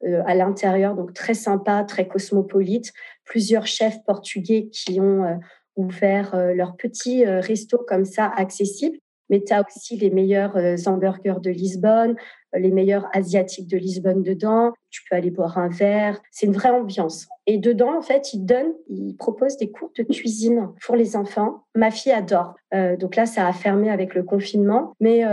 euh, 0.04 0.22
à 0.26 0.34
l'intérieur, 0.34 0.94
donc 0.94 1.12
très 1.12 1.34
sympa, 1.34 1.84
très 1.84 2.08
cosmopolite. 2.08 2.92
Plusieurs 3.24 3.66
chefs 3.66 4.02
portugais 4.04 4.68
qui 4.72 5.00
ont 5.00 5.40
ouvert 5.74 6.36
leur 6.54 6.76
petit 6.76 7.26
resto 7.26 7.76
comme 7.86 8.04
ça, 8.04 8.32
accessible 8.34 8.98
mais 9.30 9.42
tu 9.42 9.52
as 9.52 9.64
aussi 9.66 9.96
les 9.96 10.10
meilleurs 10.10 10.56
euh, 10.56 10.76
hamburgers 10.86 11.40
de 11.40 11.50
Lisbonne, 11.50 12.16
euh, 12.54 12.58
les 12.58 12.70
meilleurs 12.70 13.08
asiatiques 13.12 13.68
de 13.68 13.76
Lisbonne 13.76 14.22
dedans. 14.22 14.72
Tu 14.90 15.02
peux 15.08 15.16
aller 15.16 15.30
boire 15.30 15.58
un 15.58 15.68
verre. 15.68 16.20
C'est 16.30 16.46
une 16.46 16.52
vraie 16.52 16.70
ambiance. 16.70 17.26
Et 17.46 17.58
dedans, 17.58 17.96
en 17.96 18.02
fait, 18.02 18.32
ils 18.32 18.44
donnent, 18.44 18.74
ils 18.88 19.16
proposent 19.16 19.56
des 19.56 19.70
cours 19.70 19.90
de 19.96 20.02
cuisine 20.02 20.68
pour 20.84 20.96
les 20.96 21.16
enfants. 21.16 21.64
Ma 21.74 21.90
fille 21.90 22.12
adore. 22.12 22.54
Euh, 22.74 22.96
donc 22.96 23.16
là, 23.16 23.26
ça 23.26 23.46
a 23.46 23.52
fermé 23.52 23.90
avec 23.90 24.14
le 24.14 24.22
confinement. 24.22 24.94
Mais 25.00 25.24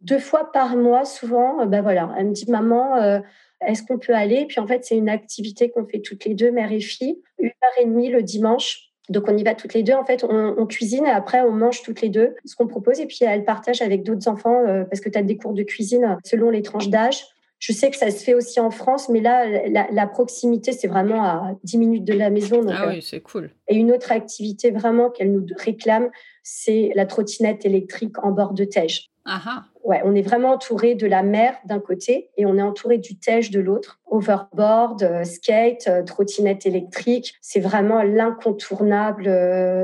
deux 0.00 0.18
fois 0.18 0.50
par 0.52 0.76
mois, 0.76 1.04
souvent, 1.04 1.66
ben 1.66 1.82
voilà, 1.82 2.12
elle 2.18 2.28
me 2.28 2.32
dit, 2.32 2.50
maman, 2.50 3.20
est-ce 3.66 3.82
qu'on 3.82 3.98
peut 3.98 4.14
aller? 4.14 4.46
Puis 4.46 4.60
en 4.60 4.66
fait, 4.66 4.84
c'est 4.84 4.96
une 4.96 5.08
activité 5.08 5.70
qu'on 5.70 5.86
fait 5.86 6.00
toutes 6.00 6.24
les 6.24 6.34
deux, 6.34 6.50
mère 6.50 6.72
et 6.72 6.80
fille, 6.80 7.20
une 7.38 7.48
heure 7.48 7.82
et 7.82 7.84
demie 7.84 8.08
le 8.08 8.22
dimanche 8.22 8.89
donc 9.10 9.24
on 9.28 9.36
y 9.36 9.42
va 9.42 9.54
toutes 9.54 9.74
les 9.74 9.82
deux. 9.82 9.92
En 9.92 10.04
fait, 10.04 10.24
on, 10.24 10.66
cuisine 10.66 11.04
et 11.04 11.10
après 11.10 11.40
on 11.42 11.50
mange 11.50 11.82
toutes 11.82 12.00
les 12.00 12.08
deux 12.08 12.34
ce 12.44 12.54
qu'on 12.56 12.66
propose. 12.66 13.00
Et 13.00 13.06
puis 13.06 13.18
elle 13.22 13.44
partage 13.44 13.82
avec 13.82 14.04
d'autres 14.04 14.28
enfants 14.28 14.62
euh, 14.66 14.84
parce 14.84 15.00
que 15.00 15.08
tu 15.08 15.18
as 15.18 15.22
des 15.22 15.36
cours 15.36 15.52
de 15.52 15.62
cuisine 15.62 16.16
selon 16.24 16.50
les 16.50 16.62
tranches 16.62 16.88
d'âge. 16.88 17.26
Je 17.58 17.72
sais 17.72 17.90
que 17.90 17.96
ça 17.96 18.10
se 18.10 18.24
fait 18.24 18.32
aussi 18.32 18.58
en 18.58 18.70
France, 18.70 19.10
mais 19.10 19.20
là, 19.20 19.44
la, 19.68 20.06
proximité, 20.06 20.72
c'est 20.72 20.88
vraiment 20.88 21.22
à 21.22 21.52
10 21.62 21.76
minutes 21.76 22.04
de 22.04 22.14
la 22.14 22.30
maison. 22.30 22.62
ah 22.70 22.86
oui, 22.88 22.98
euh, 22.98 23.00
c'est 23.02 23.20
cool. 23.20 23.50
Et 23.68 23.76
une 23.76 23.92
autre 23.92 24.12
activité 24.12 24.70
vraiment 24.70 25.10
qu'elle 25.10 25.30
nous 25.30 25.44
réclame, 25.58 26.08
c'est 26.42 26.90
la 26.94 27.04
trottinette 27.04 27.66
électrique 27.66 28.16
en 28.24 28.30
bord 28.30 28.54
de 28.54 28.64
Tège. 28.64 29.10
Ah 29.26 29.64
Ouais, 29.82 30.02
on 30.04 30.14
est 30.14 30.22
vraiment 30.22 30.52
entouré 30.52 30.94
de 30.94 31.06
la 31.06 31.22
mer 31.22 31.54
d'un 31.64 31.80
côté 31.80 32.30
et 32.36 32.44
on 32.44 32.58
est 32.58 32.62
entouré 32.62 32.98
du 32.98 33.18
Tège 33.18 33.50
de 33.50 33.60
l'autre. 33.60 33.98
Overboard, 34.06 35.02
euh, 35.02 35.24
skate, 35.24 35.88
euh, 35.88 36.02
trottinette 36.02 36.66
électrique, 36.66 37.34
c'est 37.40 37.60
vraiment 37.60 38.02
l'incontournable 38.02 39.24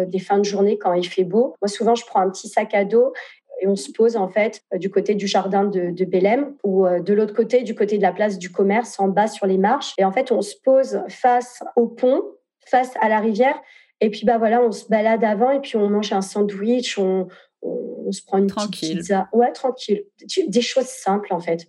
des 0.09 0.19
fins 0.19 0.39
de 0.39 0.45
journée 0.45 0.79
quand 0.79 0.93
il 0.93 1.07
fait 1.07 1.25
beau. 1.25 1.55
Moi, 1.63 1.69
souvent, 1.69 1.95
je 1.95 2.05
prends 2.05 2.21
un 2.21 2.31
petit 2.31 2.49
sac 2.49 2.75
à 2.75 2.85
dos 2.85 3.13
et 3.61 3.67
on 3.67 3.77
se 3.77 3.91
pose 3.91 4.17
en 4.17 4.29
fait 4.29 4.63
euh, 4.75 4.79
du 4.79 4.91
côté 4.91 5.15
du 5.15 5.27
jardin 5.27 5.65
de, 5.65 5.91
de 5.91 6.05
Bélem 6.05 6.55
ou 6.63 6.87
euh, 6.87 7.01
de 7.01 7.15
l'autre 7.15 7.35
côté, 7.35 7.63
du 7.63 7.75
côté 7.75 7.97
de 7.97 8.03
la 8.03 8.13
place 8.13 8.39
du 8.39 8.51
commerce, 8.51 8.99
en 9.01 9.09
bas 9.09 9.29
sur 9.29 9.47
les 9.47 9.59
marches. 9.59 9.95
Et 9.99 10.05
en 10.05 10.13
fait, 10.13 10.33
on 10.33 10.43
se 10.43 10.55
pose 10.63 11.01
face 11.09 11.63
au 11.75 11.87
pont, 11.87 12.23
face 12.67 12.93
à 13.01 13.09
la 13.09 13.21
rivière. 13.21 13.59
Et 14.01 14.11
puis 14.11 14.27
bah 14.27 14.37
voilà, 14.37 14.61
on 14.61 14.73
se 14.73 14.87
balade 14.89 15.25
avant 15.25 15.51
et 15.51 15.61
puis 15.61 15.77
on 15.77 15.89
mange 15.89 16.13
un 16.13 16.21
sandwich, 16.21 16.99
on, 16.99 17.29
on, 17.62 18.11
se 18.12 18.23
prend 18.23 18.38
une 18.38 18.47
tranquille. 18.47 18.88
petite 18.88 18.99
pizza. 18.99 19.29
Ouais, 19.33 19.53
tranquille. 19.53 20.05
Des 20.49 20.61
choses 20.61 20.87
simples 20.87 21.33
en 21.33 21.40
fait. 21.40 21.66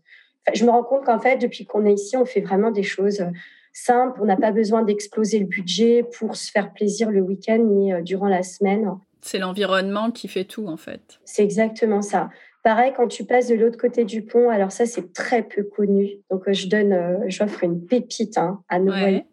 je 0.53 0.63
me 0.65 0.69
rends 0.69 0.83
compte 0.83 1.05
qu'en 1.05 1.19
fait, 1.19 1.37
depuis 1.37 1.65
qu'on 1.65 1.85
est 1.85 1.93
ici, 1.93 2.15
on 2.15 2.25
fait 2.25 2.41
vraiment 2.41 2.71
des 2.71 2.83
choses 2.83 3.21
euh, 3.21 3.31
simples. 3.73 4.19
On 4.21 4.25
n'a 4.25 4.37
pas 4.37 4.51
besoin 4.51 4.83
d'exploser 4.83 5.39
le 5.39 5.45
budget 5.45 6.03
pour 6.17 6.35
se 6.35 6.51
faire 6.51 6.73
plaisir 6.73 7.09
le 7.09 7.21
week-end 7.21 7.59
ni 7.59 7.91
durant 8.03 8.27
la 8.27 8.43
semaine. 8.43 8.91
C'est 9.21 9.39
l'environnement 9.39 10.11
qui 10.11 10.27
fait 10.27 10.45
tout, 10.45 10.67
en 10.67 10.77
fait. 10.77 11.19
C'est 11.25 11.43
exactement 11.43 12.01
ça. 12.01 12.29
Pareil, 12.67 12.91
quand 12.97 13.07
tu 13.07 13.23
passes 13.23 13.47
de 13.47 13.55
l'autre 13.55 13.77
côté 13.77 14.03
du 14.03 14.23
pont, 14.23 14.49
alors 14.49 14.73
ça, 14.73 14.85
c'est 14.85 15.13
très 15.13 15.43
peu 15.43 15.63
connu. 15.63 16.17
Donc, 16.29 16.47
euh, 16.47 16.53
je 16.53 16.67
donne, 16.67 16.91
euh, 16.91 17.17
j'offre 17.27 17.63
une 17.63 17.85
pépite 17.85 18.37
hein, 18.37 18.61
à 18.67 18.79
nos 18.79 18.91
ouais. 18.91 19.25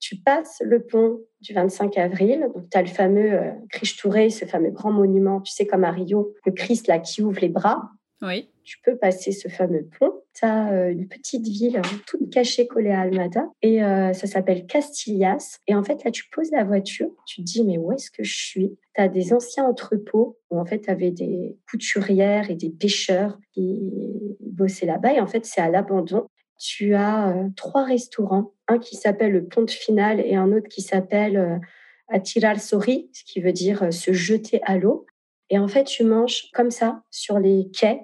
Tu 0.00 0.16
passes 0.16 0.62
le 0.64 0.84
pont 0.84 1.20
du 1.40 1.52
25 1.52 1.96
avril. 1.98 2.48
Donc, 2.54 2.68
tu 2.70 2.78
as 2.78 2.82
le 2.82 2.88
fameux 2.88 3.32
euh, 3.32 3.52
Touré, 3.98 4.30
ce 4.30 4.44
fameux 4.44 4.70
grand 4.70 4.92
monument, 4.92 5.40
tu 5.40 5.52
sais, 5.52 5.66
comme 5.66 5.84
à 5.84 5.90
Rio, 5.90 6.34
le 6.44 6.52
Christ 6.52 6.86
là 6.86 6.98
qui 6.98 7.22
ouvre 7.22 7.40
les 7.40 7.48
bras. 7.48 7.90
Oui. 8.22 8.48
Tu 8.64 8.78
peux 8.82 8.96
passer 8.96 9.30
ce 9.30 9.48
fameux 9.48 9.88
pont. 9.98 10.12
Tu 10.34 10.44
as 10.44 10.72
euh, 10.72 10.90
une 10.90 11.06
petite 11.06 11.46
ville 11.46 11.76
hein, 11.76 11.98
toute 12.06 12.30
cachée 12.30 12.66
collée 12.66 12.90
à 12.90 13.00
Almada 13.00 13.44
et 13.62 13.84
euh, 13.84 14.12
ça 14.12 14.26
s'appelle 14.26 14.66
Castillas. 14.66 15.58
Et 15.66 15.74
en 15.74 15.82
fait, 15.82 16.02
là, 16.04 16.10
tu 16.10 16.24
poses 16.30 16.50
la 16.50 16.64
voiture, 16.64 17.10
tu 17.26 17.36
te 17.36 17.42
dis, 17.42 17.64
mais 17.64 17.78
où 17.78 17.92
est-ce 17.92 18.10
que 18.10 18.24
je 18.24 18.34
suis? 18.34 18.76
Tu 18.94 19.00
as 19.00 19.08
des 19.08 19.32
anciens 19.32 19.64
entrepôts 19.64 20.38
où 20.50 20.58
en 20.58 20.64
fait, 20.64 20.80
tu 20.80 20.90
avais 20.90 21.10
des 21.10 21.56
couturières 21.70 22.50
et 22.50 22.54
des 22.54 22.70
pêcheurs 22.70 23.38
qui 23.52 23.92
bossaient 24.40 24.86
là-bas. 24.86 25.12
Et 25.12 25.20
en 25.20 25.26
fait, 25.26 25.44
c'est 25.44 25.60
à 25.60 25.68
l'abandon. 25.68 26.26
Tu 26.58 26.94
as 26.94 27.28
euh, 27.28 27.48
trois 27.56 27.84
restaurants, 27.84 28.52
un 28.68 28.78
qui 28.78 28.96
s'appelle 28.96 29.32
le 29.32 29.46
Pont 29.46 29.66
Final 29.66 30.20
et 30.20 30.34
un 30.36 30.52
autre 30.52 30.68
qui 30.68 30.82
s'appelle 30.82 31.60
Atiral 32.08 32.60
Sori, 32.60 33.10
ce 33.12 33.24
qui 33.24 33.40
veut 33.40 33.52
dire 33.52 33.92
se 33.92 34.12
jeter 34.12 34.60
à 34.64 34.76
l'eau. 34.76 35.06
Et 35.50 35.58
en 35.58 35.68
fait, 35.68 35.84
tu 35.84 36.04
manges 36.04 36.50
comme 36.52 36.70
ça 36.70 37.02
sur 37.10 37.38
les 37.38 37.70
quais 37.70 38.00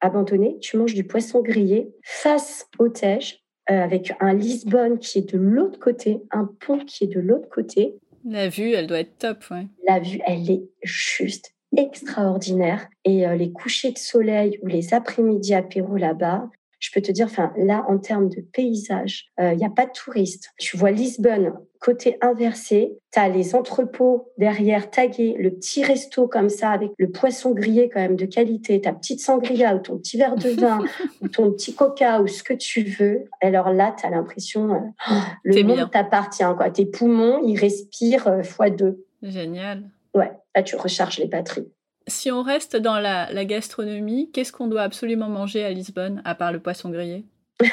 abandonnés. 0.00 0.58
Tu 0.60 0.76
manges 0.76 0.94
du 0.94 1.04
poisson 1.04 1.42
grillé 1.42 1.92
face 2.02 2.68
au 2.78 2.88
Tège 2.88 3.44
euh, 3.70 3.82
avec 3.82 4.12
un 4.20 4.32
Lisbonne 4.32 4.98
qui 4.98 5.18
est 5.18 5.32
de 5.32 5.38
l'autre 5.38 5.78
côté, 5.78 6.22
un 6.30 6.48
pont 6.60 6.78
qui 6.78 7.04
est 7.04 7.08
de 7.08 7.20
l'autre 7.20 7.48
côté. 7.48 7.98
La 8.24 8.48
vue, 8.48 8.72
elle 8.72 8.86
doit 8.86 9.00
être 9.00 9.18
top, 9.18 9.44
ouais. 9.50 9.66
La 9.86 9.98
vue, 9.98 10.20
elle 10.26 10.50
est 10.50 10.62
juste 10.82 11.54
extraordinaire. 11.76 12.88
Et 13.04 13.26
euh, 13.26 13.34
les 13.34 13.52
couchers 13.52 13.92
de 13.92 13.98
soleil 13.98 14.58
ou 14.62 14.66
les 14.66 14.94
après-midi 14.94 15.54
apéro 15.54 15.96
là-bas, 15.96 16.48
je 16.78 16.90
peux 16.92 17.00
te 17.00 17.10
dire, 17.10 17.26
enfin, 17.26 17.52
là, 17.56 17.84
en 17.88 17.98
termes 17.98 18.28
de 18.28 18.40
paysage, 18.40 19.32
il 19.38 19.44
euh, 19.44 19.54
n'y 19.54 19.64
a 19.64 19.70
pas 19.70 19.86
de 19.86 19.92
touristes. 19.92 20.52
Tu 20.58 20.76
vois 20.76 20.90
Lisbonne, 20.90 21.54
côté 21.80 22.18
inversé, 22.20 22.98
tu 23.12 23.18
as 23.18 23.28
les 23.28 23.54
entrepôts 23.54 24.32
derrière 24.36 24.90
tagués, 24.90 25.36
le 25.38 25.50
petit 25.50 25.82
resto 25.82 26.28
comme 26.28 26.48
ça, 26.48 26.70
avec 26.70 26.90
le 26.98 27.10
poisson 27.10 27.52
grillé 27.52 27.88
quand 27.88 28.00
même 28.00 28.16
de 28.16 28.26
qualité, 28.26 28.80
ta 28.80 28.92
petite 28.92 29.20
sangria 29.20 29.74
ou 29.74 29.78
ton 29.78 29.96
petit 29.98 30.18
verre 30.18 30.36
de 30.36 30.48
vin, 30.60 30.80
ou 31.22 31.28
ton 31.28 31.50
petit 31.52 31.74
coca 31.74 32.20
ou 32.20 32.26
ce 32.26 32.42
que 32.42 32.54
tu 32.54 32.82
veux. 32.82 33.24
Alors 33.40 33.72
là, 33.72 33.94
tu 33.98 34.06
as 34.06 34.10
l'impression, 34.10 34.74
euh, 34.74 35.14
le 35.44 35.62
monde 35.62 35.90
t'appartient. 35.90 36.44
Quoi. 36.56 36.70
Tes 36.70 36.86
poumons, 36.86 37.40
ils 37.46 37.58
respirent 37.58 38.28
euh, 38.28 38.42
fois 38.42 38.70
deux. 38.70 39.04
Génial. 39.22 39.84
Ouais, 40.14 40.32
là, 40.54 40.62
tu 40.62 40.76
recharges 40.76 41.18
les 41.18 41.26
batteries. 41.26 41.68
Si 42.08 42.30
on 42.30 42.42
reste 42.42 42.76
dans 42.76 43.00
la, 43.00 43.44
gastronomie, 43.44 44.30
qu'est-ce 44.32 44.52
qu'on 44.52 44.68
doit 44.68 44.82
absolument 44.82 45.28
manger 45.28 45.64
à 45.64 45.70
Lisbonne, 45.70 46.22
à 46.24 46.34
part 46.34 46.52
le 46.52 46.60
poisson 46.60 46.90
grillé? 46.90 47.24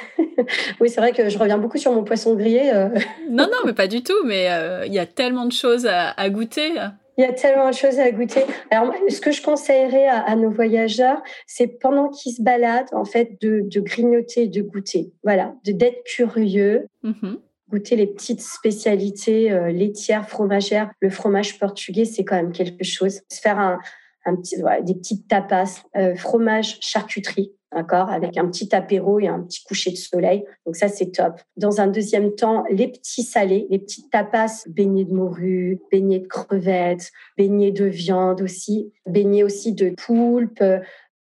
Oui, 0.80 0.90
c'est 0.90 1.00
vrai 1.00 1.14
que 1.14 1.30
je 1.30 1.38
reviens 1.38 1.58
beaucoup 1.58 1.78
sur 1.78 1.94
mon 1.94 2.04
poisson 2.04 2.36
grillé. 2.36 2.72
Euh. 2.74 2.90
non, 3.30 3.46
non, 3.46 3.60
mais 3.66 3.74
pas 3.74 3.88
du 3.88 4.02
tout. 4.02 4.26
Mais 4.26 4.52
euh, 4.52 4.86
il 4.86 4.94
y 4.94 5.00
a 5.00 5.06
tellement 5.06 5.46
de 5.46 5.52
choses 5.52 5.86
à, 5.88 6.30
goûter. 6.30 6.74
Il 7.18 7.22
y 7.22 7.24
a 7.24 7.32
tellement 7.32 7.70
de 7.70 7.76
choses 7.76 8.00
à 8.00 8.12
goûter. 8.12 8.42
Alors, 8.72 8.94
ce 9.08 9.22
que 9.22 9.32
je 9.32 9.42
conseillerais 9.42 10.08
à, 10.08 10.36
nos 10.36 10.50
voyageurs, 10.50 11.22
c'est 11.46 11.68
pendant 11.68 12.10
qu'ils 12.10 12.34
se 12.34 12.42
baladent, 12.42 12.94
en 12.94 13.06
fait, 13.06 13.40
de, 13.42 13.80
grignoter, 13.80 14.48
de 14.48 14.62
goûter. 14.64 15.14
Voilà, 15.24 15.54
de 15.66 15.72
d'être 15.72 16.04
curieux. 16.04 16.88
Mm-hmm. 17.04 17.38
Goûter 17.70 17.96
les 17.96 18.08
petites 18.08 18.42
spécialités 18.42 19.52
euh, 19.52 19.72
laitières, 19.72 20.28
fromagères. 20.28 20.92
Le 21.00 21.10
fromage 21.10 21.58
portugais, 21.58 22.06
c'est 22.06 22.26
quand 22.26 22.36
même 22.36 22.52
quelque 22.52 22.84
chose. 22.84 23.22
Se 23.30 23.40
faire 23.40 23.60
un, 23.60 23.80
un 24.26 24.36
petit, 24.36 24.58
des 24.84 24.96
petites 24.96 25.28
tapas, 25.28 25.84
euh, 25.96 26.16
fromage, 26.16 26.78
charcuterie, 26.82 27.54
d'accord, 27.74 28.10
avec 28.10 28.38
un 28.38 28.48
petit 28.48 28.74
apéro 28.74 29.20
et 29.20 29.28
un 29.28 29.42
petit 29.42 29.64
coucher 29.64 29.92
de 29.92 29.98
soleil. 29.98 30.44
Donc 30.66 30.76
ça, 30.76 30.88
c'est 30.88 31.12
top. 31.12 31.40
Dans 31.58 31.82
un 31.82 31.88
deuxième 31.88 32.34
temps, 32.36 32.64
les 32.70 32.88
petits 32.88 33.24
salés, 33.24 33.68
les 33.70 33.80
petites 33.80 34.12
tapas, 34.12 34.64
beignets 34.68 35.06
de 35.06 35.14
morue, 35.14 35.80
beignets 35.92 36.20
de 36.20 36.28
crevettes, 36.28 37.12
beignets 37.38 37.72
de 37.72 37.86
viande 37.86 38.42
aussi, 38.42 38.92
beignets 39.06 39.44
aussi 39.44 39.74
de 39.74 39.90
poulpe, 39.90 40.64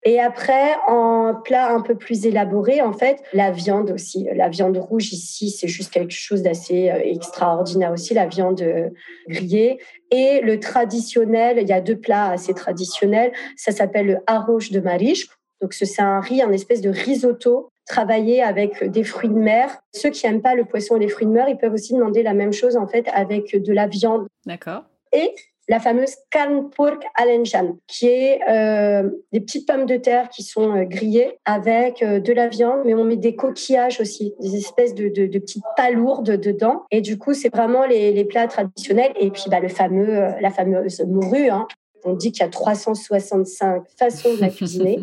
et 0.06 0.20
après, 0.20 0.76
en 0.86 1.34
plat 1.34 1.72
un 1.72 1.80
peu 1.80 1.96
plus 1.96 2.26
élaboré, 2.26 2.80
en 2.80 2.92
fait, 2.92 3.20
la 3.32 3.50
viande 3.50 3.90
aussi. 3.90 4.28
La 4.36 4.48
viande 4.48 4.76
rouge 4.76 5.12
ici, 5.12 5.50
c'est 5.50 5.66
juste 5.66 5.92
quelque 5.92 6.12
chose 6.12 6.42
d'assez 6.42 6.90
euh, 6.90 7.00
extraordinaire 7.02 7.90
aussi, 7.90 8.14
la 8.14 8.26
viande 8.26 8.62
euh, 8.62 8.88
grillée. 9.28 9.80
Et 10.12 10.40
le 10.42 10.60
traditionnel, 10.60 11.58
il 11.60 11.66
y 11.66 11.72
a 11.72 11.80
deux 11.80 11.98
plats 11.98 12.30
assez 12.30 12.54
traditionnels. 12.54 13.32
Ça 13.56 13.72
s'appelle 13.72 14.06
le 14.06 14.18
arroche 14.28 14.70
de 14.70 14.78
mariche. 14.78 15.26
Donc, 15.60 15.74
c'est 15.74 16.00
un 16.00 16.20
riz, 16.20 16.40
un 16.40 16.52
espèce 16.52 16.82
de 16.82 16.90
risotto 16.90 17.72
travaillé 17.84 18.44
avec 18.44 18.84
des 18.84 19.02
fruits 19.02 19.28
de 19.28 19.34
mer. 19.34 19.76
Ceux 19.92 20.10
qui 20.10 20.24
n'aiment 20.24 20.42
pas 20.42 20.54
le 20.54 20.66
poisson 20.66 20.94
et 20.94 21.00
les 21.00 21.08
fruits 21.08 21.26
de 21.26 21.32
mer, 21.32 21.48
ils 21.48 21.58
peuvent 21.58 21.74
aussi 21.74 21.94
demander 21.94 22.22
la 22.22 22.34
même 22.34 22.52
chose, 22.52 22.76
en 22.76 22.86
fait, 22.86 23.08
avec 23.12 23.60
de 23.60 23.72
la 23.72 23.88
viande. 23.88 24.28
D'accord 24.44 24.84
et 25.12 25.34
la 25.68 25.80
fameuse 25.80 26.14
Kanpurk 26.30 27.02
Alenjan, 27.16 27.78
qui 27.88 28.06
est 28.06 28.40
euh, 28.48 29.10
des 29.32 29.40
petites 29.40 29.66
pommes 29.66 29.86
de 29.86 29.96
terre 29.96 30.28
qui 30.28 30.42
sont 30.42 30.76
euh, 30.76 30.84
grillées 30.84 31.38
avec 31.44 32.02
euh, 32.02 32.20
de 32.20 32.32
la 32.32 32.48
viande, 32.48 32.82
mais 32.84 32.94
on 32.94 33.04
met 33.04 33.16
des 33.16 33.34
coquillages 33.34 34.00
aussi, 34.00 34.34
des 34.40 34.56
espèces 34.56 34.94
de, 34.94 35.08
de, 35.08 35.26
de 35.26 35.38
petites 35.38 35.64
palourdes 35.76 36.36
dedans. 36.38 36.84
Et 36.90 37.00
du 37.00 37.18
coup, 37.18 37.34
c'est 37.34 37.48
vraiment 37.48 37.84
les, 37.84 38.12
les, 38.12 38.24
plats 38.24 38.46
traditionnels. 38.46 39.12
Et 39.18 39.30
puis, 39.30 39.44
bah, 39.50 39.60
le 39.60 39.68
fameux, 39.68 40.28
la 40.40 40.50
fameuse 40.50 41.00
morue. 41.00 41.48
Hein. 41.48 41.66
On 42.04 42.14
dit 42.14 42.30
qu'il 42.30 42.42
y 42.42 42.46
a 42.46 42.50
365 42.50 43.82
façons 43.98 44.34
de 44.34 44.40
la 44.40 44.50
cuisiner. 44.50 45.00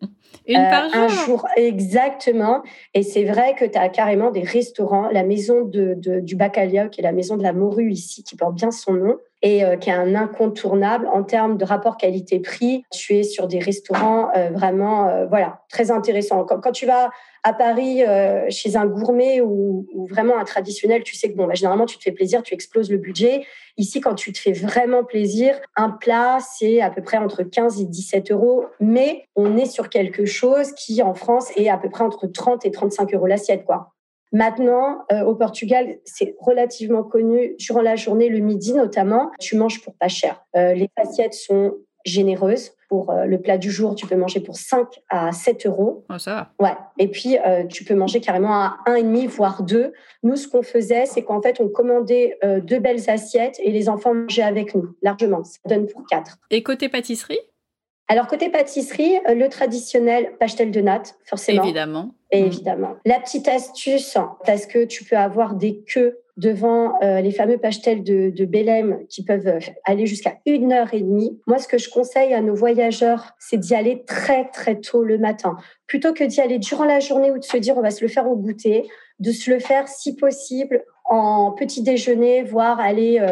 Une 0.48 0.54
par 0.54 0.88
jour. 0.88 0.96
Un 0.96 1.08
jour, 1.08 1.48
exactement. 1.56 2.62
Et 2.94 3.02
c'est 3.02 3.24
vrai 3.24 3.54
que 3.58 3.64
tu 3.64 3.76
as 3.76 3.88
carrément 3.88 4.30
des 4.30 4.42
restaurants. 4.42 5.08
La 5.10 5.24
maison 5.24 5.62
de, 5.62 5.94
de, 5.96 6.20
du 6.20 6.36
Bacalia, 6.36 6.88
qui 6.88 7.00
est 7.00 7.04
la 7.04 7.12
maison 7.12 7.36
de 7.36 7.42
la 7.42 7.52
morue 7.52 7.90
ici, 7.90 8.22
qui 8.22 8.36
porte 8.36 8.54
bien 8.54 8.70
son 8.70 8.92
nom, 8.92 9.16
et 9.42 9.64
euh, 9.64 9.76
qui 9.76 9.90
est 9.90 9.94
un 9.94 10.14
incontournable 10.14 11.06
en 11.12 11.22
termes 11.22 11.56
de 11.56 11.64
rapport 11.64 11.96
qualité-prix. 11.96 12.84
Tu 12.92 13.16
es 13.16 13.22
sur 13.22 13.46
des 13.46 13.58
restaurants 13.58 14.30
euh, 14.36 14.50
vraiment, 14.50 15.08
euh, 15.08 15.26
voilà, 15.26 15.60
très 15.68 15.90
intéressants. 15.90 16.44
Quand, 16.44 16.72
tu 16.72 16.86
vas 16.86 17.10
à 17.44 17.52
Paris 17.52 18.02
chez 18.48 18.74
un 18.74 18.86
gourmet 18.86 19.40
ou, 19.40 19.86
ou, 19.94 20.06
vraiment 20.06 20.36
un 20.36 20.44
traditionnel, 20.44 21.04
tu 21.04 21.14
sais 21.14 21.30
que 21.30 21.36
bon, 21.36 21.46
bah, 21.46 21.54
généralement 21.54 21.86
tu 21.86 21.96
te 21.96 22.02
fais 22.02 22.10
plaisir, 22.10 22.42
tu 22.42 22.54
exploses 22.54 22.90
le 22.90 22.98
budget. 22.98 23.44
Ici, 23.76 24.00
quand 24.00 24.14
tu 24.14 24.32
te 24.32 24.38
fais 24.38 24.52
vraiment 24.52 25.04
plaisir, 25.04 25.54
un 25.76 25.90
plat 25.90 26.38
c'est 26.40 26.80
à 26.80 26.90
peu 26.90 27.02
près 27.02 27.18
entre 27.18 27.44
15 27.44 27.80
et 27.80 27.84
17 27.84 28.32
euros, 28.32 28.64
mais 28.80 29.26
on 29.36 29.56
est 29.56 29.66
sur 29.66 29.90
quelque 29.90 30.24
chose 30.24 30.72
qui 30.72 31.02
en 31.02 31.14
France 31.14 31.52
est 31.56 31.68
à 31.68 31.76
peu 31.76 31.88
près 31.88 32.02
entre 32.02 32.26
30 32.26 32.66
et 32.66 32.72
35 32.72 33.14
euros 33.14 33.26
l'assiette, 33.26 33.64
quoi. 33.64 33.92
Maintenant, 34.32 35.04
euh, 35.12 35.22
au 35.22 35.34
Portugal, 35.34 35.98
c'est 36.04 36.36
relativement 36.40 37.02
connu 37.02 37.54
durant 37.58 37.82
la 37.82 37.96
journée, 37.96 38.28
le 38.28 38.40
midi 38.40 38.72
notamment, 38.74 39.30
tu 39.38 39.56
manges 39.56 39.82
pour 39.82 39.94
pas 39.94 40.08
cher. 40.08 40.44
Euh, 40.56 40.74
les 40.74 40.90
assiettes 40.96 41.34
sont 41.34 41.74
généreuses. 42.04 42.72
Pour 42.88 43.10
euh, 43.10 43.24
le 43.24 43.40
plat 43.40 43.58
du 43.58 43.68
jour, 43.68 43.96
tu 43.96 44.06
peux 44.06 44.14
manger 44.14 44.38
pour 44.38 44.56
5 44.56 44.86
à 45.08 45.32
7 45.32 45.66
euros. 45.66 46.04
Oh, 46.08 46.18
ça 46.18 46.52
va. 46.60 46.64
Ouais. 46.64 46.76
Et 46.98 47.08
puis, 47.08 47.36
tu 47.68 47.84
peux 47.84 47.94
manger 47.94 48.20
carrément 48.20 48.52
à 48.52 48.78
1,5, 48.86 49.26
voire 49.26 49.64
2. 49.64 49.92
Nous, 50.22 50.36
ce 50.36 50.46
qu'on 50.46 50.62
faisait, 50.62 51.06
c'est 51.06 51.22
qu'en 51.22 51.42
fait, 51.42 51.60
on 51.60 51.68
commandait 51.68 52.38
deux 52.62 52.78
belles 52.78 53.10
assiettes 53.10 53.58
et 53.60 53.72
les 53.72 53.88
enfants 53.88 54.14
mangeaient 54.14 54.42
avec 54.42 54.76
nous, 54.76 54.94
largement. 55.02 55.42
Ça 55.42 55.58
donne 55.66 55.88
pour 55.88 56.04
4. 56.06 56.38
Et 56.50 56.62
côté 56.62 56.88
pâtisserie? 56.88 57.40
Alors, 58.06 58.28
côté 58.28 58.50
pâtisserie, 58.50 59.18
le 59.26 59.48
traditionnel 59.48 60.36
pastel 60.38 60.70
de 60.70 60.80
natte, 60.80 61.16
forcément. 61.24 61.64
Évidemment. 61.64 62.14
Mm. 62.32 62.36
évidemment. 62.36 62.96
La 63.04 63.20
petite 63.20 63.48
astuce, 63.48 64.16
parce 64.44 64.66
que 64.66 64.84
tu 64.84 65.04
peux 65.04 65.16
avoir 65.16 65.54
des 65.54 65.82
queues 65.86 66.18
devant 66.36 67.00
euh, 67.02 67.22
les 67.22 67.30
fameux 67.30 67.56
pastels 67.56 68.02
de, 68.02 68.30
de 68.30 68.44
Belém 68.44 69.06
qui 69.08 69.24
peuvent 69.24 69.46
euh, 69.46 69.58
aller 69.84 70.06
jusqu'à 70.06 70.36
une 70.44 70.72
heure 70.72 70.92
et 70.92 71.00
demie. 71.00 71.40
Moi, 71.46 71.58
ce 71.58 71.66
que 71.66 71.78
je 71.78 71.88
conseille 71.88 72.34
à 72.34 72.42
nos 72.42 72.54
voyageurs, 72.54 73.32
c'est 73.38 73.56
d'y 73.56 73.74
aller 73.74 74.04
très, 74.06 74.48
très 74.50 74.78
tôt 74.78 75.02
le 75.02 75.16
matin. 75.16 75.56
Plutôt 75.86 76.12
que 76.12 76.24
d'y 76.24 76.40
aller 76.40 76.58
durant 76.58 76.84
la 76.84 77.00
journée 77.00 77.30
ou 77.30 77.38
de 77.38 77.44
se 77.44 77.56
dire 77.56 77.78
on 77.78 77.82
va 77.82 77.90
se 77.90 78.04
le 78.04 78.08
faire 78.08 78.28
au 78.28 78.36
goûter, 78.36 78.86
de 79.18 79.32
se 79.32 79.50
le 79.50 79.58
faire 79.58 79.88
si 79.88 80.14
possible 80.14 80.84
en 81.08 81.52
petit 81.52 81.82
déjeuner, 81.82 82.42
voire 82.42 82.80
aller 82.80 83.24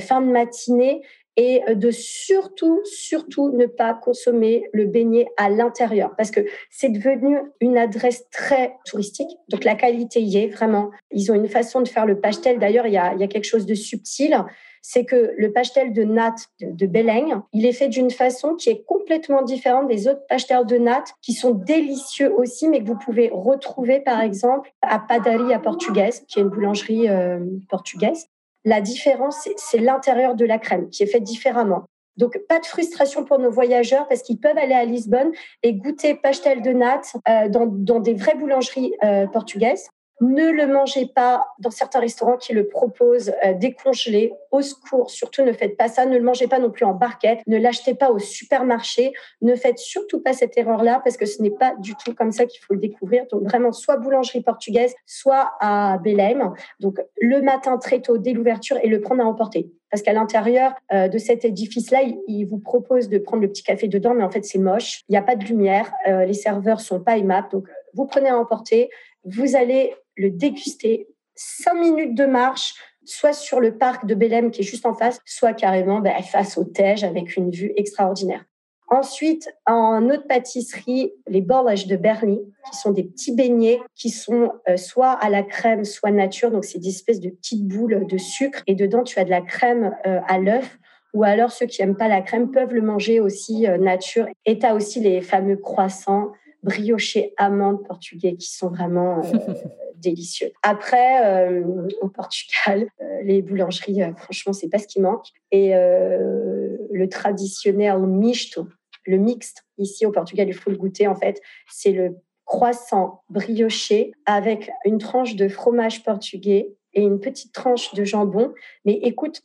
fin 0.00 0.20
de 0.20 0.26
matinée 0.26 1.02
et 1.36 1.62
de 1.74 1.90
surtout, 1.90 2.80
surtout 2.84 3.52
ne 3.52 3.66
pas 3.66 3.94
consommer 3.94 4.64
le 4.72 4.86
beignet 4.86 5.26
à 5.36 5.48
l'intérieur 5.48 6.14
parce 6.16 6.30
que 6.30 6.40
c'est 6.70 6.90
devenu 6.90 7.38
une 7.60 7.78
adresse 7.78 8.28
très 8.30 8.76
touristique. 8.84 9.30
Donc 9.48 9.64
la 9.64 9.74
qualité 9.74 10.20
y 10.20 10.38
est 10.38 10.48
vraiment. 10.48 10.90
Ils 11.10 11.30
ont 11.32 11.34
une 11.34 11.48
façon 11.48 11.80
de 11.80 11.88
faire 11.88 12.06
le 12.06 12.20
pastel. 12.20 12.58
D'ailleurs, 12.58 12.86
il 12.86 12.92
y 12.92 12.98
a, 12.98 13.14
y 13.14 13.22
a 13.22 13.28
quelque 13.28 13.44
chose 13.44 13.66
de 13.66 13.74
subtil. 13.74 14.36
C'est 14.84 15.04
que 15.04 15.32
le 15.36 15.52
pastel 15.52 15.92
de 15.92 16.02
natte 16.02 16.48
de, 16.60 16.86
de 16.86 17.42
il 17.52 17.66
est 17.66 17.72
fait 17.72 17.88
d'une 17.88 18.10
façon 18.10 18.56
qui 18.56 18.68
est 18.68 18.84
complètement 18.84 19.42
différente 19.42 19.86
des 19.86 20.08
autres 20.08 20.26
pastels 20.28 20.66
de 20.66 20.76
natte 20.76 21.14
qui 21.22 21.34
sont 21.34 21.52
délicieux 21.52 22.32
aussi, 22.36 22.68
mais 22.68 22.80
que 22.80 22.88
vous 22.88 22.98
pouvez 22.98 23.30
retrouver 23.32 24.00
par 24.00 24.20
exemple 24.20 24.72
à 24.82 24.98
Padaria 24.98 25.60
Portugaise, 25.60 26.24
qui 26.26 26.40
est 26.40 26.42
une 26.42 26.48
boulangerie 26.48 27.08
euh, 27.08 27.38
portugaise. 27.68 28.26
La 28.64 28.80
différence, 28.80 29.48
c'est 29.56 29.78
l'intérieur 29.78 30.34
de 30.34 30.44
la 30.44 30.58
crème 30.58 30.88
qui 30.90 31.02
est 31.02 31.06
fait 31.06 31.20
différemment. 31.20 31.84
Donc, 32.16 32.38
pas 32.48 32.60
de 32.60 32.66
frustration 32.66 33.24
pour 33.24 33.38
nos 33.38 33.50
voyageurs 33.50 34.06
parce 34.06 34.22
qu'ils 34.22 34.38
peuvent 34.38 34.58
aller 34.58 34.74
à 34.74 34.84
Lisbonne 34.84 35.32
et 35.62 35.72
goûter 35.72 36.14
pastel 36.14 36.62
de 36.62 36.70
natte 36.70 37.16
euh, 37.28 37.48
dans, 37.48 37.66
dans, 37.66 38.00
des 38.00 38.14
vraies 38.14 38.34
boulangeries 38.34 38.92
euh, 39.02 39.26
portugaises. 39.26 39.88
Ne 40.22 40.52
le 40.52 40.68
mangez 40.68 41.06
pas 41.06 41.48
dans 41.58 41.72
certains 41.72 41.98
restaurants 41.98 42.36
qui 42.36 42.52
le 42.52 42.68
proposent 42.68 43.32
euh, 43.44 43.54
décongelé. 43.54 44.32
Au 44.52 44.62
secours, 44.62 45.10
surtout 45.10 45.42
ne 45.42 45.52
faites 45.52 45.76
pas 45.76 45.88
ça. 45.88 46.06
Ne 46.06 46.16
le 46.16 46.22
mangez 46.22 46.46
pas 46.46 46.60
non 46.60 46.70
plus 46.70 46.84
en 46.84 46.94
barquette. 46.94 47.40
Ne 47.48 47.58
l'achetez 47.58 47.94
pas 47.94 48.12
au 48.12 48.20
supermarché. 48.20 49.12
Ne 49.40 49.56
faites 49.56 49.78
surtout 49.78 50.22
pas 50.22 50.32
cette 50.32 50.56
erreur-là 50.56 51.00
parce 51.02 51.16
que 51.16 51.26
ce 51.26 51.42
n'est 51.42 51.50
pas 51.50 51.74
du 51.80 51.96
tout 51.96 52.14
comme 52.14 52.30
ça 52.30 52.46
qu'il 52.46 52.62
faut 52.62 52.74
le 52.74 52.78
découvrir. 52.78 53.26
Donc 53.32 53.42
vraiment, 53.42 53.72
soit 53.72 53.96
boulangerie 53.96 54.42
portugaise, 54.42 54.94
soit 55.06 55.54
à 55.58 55.98
Belém. 55.98 56.54
Donc 56.78 57.00
le 57.20 57.42
matin 57.42 57.76
très 57.78 58.00
tôt 58.00 58.16
dès 58.16 58.32
l'ouverture 58.32 58.78
et 58.80 58.86
le 58.86 59.00
prendre 59.00 59.24
à 59.24 59.26
emporter. 59.26 59.72
Parce 59.90 60.02
qu'à 60.02 60.12
l'intérieur 60.12 60.72
euh, 60.92 61.08
de 61.08 61.18
cet 61.18 61.44
édifice-là, 61.44 62.02
il, 62.28 62.44
vous 62.46 62.58
propose 62.58 63.08
de 63.08 63.18
prendre 63.18 63.42
le 63.42 63.48
petit 63.48 63.64
café 63.64 63.88
dedans, 63.88 64.14
mais 64.14 64.22
en 64.22 64.30
fait, 64.30 64.44
c'est 64.44 64.58
moche. 64.58 65.02
Il 65.08 65.12
n'y 65.12 65.18
a 65.18 65.22
pas 65.22 65.34
de 65.34 65.44
lumière. 65.44 65.92
Euh, 66.06 66.24
les 66.24 66.32
serveurs 66.32 66.80
sont 66.80 67.00
pas 67.00 67.18
aimables. 67.18 67.48
Donc, 67.50 67.66
vous 67.92 68.06
prenez 68.06 68.28
à 68.28 68.38
emporter. 68.38 68.88
Vous 69.24 69.54
allez 69.54 69.92
le 70.16 70.30
déguster. 70.30 71.08
Cinq 71.34 71.74
minutes 71.74 72.14
de 72.14 72.26
marche, 72.26 72.74
soit 73.04 73.32
sur 73.32 73.60
le 73.60 73.76
parc 73.76 74.06
de 74.06 74.14
Belém 74.14 74.50
qui 74.50 74.60
est 74.60 74.64
juste 74.64 74.86
en 74.86 74.94
face, 74.94 75.20
soit 75.24 75.54
carrément 75.54 76.00
ben, 76.00 76.20
face 76.22 76.58
au 76.58 76.64
Tej 76.64 77.04
avec 77.04 77.36
une 77.36 77.50
vue 77.50 77.72
extraordinaire. 77.76 78.44
Ensuite, 78.92 79.48
en 79.64 80.10
autre 80.10 80.26
pâtisserie, 80.28 81.14
les 81.26 81.40
borlages 81.40 81.86
de 81.86 81.96
Bernie, 81.96 82.42
qui 82.70 82.76
sont 82.78 82.90
des 82.90 83.04
petits 83.04 83.34
beignets 83.34 83.80
qui 83.94 84.10
sont 84.10 84.52
euh, 84.68 84.76
soit 84.76 85.12
à 85.12 85.30
la 85.30 85.42
crème, 85.42 85.86
soit 85.86 86.10
nature. 86.10 86.50
Donc, 86.50 86.66
c'est 86.66 86.78
des 86.78 86.90
espèces 86.90 87.20
de 87.20 87.30
petites 87.30 87.66
boules 87.66 88.06
de 88.06 88.18
sucre. 88.18 88.62
Et 88.66 88.74
dedans, 88.74 89.02
tu 89.02 89.18
as 89.18 89.24
de 89.24 89.30
la 89.30 89.40
crème 89.40 89.96
euh, 90.06 90.20
à 90.28 90.38
l'œuf. 90.38 90.78
Ou 91.14 91.24
alors, 91.24 91.52
ceux 91.52 91.64
qui 91.64 91.80
n'aiment 91.80 91.96
pas 91.96 92.08
la 92.08 92.20
crème 92.20 92.50
peuvent 92.50 92.74
le 92.74 92.82
manger 92.82 93.18
aussi 93.18 93.66
euh, 93.66 93.78
nature. 93.78 94.26
Et 94.44 94.58
tu 94.58 94.66
as 94.66 94.74
aussi 94.74 95.00
les 95.00 95.22
fameux 95.22 95.56
croissants 95.56 96.32
briochés 96.62 97.34
amandes 97.36 97.84
portugais 97.86 98.36
qui 98.36 98.50
sont 98.50 98.68
vraiment 98.68 99.22
délicieux. 100.02 100.52
Après, 100.62 101.24
euh, 101.24 101.88
au 102.02 102.08
Portugal, 102.08 102.86
euh, 103.00 103.22
les 103.22 103.40
boulangeries, 103.40 104.02
euh, 104.02 104.14
franchement, 104.14 104.52
c'est 104.52 104.68
pas 104.68 104.78
ce 104.78 104.86
qui 104.86 105.00
manque. 105.00 105.26
Et 105.50 105.72
le 105.74 107.06
traditionnel 107.08 107.98
misto, 108.00 108.68
le 109.06 109.16
mixte, 109.16 109.64
ici 109.78 110.04
au 110.04 110.10
Portugal, 110.10 110.48
il 110.48 110.54
faut 110.54 110.70
le 110.70 110.76
goûter 110.76 111.06
en 111.06 111.14
fait, 111.14 111.40
c'est 111.70 111.92
le 111.92 112.16
croissant 112.44 113.22
brioché 113.30 114.12
avec 114.26 114.70
une 114.84 114.98
tranche 114.98 115.36
de 115.36 115.48
fromage 115.48 116.02
portugais 116.02 116.74
et 116.94 117.02
une 117.02 117.20
petite 117.20 117.52
tranche 117.52 117.94
de 117.94 118.04
jambon. 118.04 118.52
Mais 118.84 118.94
écoute, 118.94 119.42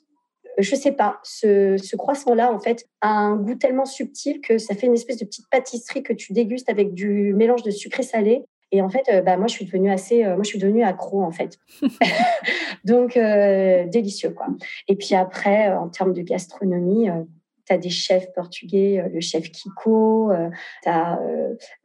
je 0.58 0.76
sais 0.76 0.91
pas, 0.91 1.20
ce, 1.24 1.78
ce 1.78 1.95
croissant-là, 1.95 2.51
en 2.51 2.60
fait, 2.60 2.88
a 3.01 3.10
un 3.10 3.36
goût 3.36 3.55
tellement 3.55 3.86
subtil 3.86 4.41
que 4.41 4.58
ça 4.58 4.76
fait 4.76 4.88
une 4.88 4.93
espèce 4.93 5.18
de 5.18 5.26
petite 5.26 5.49
pâtisserie 5.49 6.03
que 6.03 6.14
tu 6.14 6.34
dégustes 6.34 6.70
avec 6.70 6.93
du 6.93 7.34
mélange 7.34 7.64
de 7.64 7.72
sucré 7.72 8.03
salé. 8.03 8.45
Et 8.72 8.82
en 8.82 8.89
fait, 8.89 9.03
euh, 9.10 9.22
bah, 9.22 9.38
moi, 9.38 9.47
je 9.47 9.53
suis 9.53 9.66
devenue 9.66 9.91
assez, 9.91 10.26
euh, 10.26 10.36
moi, 10.36 10.43
je 10.43 10.49
suis 10.49 10.60
devenue 10.60 10.84
accro, 10.84 11.24
en 11.24 11.32
fait. 11.32 11.58
Donc, 12.84 13.16
euh, 13.18 13.86
délicieux, 13.88 14.32
quoi. 14.32 14.47
Et 14.88 14.95
puis 14.95 15.16
après, 15.16 15.72
en 15.74 15.89
termes 15.89 16.14
de 16.14 16.22
gastronomie, 16.22 17.08
tu 17.66 17.74
as 17.74 17.78
des 17.78 17.89
chefs 17.89 18.32
portugais, 18.34 19.10
le 19.14 19.20
chef 19.20 19.51
Kiko, 19.51 20.32
tu 20.84 20.89
as 20.89 21.20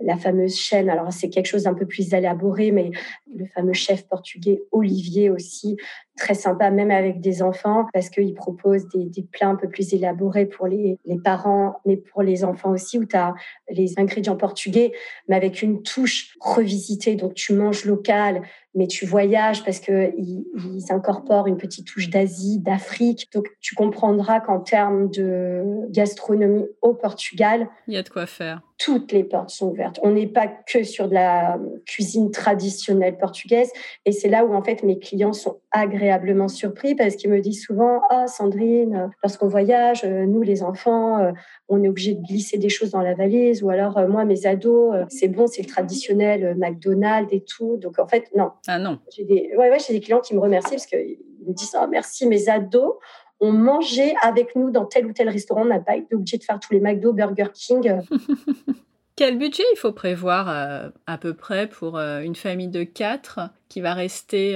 la 0.00 0.16
fameuse 0.16 0.56
chaîne, 0.56 0.88
alors 0.88 1.12
c'est 1.12 1.28
quelque 1.28 1.46
chose 1.46 1.64
d'un 1.64 1.74
peu 1.74 1.86
plus 1.86 2.14
élaboré, 2.14 2.70
mais 2.70 2.92
le 3.34 3.46
fameux 3.46 3.72
chef 3.72 4.06
portugais 4.06 4.62
Olivier 4.70 5.28
aussi, 5.28 5.76
très 6.16 6.34
sympa, 6.34 6.70
même 6.70 6.90
avec 6.90 7.20
des 7.20 7.42
enfants, 7.42 7.86
parce 7.92 8.10
qu'il 8.10 8.34
propose 8.34 8.86
des, 8.88 9.08
des, 9.08 9.22
plats 9.22 9.48
un 9.48 9.56
peu 9.56 9.68
plus 9.68 9.94
élaborés 9.94 10.46
pour 10.46 10.66
les, 10.66 10.98
parents, 11.24 11.80
mais 11.86 11.96
pour 11.96 12.22
les 12.22 12.44
enfants 12.44 12.70
aussi, 12.70 12.98
où 12.98 13.04
tu 13.04 13.16
as 13.16 13.34
les 13.70 13.98
ingrédients 13.98 14.36
portugais, 14.36 14.92
mais 15.28 15.36
avec 15.36 15.62
une 15.62 15.82
touche 15.82 16.36
revisitée. 16.40 17.16
Donc, 17.16 17.34
tu 17.34 17.54
manges 17.54 17.84
local, 17.84 18.42
mais 18.74 18.86
tu 18.86 19.06
voyages 19.06 19.64
parce 19.64 19.80
qu'ils 19.80 20.44
ils 20.54 20.92
incorporent 20.92 21.46
une 21.46 21.58
petite 21.58 21.86
touche 21.86 22.08
d'Asie, 22.08 22.58
d'Afrique. 22.60 23.28
Donc, 23.32 23.48
tu 23.60 23.74
comprendras 23.74 24.40
qu'en 24.40 24.60
termes 24.60 25.10
de 25.10 25.62
gastronomie 25.90 26.66
au 26.82 26.94
Portugal, 26.94 27.68
il 27.88 27.94
y 27.94 27.96
a 27.96 28.02
de 28.02 28.08
quoi 28.08 28.26
faire 28.26 28.62
toutes 28.82 29.12
les 29.12 29.22
portes 29.22 29.50
sont 29.50 29.68
ouvertes. 29.68 30.00
On 30.02 30.10
n'est 30.10 30.26
pas 30.26 30.48
que 30.48 30.82
sur 30.82 31.06
de 31.06 31.14
la 31.14 31.56
cuisine 31.86 32.32
traditionnelle 32.32 33.16
portugaise. 33.16 33.70
Et 34.06 34.10
c'est 34.12 34.28
là 34.28 34.44
où, 34.44 34.54
en 34.54 34.62
fait, 34.62 34.82
mes 34.82 34.98
clients 34.98 35.32
sont 35.32 35.60
agréablement 35.70 36.48
surpris 36.48 36.96
parce 36.96 37.14
qu'ils 37.14 37.30
me 37.30 37.40
disent 37.40 37.62
souvent 37.62 38.00
Ah, 38.10 38.26
Sandrine, 38.26 39.10
lorsqu'on 39.22 39.46
voyage, 39.46 40.02
euh, 40.04 40.26
nous, 40.26 40.42
les 40.42 40.64
enfants, 40.64 41.18
euh, 41.18 41.30
on 41.68 41.84
est 41.84 41.88
obligé 41.88 42.14
de 42.14 42.22
glisser 42.22 42.58
des 42.58 42.70
choses 42.70 42.90
dans 42.90 43.02
la 43.02 43.14
valise. 43.14 43.62
Ou 43.62 43.70
alors, 43.70 43.98
euh, 43.98 44.08
moi, 44.08 44.24
mes 44.24 44.46
ados, 44.46 44.96
c'est 45.10 45.28
bon, 45.28 45.46
c'est 45.46 45.62
le 45.62 45.68
traditionnel 45.68 46.56
McDonald's 46.58 47.32
et 47.32 47.44
tout. 47.44 47.76
Donc, 47.76 48.00
en 48.00 48.08
fait, 48.08 48.30
non. 48.34 48.50
Ah 48.66 48.80
non. 48.80 48.98
J'ai 49.14 49.24
des, 49.24 49.52
ouais, 49.56 49.70
ouais, 49.70 49.78
j'ai 49.78 49.92
des 49.92 50.00
clients 50.00 50.20
qui 50.20 50.34
me 50.34 50.40
remercient 50.40 50.74
parce 50.74 50.86
qu'ils 50.86 51.18
me 51.46 51.52
disent 51.52 51.76
Ah, 51.78 51.86
merci, 51.86 52.26
mes 52.26 52.48
ados 52.48 52.94
on 53.42 53.52
mangeait 53.52 54.14
avec 54.22 54.54
nous 54.54 54.70
dans 54.70 54.86
tel 54.86 55.04
ou 55.04 55.12
tel 55.12 55.28
restaurant. 55.28 55.62
On 55.62 55.66
n'a 55.66 55.80
pas 55.80 55.96
été 55.96 56.14
obligé 56.14 56.38
de 56.38 56.44
faire 56.44 56.60
tous 56.60 56.72
les 56.72 56.80
McDo, 56.80 57.12
Burger 57.12 57.48
King. 57.52 58.00
Quel 59.14 59.36
budget 59.36 59.64
il 59.74 59.76
faut 59.76 59.92
prévoir 59.92 60.48
euh, 60.48 60.88
à 61.06 61.18
peu 61.18 61.34
près 61.34 61.66
pour 61.66 61.98
euh, 61.98 62.22
une 62.22 62.34
famille 62.34 62.68
de 62.68 62.82
quatre 62.82 63.40
qui 63.68 63.82
va 63.82 63.92
rester 63.92 64.54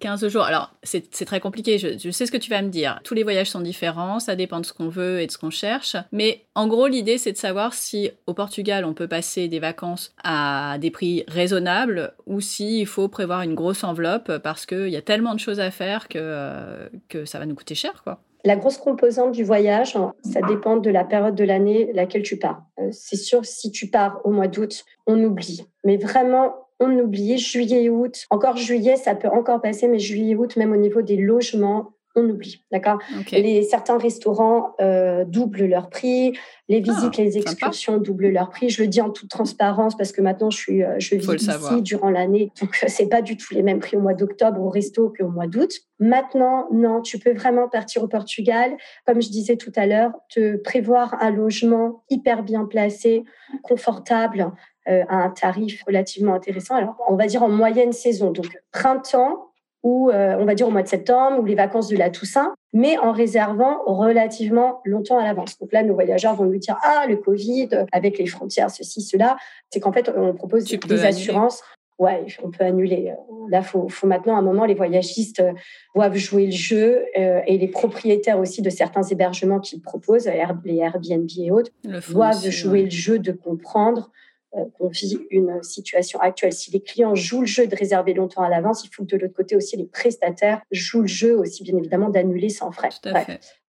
15 0.00 0.24
euh, 0.24 0.28
jours? 0.30 0.44
Alors, 0.44 0.72
c'est 0.82 1.10
très 1.26 1.40
compliqué, 1.40 1.78
je, 1.78 2.10
sais 2.10 2.24
ce 2.24 2.32
que 2.32 2.38
tu 2.38 2.48
vas 2.48 2.62
me 2.62 2.70
dire. 2.70 3.00
Tous 3.04 3.12
les 3.12 3.22
voyages 3.22 3.50
sont 3.50 3.60
différents, 3.60 4.18
ça 4.18 4.34
dépend 4.34 4.60
de 4.60 4.66
ce 4.66 4.72
qu'on 4.72 4.88
veut 4.88 5.20
et 5.20 5.26
de 5.26 5.30
ce 5.30 5.36
qu'on 5.36 5.50
cherche. 5.50 5.94
Mais 6.10 6.46
en 6.54 6.68
gros, 6.68 6.86
l'idée, 6.86 7.18
c'est 7.18 7.32
de 7.32 7.36
savoir 7.36 7.74
si 7.74 8.10
au 8.26 8.32
Portugal, 8.32 8.86
on 8.86 8.94
peut 8.94 9.08
passer 9.08 9.46
des 9.46 9.60
vacances 9.60 10.14
à 10.24 10.78
des 10.80 10.90
prix 10.90 11.24
raisonnables 11.28 12.14
ou 12.24 12.40
s'il 12.40 12.86
faut 12.86 13.08
prévoir 13.08 13.42
une 13.42 13.54
grosse 13.54 13.84
enveloppe 13.84 14.38
parce 14.38 14.64
qu'il 14.64 14.88
y 14.88 14.96
a 14.96 15.02
tellement 15.02 15.34
de 15.34 15.40
choses 15.40 15.60
à 15.60 15.70
faire 15.70 16.08
que, 16.08 16.88
que 17.10 17.26
ça 17.26 17.38
va 17.38 17.44
nous 17.44 17.54
coûter 17.54 17.74
cher, 17.74 18.02
quoi. 18.02 18.22
La 18.48 18.56
grosse 18.56 18.78
composante 18.78 19.32
du 19.32 19.44
voyage, 19.44 19.94
hein, 19.94 20.14
ça 20.22 20.40
dépend 20.40 20.78
de 20.78 20.88
la 20.88 21.04
période 21.04 21.34
de 21.34 21.44
l'année 21.44 21.92
laquelle 21.92 22.22
tu 22.22 22.38
pars. 22.38 22.62
Euh, 22.80 22.88
c'est 22.92 23.16
sûr, 23.16 23.44
si 23.44 23.70
tu 23.70 23.88
pars 23.88 24.22
au 24.24 24.30
mois 24.30 24.48
d'août, 24.48 24.86
on 25.06 25.22
oublie. 25.22 25.66
Mais 25.84 25.98
vraiment, 25.98 26.54
on 26.80 26.90
oublie. 26.98 27.36
Juillet, 27.36 27.90
août, 27.90 28.24
encore 28.30 28.56
juillet, 28.56 28.96
ça 28.96 29.14
peut 29.14 29.28
encore 29.28 29.60
passer, 29.60 29.86
mais 29.86 29.98
juillet, 29.98 30.34
août, 30.34 30.56
même 30.56 30.72
au 30.72 30.78
niveau 30.78 31.02
des 31.02 31.18
logements, 31.18 31.90
on 32.14 32.28
oublie, 32.28 32.64
d'accord? 32.72 32.98
Les 33.32 33.62
Certains 33.62 33.98
restaurants 33.98 34.74
euh, 34.80 35.24
doublent 35.24 35.66
leur 35.66 35.88
prix, 35.90 36.32
les 36.68 36.82
ah, 36.86 36.92
visites, 36.92 37.16
les 37.16 37.38
excursions 37.38 37.98
doublent 37.98 38.28
leur 38.28 38.50
prix. 38.50 38.70
Je 38.70 38.82
le 38.82 38.88
dis 38.88 39.00
en 39.00 39.10
toute 39.10 39.30
transparence 39.30 39.96
parce 39.96 40.12
que 40.12 40.20
maintenant 40.20 40.50
je 40.50 40.58
suis, 40.58 40.82
euh, 40.82 40.96
je 40.98 41.14
vis 41.14 41.42
ici 41.42 41.82
durant 41.82 42.10
l'année, 42.10 42.52
donc 42.60 42.70
euh, 42.82 42.86
c'est 42.88 43.08
pas 43.08 43.22
du 43.22 43.36
tout 43.36 43.54
les 43.54 43.62
mêmes 43.62 43.80
prix 43.80 43.96
au 43.96 44.00
mois 44.00 44.14
d'octobre 44.14 44.60
au 44.60 44.70
resto 44.70 45.12
qu'au 45.16 45.28
mois 45.28 45.46
d'août. 45.46 45.72
Maintenant, 46.00 46.68
non, 46.72 47.00
tu 47.00 47.18
peux 47.18 47.32
vraiment 47.32 47.68
partir 47.68 48.02
au 48.02 48.08
Portugal, 48.08 48.76
comme 49.06 49.20
je 49.20 49.28
disais 49.28 49.56
tout 49.56 49.72
à 49.76 49.86
l'heure, 49.86 50.12
te 50.28 50.56
prévoir 50.56 51.16
un 51.20 51.30
logement 51.30 52.04
hyper 52.10 52.42
bien 52.42 52.64
placé, 52.66 53.24
confortable, 53.62 54.52
à 54.86 55.16
un 55.16 55.28
tarif 55.28 55.82
relativement 55.86 56.32
intéressant. 56.32 56.74
Alors, 56.74 56.96
on 57.10 57.16
va 57.16 57.26
dire 57.26 57.42
en 57.42 57.50
moyenne 57.50 57.92
saison, 57.92 58.30
donc 58.30 58.56
printemps, 58.72 59.47
ou 59.82 60.10
euh, 60.10 60.36
on 60.38 60.44
va 60.44 60.54
dire 60.54 60.66
au 60.66 60.70
mois 60.70 60.82
de 60.82 60.88
septembre 60.88 61.38
ou 61.40 61.44
les 61.44 61.54
vacances 61.54 61.88
de 61.88 61.96
la 61.96 62.10
Toussaint, 62.10 62.54
mais 62.72 62.98
en 62.98 63.12
réservant 63.12 63.82
relativement 63.84 64.80
longtemps 64.84 65.18
à 65.18 65.24
l'avance. 65.24 65.58
Donc 65.58 65.72
là, 65.72 65.82
nos 65.82 65.94
voyageurs 65.94 66.34
vont 66.34 66.44
nous 66.44 66.58
dire 66.58 66.76
ah 66.82 67.06
le 67.08 67.16
Covid 67.16 67.68
avec 67.92 68.18
les 68.18 68.26
frontières 68.26 68.70
ceci 68.70 69.02
cela, 69.02 69.36
c'est 69.70 69.80
qu'en 69.80 69.92
fait 69.92 70.10
on 70.14 70.34
propose 70.34 70.64
des 70.64 71.04
assurances. 71.04 71.62
Ouais, 71.98 72.26
on 72.44 72.50
peut 72.50 72.62
annuler. 72.62 73.12
Là, 73.50 73.60
faut, 73.62 73.88
faut 73.88 74.06
maintenant 74.06 74.36
à 74.36 74.38
un 74.38 74.42
moment 74.42 74.64
les 74.64 74.74
voyagistes 74.74 75.40
euh, 75.40 75.52
doivent 75.96 76.14
jouer 76.14 76.46
le 76.46 76.52
jeu 76.52 77.04
euh, 77.18 77.40
et 77.44 77.58
les 77.58 77.66
propriétaires 77.66 78.38
aussi 78.38 78.62
de 78.62 78.70
certains 78.70 79.02
hébergements 79.02 79.58
qu'ils 79.58 79.82
proposent, 79.82 80.26
les 80.64 80.76
Airbnb 80.76 81.28
et 81.36 81.50
autres, 81.50 81.72
doivent 82.10 82.48
jouer 82.50 82.84
le 82.84 82.90
jeu 82.90 83.18
de 83.18 83.32
comprendre 83.32 84.12
qu'on 84.50 84.88
vit 84.88 85.18
une 85.30 85.62
situation 85.62 86.18
actuelle. 86.20 86.52
Si 86.52 86.70
les 86.70 86.80
clients 86.80 87.14
jouent 87.14 87.40
le 87.40 87.46
jeu 87.46 87.66
de 87.66 87.76
réserver 87.76 88.14
longtemps 88.14 88.42
à 88.42 88.48
l'avance, 88.48 88.84
il 88.84 88.88
faut 88.88 89.04
que 89.04 89.08
de 89.08 89.16
l'autre 89.16 89.34
côté 89.34 89.56
aussi 89.56 89.76
les 89.76 89.86
prestataires 89.86 90.62
jouent 90.70 91.02
le 91.02 91.06
jeu 91.06 91.38
aussi, 91.38 91.62
bien 91.62 91.76
évidemment, 91.76 92.08
d'annuler 92.08 92.48
sans 92.48 92.70
frais. 92.70 92.88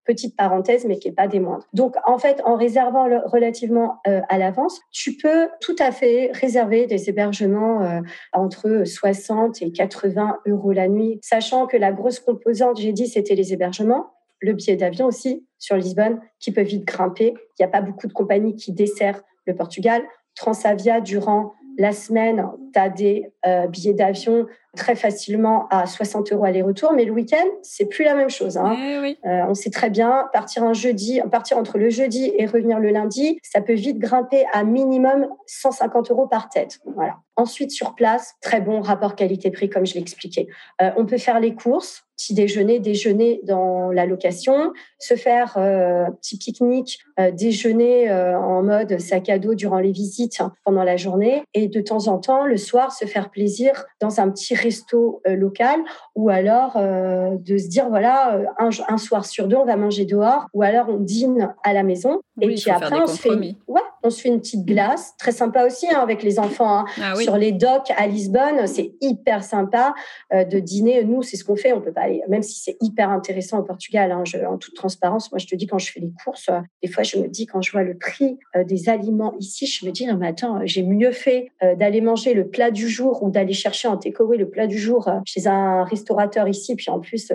Petite 0.05 0.36
parenthèse, 0.36 0.86
mais 0.86 0.97
qui 0.97 1.09
n'est 1.09 1.13
pas 1.13 1.27
des 1.27 1.39
moindres. 1.39 1.67
Donc, 1.73 1.95
en 2.07 2.17
fait, 2.17 2.41
en 2.43 2.55
réservant 2.55 3.07
relativement 3.25 3.99
euh, 4.07 4.21
à 4.27 4.39
l'avance, 4.39 4.82
tu 4.91 5.17
peux 5.17 5.49
tout 5.61 5.75
à 5.77 5.91
fait 5.91 6.32
réserver 6.34 6.88
des 6.88 7.09
hébergements 7.09 7.84
euh, 7.84 8.01
entre 8.34 8.84
60 8.86 9.61
et 9.61 9.71
80 9.71 10.39
euros 10.47 10.71
la 10.71 10.88
nuit, 10.88 11.19
sachant 11.21 11.67
que 11.67 11.77
la 11.77 11.91
grosse 11.91 12.19
composante, 12.19 12.80
j'ai 12.80 12.93
dit, 12.93 13.07
c'était 13.07 13.36
les 13.36 13.53
hébergements 13.53 14.07
le 14.41 14.53
billet 14.53 14.75
d'avion 14.75 15.05
aussi 15.05 15.45
sur 15.57 15.75
Lisbonne 15.75 16.21
qui 16.39 16.51
peut 16.51 16.61
vite 16.61 16.86
grimper. 16.86 17.34
Il 17.38 17.61
n'y 17.61 17.65
a 17.65 17.69
pas 17.69 17.82
beaucoup 17.82 18.07
de 18.07 18.13
compagnies 18.13 18.55
qui 18.55 18.71
desserrent 18.71 19.21
le 19.45 19.55
Portugal. 19.55 20.03
Transavia, 20.40 21.02
durant 21.02 21.54
la 21.78 21.92
semaine, 21.92 22.46
tu 22.74 22.80
as 22.80 22.88
des 22.88 23.30
euh, 23.46 23.68
billets 23.68 23.94
d'avion 23.94 24.48
très 24.80 24.95
facilement 24.95 25.67
à 25.69 25.86
60 25.86 26.32
euros 26.32 26.45
aller-retour, 26.45 26.93
mais 26.93 27.03
le 27.03 27.11
week-end, 27.11 27.45
c'est 27.61 27.86
plus 27.86 28.05
la 28.05 28.15
même 28.15 28.30
chose. 28.30 28.57
Hein. 28.57 28.75
Eh 28.80 29.17
euh, 29.27 29.43
on 29.47 29.53
sait 29.53 29.69
très 29.69 29.89
bien, 29.89 30.30
partir 30.32 30.63
un 30.63 30.73
jeudi, 30.73 31.21
partir 31.30 31.57
entre 31.57 31.77
le 31.77 31.89
jeudi 31.89 32.32
et 32.38 32.45
revenir 32.45 32.80
le 32.80 32.89
lundi, 32.89 33.39
ça 33.43 33.61
peut 33.61 33.73
vite 33.73 33.99
grimper 33.99 34.45
à 34.53 34.63
minimum 34.63 35.27
150 35.47 36.09
euros 36.11 36.27
par 36.27 36.49
tête. 36.49 36.80
Voilà. 36.95 37.17
Ensuite, 37.36 37.71
sur 37.71 37.95
place, 37.95 38.36
très 38.41 38.61
bon 38.61 38.82
rapport 38.82 39.15
qualité-prix, 39.15 39.69
comme 39.69 39.86
je 39.86 39.93
l'ai 39.93 40.01
expliqué. 40.01 40.47
Euh, 40.82 40.91
on 40.97 41.05
peut 41.05 41.17
faire 41.17 41.39
les 41.39 41.53
courses, 41.53 42.05
petit 42.19 42.34
déjeuner, 42.34 42.80
déjeuner 42.80 43.39
dans 43.43 43.91
la 43.91 44.05
location, 44.05 44.73
se 44.99 45.15
faire 45.15 45.53
euh, 45.57 46.05
petit 46.21 46.38
pique-nique, 46.38 46.99
euh, 47.17 47.32
déjeuner 47.32 48.09
euh, 48.09 48.38
en 48.38 48.61
mode 48.61 48.99
sac 48.99 49.30
à 49.30 49.39
dos 49.39 49.55
durant 49.55 49.80
les 49.80 49.93
visites 49.93 50.41
pendant 50.65 50.84
la 50.84 50.97
journée 50.97 51.43
et 51.53 51.69
de 51.69 51.80
temps 51.80 52.07
en 52.07 52.17
temps, 52.17 52.45
le 52.45 52.57
soir, 52.57 52.91
se 52.91 53.05
faire 53.05 53.30
plaisir 53.30 53.86
dans 54.01 54.19
un 54.19 54.30
petit 54.30 54.53
resto 54.70 55.22
local 55.26 55.80
ou 56.15 56.30
alors 56.30 56.78
de 56.78 57.57
se 57.57 57.67
dire, 57.67 57.89
voilà, 57.89 58.39
un, 58.57 58.97
soir 58.97 59.26
sur 59.26 59.47
deux, 59.47 59.55
on 59.55 59.65
va 59.65 59.76
manger 59.76 60.05
dehors 60.05 60.47
ou 60.53 60.63
alors 60.63 60.88
on 60.89 60.97
dîne 60.97 61.53
à 61.63 61.74
la 61.74 61.84
maison. 61.84 62.22
et 62.41 62.47
puis 62.47 62.70
après, 62.70 62.99
on 63.01 63.07
se, 63.07 63.20
fait, 63.20 63.55
ouais, 63.67 63.82
on 64.03 64.09
se 64.09 64.22
fait 64.22 64.30
une 64.30 64.39
petite 64.39 64.65
glace, 64.65 65.15
très 65.17 65.32
sympa 65.32 65.65
aussi 65.65 65.88
hein, 65.89 65.99
avec 65.99 66.24
les 66.24 66.39
enfants. 66.39 66.80
Hein. 66.80 66.86
Ah 67.01 67.15
sur 67.15 67.38
les 67.38 67.51
docks 67.51 67.91
à 67.97 68.07
Lisbonne, 68.07 68.67
c'est 68.67 68.93
hyper 69.01 69.43
sympa 69.43 69.93
de 70.32 70.59
dîner. 70.59 71.03
Nous, 71.03 71.24
c'est 71.24 71.38
ce 71.38 71.43
qu'on 71.43 71.55
fait. 71.55 71.74
On 71.74 71.82
peut 71.82 71.93
pas 71.93 72.09
même 72.28 72.43
si 72.43 72.59
c'est 72.59 72.78
hyper 72.82 73.09
intéressant 73.09 73.59
au 73.59 73.63
Portugal, 73.63 74.11
hein, 74.11 74.24
en 74.47 74.57
toute 74.57 74.76
transparence, 74.76 75.32
moi 75.32 75.39
je 75.39 75.47
te 75.47 75.55
dis, 75.55 75.67
quand 75.67 75.78
je 75.78 75.91
fais 75.91 75.99
les 75.99 76.11
courses, 76.24 76.49
euh, 76.49 76.59
des 76.82 76.89
fois 76.89 77.03
je 77.03 77.17
me 77.17 77.28
dis, 77.28 77.45
quand 77.45 77.61
je 77.61 77.72
vois 77.72 77.84
le 77.84 77.97
prix 77.97 78.38
euh, 78.55 78.63
des 78.63 78.89
aliments 78.89 79.34
ici, 79.39 79.65
je 79.65 79.86
me 79.86 79.91
dis, 79.91 80.07
mais 80.13 80.28
attends, 80.28 80.65
j'ai 80.65 80.84
mieux 80.84 81.11
fait 81.11 81.51
euh, 81.63 81.76
d'aller 81.76 82.01
manger 82.01 82.34
le 82.34 82.47
plat 82.47 82.72
du 82.72 82.88
jour 82.88 83.24
ou 83.24 83.30
d'aller 83.30 83.53
chercher 83.53 83.88
en 83.88 83.97
takeaway 83.97 84.38
le 84.38 84.49
plat 84.50 84.68
du 84.68 84.78
jour 84.78 85.10
chez 85.26 85.47
un 85.47 85.84
restaurateur 85.84 86.47
ici, 86.47 86.76
puis 86.76 86.89
en 86.89 87.00
plus, 87.00 87.32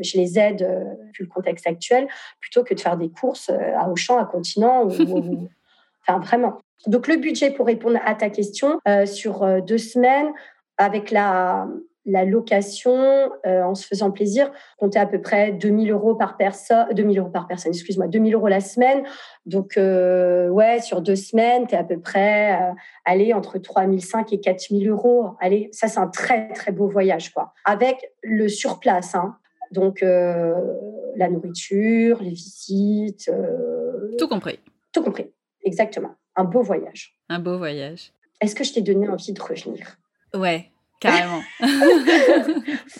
je 0.00 0.18
les 0.18 0.38
aide, 0.38 0.62
vu 1.16 1.24
le 1.24 1.28
contexte 1.28 1.66
actuel, 1.66 2.08
plutôt 2.40 2.64
que 2.64 2.74
de 2.74 2.80
faire 2.80 2.96
des 2.96 3.10
courses 3.10 3.50
à 3.50 3.88
Auchan, 3.88 4.18
à 4.18 4.24
Continent, 4.24 4.84
ou, 4.84 4.90
enfin 6.02 6.18
vraiment. 6.20 6.58
Donc 6.86 7.08
le 7.08 7.16
budget, 7.16 7.50
pour 7.50 7.66
répondre 7.66 7.98
à 8.04 8.14
ta 8.14 8.30
question, 8.30 8.80
sur 9.04 9.62
deux 9.62 9.78
semaines, 9.78 10.32
avec 10.78 11.10
la 11.10 11.66
la 12.06 12.24
location, 12.24 13.30
euh, 13.44 13.62
en 13.62 13.74
se 13.74 13.86
faisant 13.86 14.12
plaisir, 14.12 14.50
comptait 14.78 15.00
à 15.00 15.06
peu 15.06 15.20
près 15.20 15.52
2000 15.52 15.90
euros 15.90 16.14
par 16.14 16.36
personne, 16.36 16.86
2000 16.92 17.18
euros 17.18 17.30
par 17.30 17.48
personne, 17.48 17.72
excuse-moi, 17.72 18.06
2000 18.06 18.34
euros 18.34 18.46
la 18.46 18.60
semaine. 18.60 19.02
Donc, 19.44 19.76
euh, 19.76 20.48
ouais, 20.48 20.80
sur 20.80 21.02
deux 21.02 21.16
semaines, 21.16 21.66
tu 21.66 21.74
es 21.74 21.78
à 21.78 21.84
peu 21.84 21.98
près, 21.98 22.54
euh, 22.62 22.72
allez, 23.04 23.34
entre 23.34 23.58
3005 23.58 24.32
et 24.32 24.40
4000 24.40 24.88
euros. 24.88 25.30
Allez, 25.40 25.68
ça, 25.72 25.88
c'est 25.88 25.98
un 25.98 26.06
très, 26.06 26.48
très 26.52 26.70
beau 26.70 26.88
voyage, 26.88 27.32
quoi. 27.32 27.52
Avec 27.64 28.12
le 28.22 28.48
surplace, 28.48 29.14
hein. 29.14 29.36
Donc, 29.72 30.00
la 30.00 31.28
nourriture, 31.28 32.22
les 32.22 32.30
visites. 32.30 33.28
tout 34.16 34.28
compris. 34.28 34.60
Tout 34.92 35.02
compris, 35.02 35.32
exactement. 35.64 36.14
Un 36.36 36.44
beau 36.44 36.62
voyage. 36.62 37.18
Un 37.28 37.40
beau 37.40 37.58
voyage. 37.58 38.12
Est-ce 38.40 38.54
que 38.54 38.62
je 38.62 38.74
t'ai 38.74 38.80
donné 38.80 39.08
envie 39.08 39.32
de 39.32 39.42
revenir? 39.42 39.96
Ouais, 40.34 40.70
Carrément. 41.00 41.42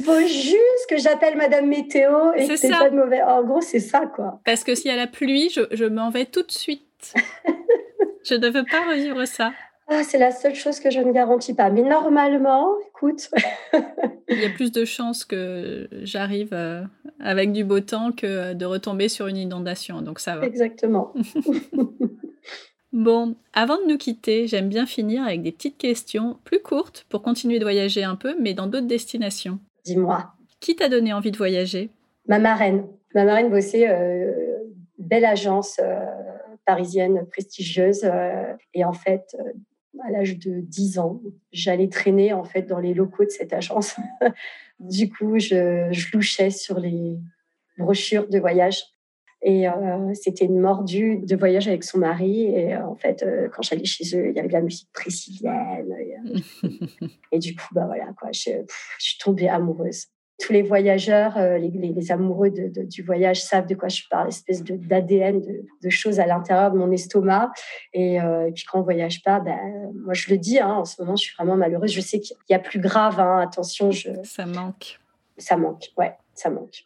Faut 0.05 0.21
juste 0.21 0.87
que 0.89 0.99
j'appelle 0.99 1.37
Madame 1.37 1.67
Météo 1.67 2.33
et 2.35 2.47
que 2.47 2.57
c'est 2.57 2.69
pas 2.69 2.91
de 2.91 2.97
mauvais. 2.97 3.23
En 3.23 3.43
gros, 3.43 3.61
c'est 3.61 3.81
ça, 3.81 4.07
quoi. 4.07 4.41
Parce 4.45 4.65
que 4.65 4.75
s'il 4.75 4.91
y 4.91 4.95
a 4.95 4.97
la 4.97 5.07
pluie, 5.07 5.51
je, 5.51 5.63
je 5.71 5.85
m'en 5.85 6.11
vais 6.11 6.27
tout 6.27 6.43
de 6.43 6.53
suite. 6.53 7.15
je 8.25 8.35
ne 8.35 8.49
veux 8.49 8.65
pas 8.65 8.91
revivre 8.91 9.27
ça. 9.27 9.53
Ah, 9.89 10.03
c'est 10.03 10.19
la 10.19 10.33
seule 10.33 10.57
chose 10.57 10.81
que 10.81 10.91
je 10.91 10.99
ne 10.99 11.13
garantis 11.13 11.55
pas. 11.55 11.71
Mais 11.71 11.83
normalement, 11.83 12.75
écoute. 12.89 13.31
Il 14.29 14.41
y 14.41 14.45
a 14.45 14.51
plus 14.51 14.73
de 14.73 14.85
chances 14.85 15.25
que 15.25 15.89
j'arrive 16.03 16.49
euh, 16.53 16.83
avec 17.21 17.53
du 17.53 17.63
beau 17.63 17.79
temps 17.79 18.11
que 18.11 18.53
de 18.53 18.65
retomber 18.67 19.09
sur 19.09 19.29
une 19.29 19.37
inondation. 19.37 20.03
Donc 20.03 20.19
ça 20.19 20.37
va. 20.37 20.45
Exactement. 20.45 21.15
Bon, 22.97 23.37
avant 23.53 23.77
de 23.77 23.87
nous 23.87 23.99
quitter, 23.99 24.47
j'aime 24.47 24.71
bien 24.71 24.87
finir 24.87 25.23
avec 25.23 25.43
des 25.43 25.53
petites 25.53 25.77
questions 25.77 26.39
plus 26.45 26.61
courtes 26.61 27.05
pour 27.11 27.21
continuer 27.21 27.59
de 27.59 27.65
voyager 27.65 28.03
un 28.03 28.17
peu, 28.17 28.35
mais 28.41 28.55
dans 28.55 28.69
d'autres 28.69 28.87
destinations. 28.87 29.59
Dis-moi. 29.85 30.33
Qui 30.61 30.77
t'a 30.77 30.89
donné 30.89 31.13
envie 31.13 31.31
de 31.31 31.37
voyager? 31.37 31.91
Ma 32.27 32.39
marraine. 32.39 32.87
Ma 33.15 33.25
marraine 33.25 33.51
bossait 33.51 33.87
euh, 33.91 34.33
belle 34.99 35.27
agence 35.27 35.79
euh, 35.79 36.07
parisienne 36.65 37.27
prestigieuse 37.31 38.05
euh, 38.05 38.55
et 38.73 38.83
en 38.87 38.95
fait 38.95 39.37
à 40.03 40.11
l'âge 40.11 40.39
de 40.39 40.61
10 40.61 40.99
ans, 40.99 41.21
j'allais 41.53 41.89
traîner 41.89 42.33
en 42.33 42.45
fait 42.45 42.63
dans 42.63 42.79
les 42.79 42.95
locaux 42.95 43.25
de 43.25 43.31
cette 43.31 43.53
agence. 43.53 43.97
du 44.81 45.11
coup, 45.11 45.39
je, 45.39 45.89
je 45.91 46.07
louchais 46.15 46.49
sur 46.49 46.81
les 46.81 47.19
brochures 47.77 48.27
de 48.27 48.39
voyage 48.39 48.85
et 49.47 49.69
euh, 49.69 50.13
c'était 50.13 50.45
une 50.45 50.59
mordue 50.59 51.19
de 51.19 51.37
voyage 51.37 51.69
avec 51.69 51.85
son 51.85 51.99
mari. 51.99 52.47
Et 52.47 52.75
euh, 52.75 52.85
en 52.85 52.97
fait, 52.97 53.23
euh, 53.23 53.49
quand 53.55 53.63
j'allais 53.63 53.85
chez 53.85 54.05
eux, 54.17 54.31
il 54.31 54.35
y 54.35 54.41
avait 54.41 54.49
de 54.49 54.53
la 54.53 54.61
musique 54.61 54.89
brésilienne. 54.93 55.95
Et, 57.31 57.39
du 57.39 57.55
coup, 57.55 57.69
bah 57.71 57.85
voilà, 57.87 58.07
quoi, 58.19 58.31
je, 58.33 58.51
suis 58.99 59.19
tombée 59.19 59.49
amoureuse. 59.49 60.07
tous 60.41 60.53
les 60.53 60.63
voyageurs, 60.63 61.39
les, 61.61 62.11
amoureux 62.11 62.51
du 62.51 63.03
voyage 63.03 63.41
savent 63.41 63.69
de 63.69 63.77
quoi 63.77 63.89
je 63.89 64.03
parle, 64.11 64.27
espèce 64.27 64.65
d'ADN, 64.65 65.41
de, 65.41 65.91
choses 65.91 66.19
à 66.19 66.27
l'intérieur 66.27 66.73
de 66.73 66.79
mon 66.79 66.91
estomac. 66.91 67.53
Et, 67.93 68.19
puis 68.53 68.65
quand 68.65 68.81
on 68.81 68.83
voyage 68.83 69.23
pas, 69.23 69.39
ben, 69.39 69.93
moi 69.95 70.13
je 70.13 70.29
le 70.29 70.39
dis, 70.39 70.59
hein, 70.59 70.75
en 70.75 70.85
ce 70.85 71.01
moment 71.01 71.15
je 71.15 71.23
suis 71.23 71.37
vraiment 71.37 71.57
malheureuse. 71.57 71.93
Je 71.93 72.01
sais 72.01 72.19
qu'il 72.19 72.37
y 72.51 72.55
a 72.55 72.59
plus 72.59 72.81
grave, 72.81 73.21
hein, 73.21 73.39
attention. 73.39 73.93
Je... 73.93 74.11
Ça 74.25 74.45
manque. 74.45 74.99
Ça 75.39 75.57
manque, 75.57 75.93
ouais, 75.97 76.17
ça 76.35 76.51
manque. 76.51 76.85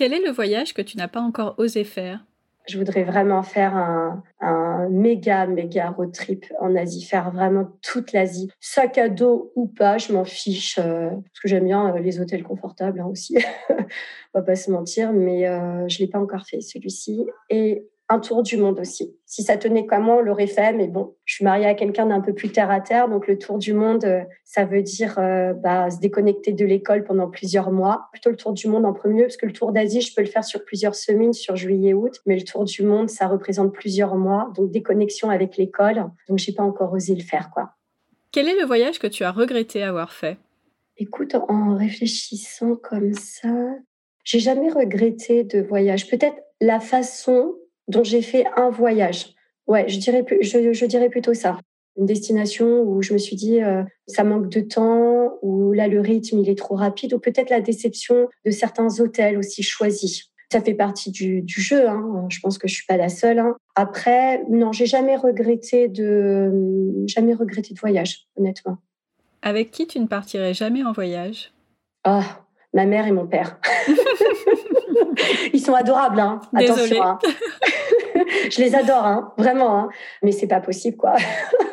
Quel 0.00 0.14
est 0.14 0.24
le 0.24 0.30
voyage 0.30 0.72
que 0.72 0.80
tu 0.80 0.96
n'as 0.96 1.08
pas 1.08 1.20
encore 1.20 1.56
osé 1.58 1.84
faire? 1.84 2.24
Je 2.66 2.78
voudrais 2.78 3.04
vraiment 3.04 3.42
faire 3.42 3.76
un, 3.76 4.88
méga, 4.88 5.46
méga 5.46 5.90
road 5.90 6.14
trip 6.14 6.46
en 6.58 6.74
Asie, 6.74 7.04
faire 7.04 7.30
vraiment 7.30 7.68
toute 7.82 8.12
l'Asie. 8.12 8.50
Sac 8.60 8.96
à 8.96 9.10
dos 9.10 9.52
ou 9.56 9.66
pas, 9.66 9.98
je 9.98 10.14
m'en 10.14 10.24
fiche, 10.24 10.78
euh, 10.78 11.10
parce 11.10 11.40
que 11.42 11.48
j'aime 11.48 11.66
bien 11.66 11.94
euh, 11.94 11.98
les 11.98 12.18
hôtels 12.18 12.44
confortables 12.44 12.98
hein, 12.98 13.08
aussi, 13.12 13.36
on 13.68 14.38
va 14.38 14.42
pas 14.42 14.56
se 14.56 14.70
mentir, 14.70 15.12
mais 15.12 15.46
euh, 15.46 15.86
je 15.86 15.98
l'ai 15.98 16.06
pas 16.06 16.18
encore 16.18 16.46
fait 16.46 16.62
celui-ci. 16.62 17.26
Et 17.50 17.86
un 18.10 18.18
tour 18.18 18.42
du 18.42 18.56
monde 18.56 18.80
aussi. 18.80 19.16
Si 19.24 19.44
ça 19.44 19.56
tenait 19.56 19.86
qu'à 19.86 20.00
moi, 20.00 20.16
on 20.16 20.20
l'aurait 20.20 20.48
fait, 20.48 20.72
mais 20.72 20.88
bon, 20.88 21.14
je 21.24 21.36
suis 21.36 21.44
mariée 21.44 21.66
à 21.66 21.74
quelqu'un 21.74 22.06
d'un 22.06 22.20
peu 22.20 22.34
plus 22.34 22.50
terre 22.50 22.70
à 22.70 22.80
terre, 22.80 23.08
donc 23.08 23.28
le 23.28 23.38
tour 23.38 23.56
du 23.56 23.72
monde, 23.72 24.04
euh, 24.04 24.22
ça 24.44 24.64
veut 24.64 24.82
dire 24.82 25.14
euh, 25.18 25.54
bah, 25.54 25.88
se 25.90 26.00
déconnecter 26.00 26.52
de 26.52 26.64
l'école 26.64 27.04
pendant 27.04 27.30
plusieurs 27.30 27.70
mois. 27.70 28.08
Plutôt 28.10 28.30
le 28.30 28.36
tour 28.36 28.52
du 28.52 28.66
monde 28.66 28.84
en 28.84 28.92
premier, 28.92 29.22
parce 29.22 29.36
que 29.36 29.46
le 29.46 29.52
tour 29.52 29.70
d'Asie, 29.70 30.00
je 30.00 30.12
peux 30.12 30.22
le 30.22 30.26
faire 30.26 30.42
sur 30.42 30.64
plusieurs 30.64 30.96
semaines, 30.96 31.32
sur 31.32 31.54
juillet-août, 31.54 32.20
mais 32.26 32.36
le 32.36 32.42
tour 32.42 32.64
du 32.64 32.82
monde, 32.82 33.08
ça 33.08 33.28
représente 33.28 33.72
plusieurs 33.72 34.16
mois, 34.16 34.52
donc 34.56 34.72
déconnexion 34.72 35.30
avec 35.30 35.56
l'école, 35.56 36.10
donc 36.28 36.38
j'ai 36.38 36.52
pas 36.52 36.64
encore 36.64 36.92
osé 36.92 37.14
le 37.14 37.22
faire, 37.22 37.50
quoi. 37.50 37.70
Quel 38.32 38.48
est 38.48 38.58
le 38.58 38.66
voyage 38.66 38.98
que 38.98 39.06
tu 39.06 39.22
as 39.22 39.30
regretté 39.30 39.84
avoir 39.84 40.12
fait? 40.12 40.36
Écoute, 40.96 41.36
en 41.48 41.76
réfléchissant 41.76 42.74
comme 42.74 43.14
ça, 43.14 43.48
j'ai 44.24 44.40
jamais 44.40 44.70
regretté 44.70 45.44
de 45.44 45.60
voyage. 45.60 46.08
Peut-être 46.08 46.36
la 46.60 46.80
façon 46.80 47.54
dont 47.90 48.04
j'ai 48.04 48.22
fait 48.22 48.44
un 48.56 48.70
voyage. 48.70 49.34
Ouais, 49.66 49.88
je 49.88 49.98
dirais, 49.98 50.24
je, 50.40 50.86
dirais 50.86 51.08
plutôt 51.10 51.34
ça. 51.34 51.58
Une 51.96 52.06
destination 52.06 52.82
où 52.82 53.02
je 53.02 53.12
me 53.12 53.18
suis 53.18 53.36
dit, 53.36 53.62
euh, 53.62 53.82
ça 54.06 54.24
manque 54.24 54.48
de 54.48 54.60
temps, 54.60 55.38
ou 55.42 55.72
là, 55.72 55.88
le 55.88 56.00
rythme, 56.00 56.38
il 56.38 56.48
est 56.48 56.58
trop 56.58 56.76
rapide, 56.76 57.12
ou 57.14 57.18
peut-être 57.18 57.50
la 57.50 57.60
déception 57.60 58.28
de 58.46 58.50
certains 58.50 59.00
hôtels 59.00 59.36
aussi 59.36 59.62
choisis. 59.62 60.30
Ça 60.52 60.60
fait 60.60 60.74
partie 60.74 61.10
du, 61.10 61.44
jeu. 61.46 61.88
Hein. 61.88 62.26
Je 62.28 62.40
pense 62.40 62.58
que 62.58 62.66
je 62.66 62.74
suis 62.74 62.86
pas 62.86 62.96
la 62.96 63.08
seule. 63.08 63.38
Hein. 63.38 63.54
Après, 63.76 64.42
non, 64.48 64.72
j'ai 64.72 64.86
jamais 64.86 65.16
regretté 65.16 65.88
de, 65.88 66.50
jamais 67.06 67.34
regretté 67.34 67.74
de 67.74 67.78
voyage, 67.78 68.26
honnêtement. 68.36 68.78
Avec 69.42 69.70
qui 69.70 69.86
tu 69.86 70.00
ne 70.00 70.06
partirais 70.06 70.54
jamais 70.54 70.82
en 70.82 70.92
voyage? 70.92 71.52
Ah, 72.02 72.44
ma 72.74 72.86
mère 72.86 73.06
et 73.06 73.12
mon 73.12 73.26
père. 73.26 73.60
Ils 75.52 75.60
sont 75.60 75.74
adorables, 75.74 76.20
hein. 76.20 76.40
Attention. 76.54 77.02
Hein. 77.02 77.18
je 78.50 78.60
les 78.60 78.74
adore, 78.74 79.04
hein. 79.04 79.32
vraiment. 79.36 79.78
Hein. 79.78 79.88
Mais 80.22 80.32
c'est 80.32 80.46
pas 80.46 80.60
possible, 80.60 80.96
quoi. 80.96 81.14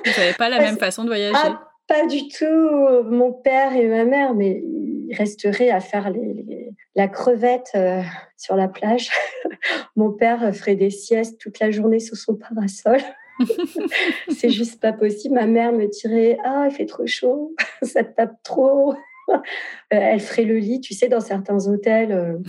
Vous 0.06 0.12
n'avez 0.22 0.34
pas 0.34 0.50
la 0.50 0.60
même 0.60 0.78
façon 0.78 1.04
de 1.04 1.10
voyager 1.10 1.36
ah, 1.36 1.70
Pas 1.88 2.06
du 2.06 2.28
tout. 2.28 3.04
Mon 3.06 3.32
père 3.32 3.76
et 3.76 3.88
ma 3.88 4.06
mère, 4.06 4.34
mais 4.34 4.62
ils 4.64 5.16
resteraient 5.16 5.70
à 5.70 5.80
faire 5.80 6.12
la 6.96 7.08
crevette 7.08 7.72
euh, 7.76 8.02
sur 8.38 8.56
la 8.56 8.68
plage. 8.68 9.10
Mon 9.96 10.12
père 10.12 10.54
ferait 10.54 10.76
des 10.76 10.90
siestes 10.90 11.40
toute 11.40 11.60
la 11.60 11.72
journée 11.72 12.00
sous 12.00 12.16
son 12.16 12.36
parasol. 12.36 13.00
c'est 14.30 14.50
juste 14.50 14.82
pas 14.82 14.94
possible. 14.94 15.36
Ma 15.36 15.46
mère 15.46 15.72
me 15.72 15.88
dirait 15.88 16.38
Ah, 16.44 16.68
il 16.70 16.74
fait 16.74 16.86
trop 16.86 17.06
chaud, 17.06 17.56
ça 17.82 18.04
tape 18.04 18.42
trop. 18.44 18.96
Euh, 19.94 20.00
elle 20.02 20.20
ferait 20.20 20.44
le 20.44 20.58
lit, 20.58 20.82
tu 20.82 20.94
sais, 20.94 21.08
dans 21.08 21.22
certains 21.22 21.66
hôtels. 21.66 22.12
Euh, 22.12 22.40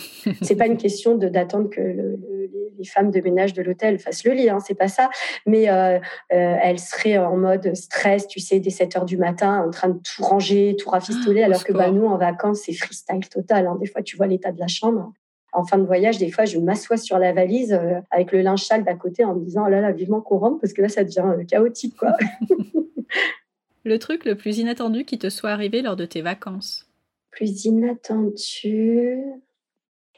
c'est 0.42 0.56
pas 0.56 0.66
une 0.66 0.76
question 0.76 1.14
de 1.14 1.28
d'attendre 1.28 1.70
que 1.70 1.80
les 1.80 2.84
femmes 2.84 3.12
de 3.12 3.20
ménage 3.20 3.52
de 3.52 3.62
l'hôtel 3.62 4.00
fassent 4.00 4.24
le 4.24 4.32
lit, 4.32 4.50
hein, 4.50 4.58
c'est 4.58 4.74
pas 4.74 4.88
ça. 4.88 5.08
Mais 5.46 5.70
euh, 5.70 6.00
elle 6.30 6.80
serait 6.80 7.16
en 7.16 7.36
mode 7.36 7.76
stress, 7.76 8.26
tu 8.26 8.40
sais, 8.40 8.58
dès 8.58 8.70
7 8.70 8.96
heures 8.96 9.04
du 9.04 9.18
matin, 9.18 9.64
en 9.64 9.70
train 9.70 9.90
de 9.90 10.00
tout 10.00 10.24
ranger, 10.24 10.74
tout 10.76 10.90
rafistoler, 10.90 11.42
ah, 11.42 11.44
alors 11.44 11.62
que 11.62 11.72
bah, 11.72 11.92
nous, 11.92 12.06
en 12.06 12.18
vacances, 12.18 12.62
c'est 12.66 12.72
freestyle 12.72 13.28
total. 13.28 13.68
Hein. 13.68 13.78
Des 13.80 13.86
fois, 13.86 14.02
tu 14.02 14.16
vois 14.16 14.26
l'état 14.26 14.50
de 14.50 14.58
la 14.58 14.66
chambre. 14.66 15.12
En 15.52 15.64
fin 15.64 15.78
de 15.78 15.86
voyage, 15.86 16.18
des 16.18 16.32
fois, 16.32 16.44
je 16.44 16.58
m'assois 16.58 16.96
sur 16.96 17.20
la 17.20 17.32
valise 17.32 17.80
avec 18.10 18.32
le 18.32 18.40
linge 18.40 18.64
sale 18.64 18.82
d'à 18.82 18.94
côté 18.94 19.24
en 19.24 19.36
me 19.36 19.44
disant 19.44 19.62
oh 19.64 19.70
là 19.70 19.80
là, 19.80 19.92
vivement 19.92 20.20
qu'on 20.20 20.38
rentre 20.38 20.58
parce 20.60 20.72
que 20.72 20.82
là, 20.82 20.88
ça 20.88 21.04
devient 21.04 21.22
chaotique, 21.46 21.96
quoi. 21.96 22.16
Le 23.84 23.98
truc 23.98 24.24
le 24.24 24.34
plus 24.34 24.58
inattendu 24.58 25.04
qui 25.04 25.18
te 25.18 25.30
soit 25.30 25.50
arrivé 25.50 25.82
lors 25.82 25.96
de 25.96 26.04
tes 26.04 26.22
vacances? 26.22 26.86
Plus 27.30 27.64
inattendu. 27.64 29.18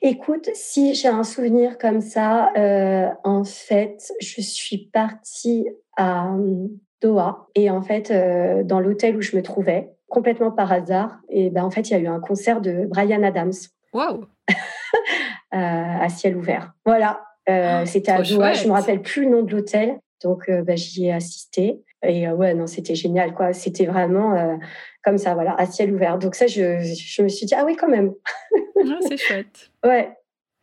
Écoute, 0.03 0.49
si 0.55 0.95
j'ai 0.95 1.09
un 1.09 1.25
souvenir 1.25 1.77
comme 1.77 2.01
ça, 2.01 2.51
euh, 2.57 3.09
en 3.23 3.45
fait, 3.45 4.13
je 4.21 4.41
suis 4.41 4.79
partie 4.79 5.69
à 5.97 6.35
euh, 6.35 6.69
Doha 7.03 7.49
et 7.55 7.69
en 7.69 7.83
fait, 7.83 8.11
euh, 8.11 8.63
dans 8.63 8.81
l'hôtel 8.81 9.17
où 9.17 9.21
je 9.21 9.37
me 9.37 9.43
trouvais, 9.43 9.91
complètement 10.09 10.51
par 10.51 10.73
hasard, 10.73 11.21
et 11.29 11.51
ben 11.51 11.65
en 11.65 11.71
fait, 11.71 11.91
il 11.91 11.93
y 11.93 11.97
a 11.97 11.99
eu 11.99 12.07
un 12.07 12.19
concert 12.19 12.63
de 12.63 12.87
Brian 12.87 13.23
Adams. 13.23 13.53
Waouh 13.93 14.25
À 15.53 16.09
ciel 16.09 16.37
ouvert. 16.37 16.73
Voilà, 16.87 17.23
ah, 17.47 17.85
c'était 17.85 18.13
à 18.13 18.23
Doha. 18.23 18.55
Je 18.55 18.69
me 18.69 18.73
rappelle 18.73 19.03
plus 19.03 19.25
le 19.25 19.31
nom 19.31 19.43
de 19.43 19.53
l'hôtel, 19.53 19.99
donc 20.23 20.51
ben, 20.51 20.77
j'y 20.77 21.07
ai 21.07 21.13
assisté. 21.13 21.83
Et 22.03 22.27
euh, 22.27 22.35
ouais, 22.35 22.55
non, 22.55 22.67
c'était 22.67 22.95
génial, 22.95 23.35
quoi. 23.35 23.53
C'était 23.53 23.87
vraiment 23.87 24.35
euh, 24.35 24.57
comme 25.05 25.19
ça, 25.19 25.35
voilà, 25.35 25.55
à 25.59 25.67
ciel 25.67 25.95
ouvert. 25.95 26.19
Donc 26.19 26.35
ça, 26.35 26.47
je, 26.47 26.81
je 26.81 27.23
me 27.23 27.29
suis 27.29 27.47
dit, 27.47 27.55
ah 27.55 27.65
oui, 27.65 27.77
quand 27.77 27.89
même. 27.89 28.13
Ah, 28.55 28.99
c'est 29.07 29.19
chouette. 29.19 29.71
Ouais. 29.85 30.11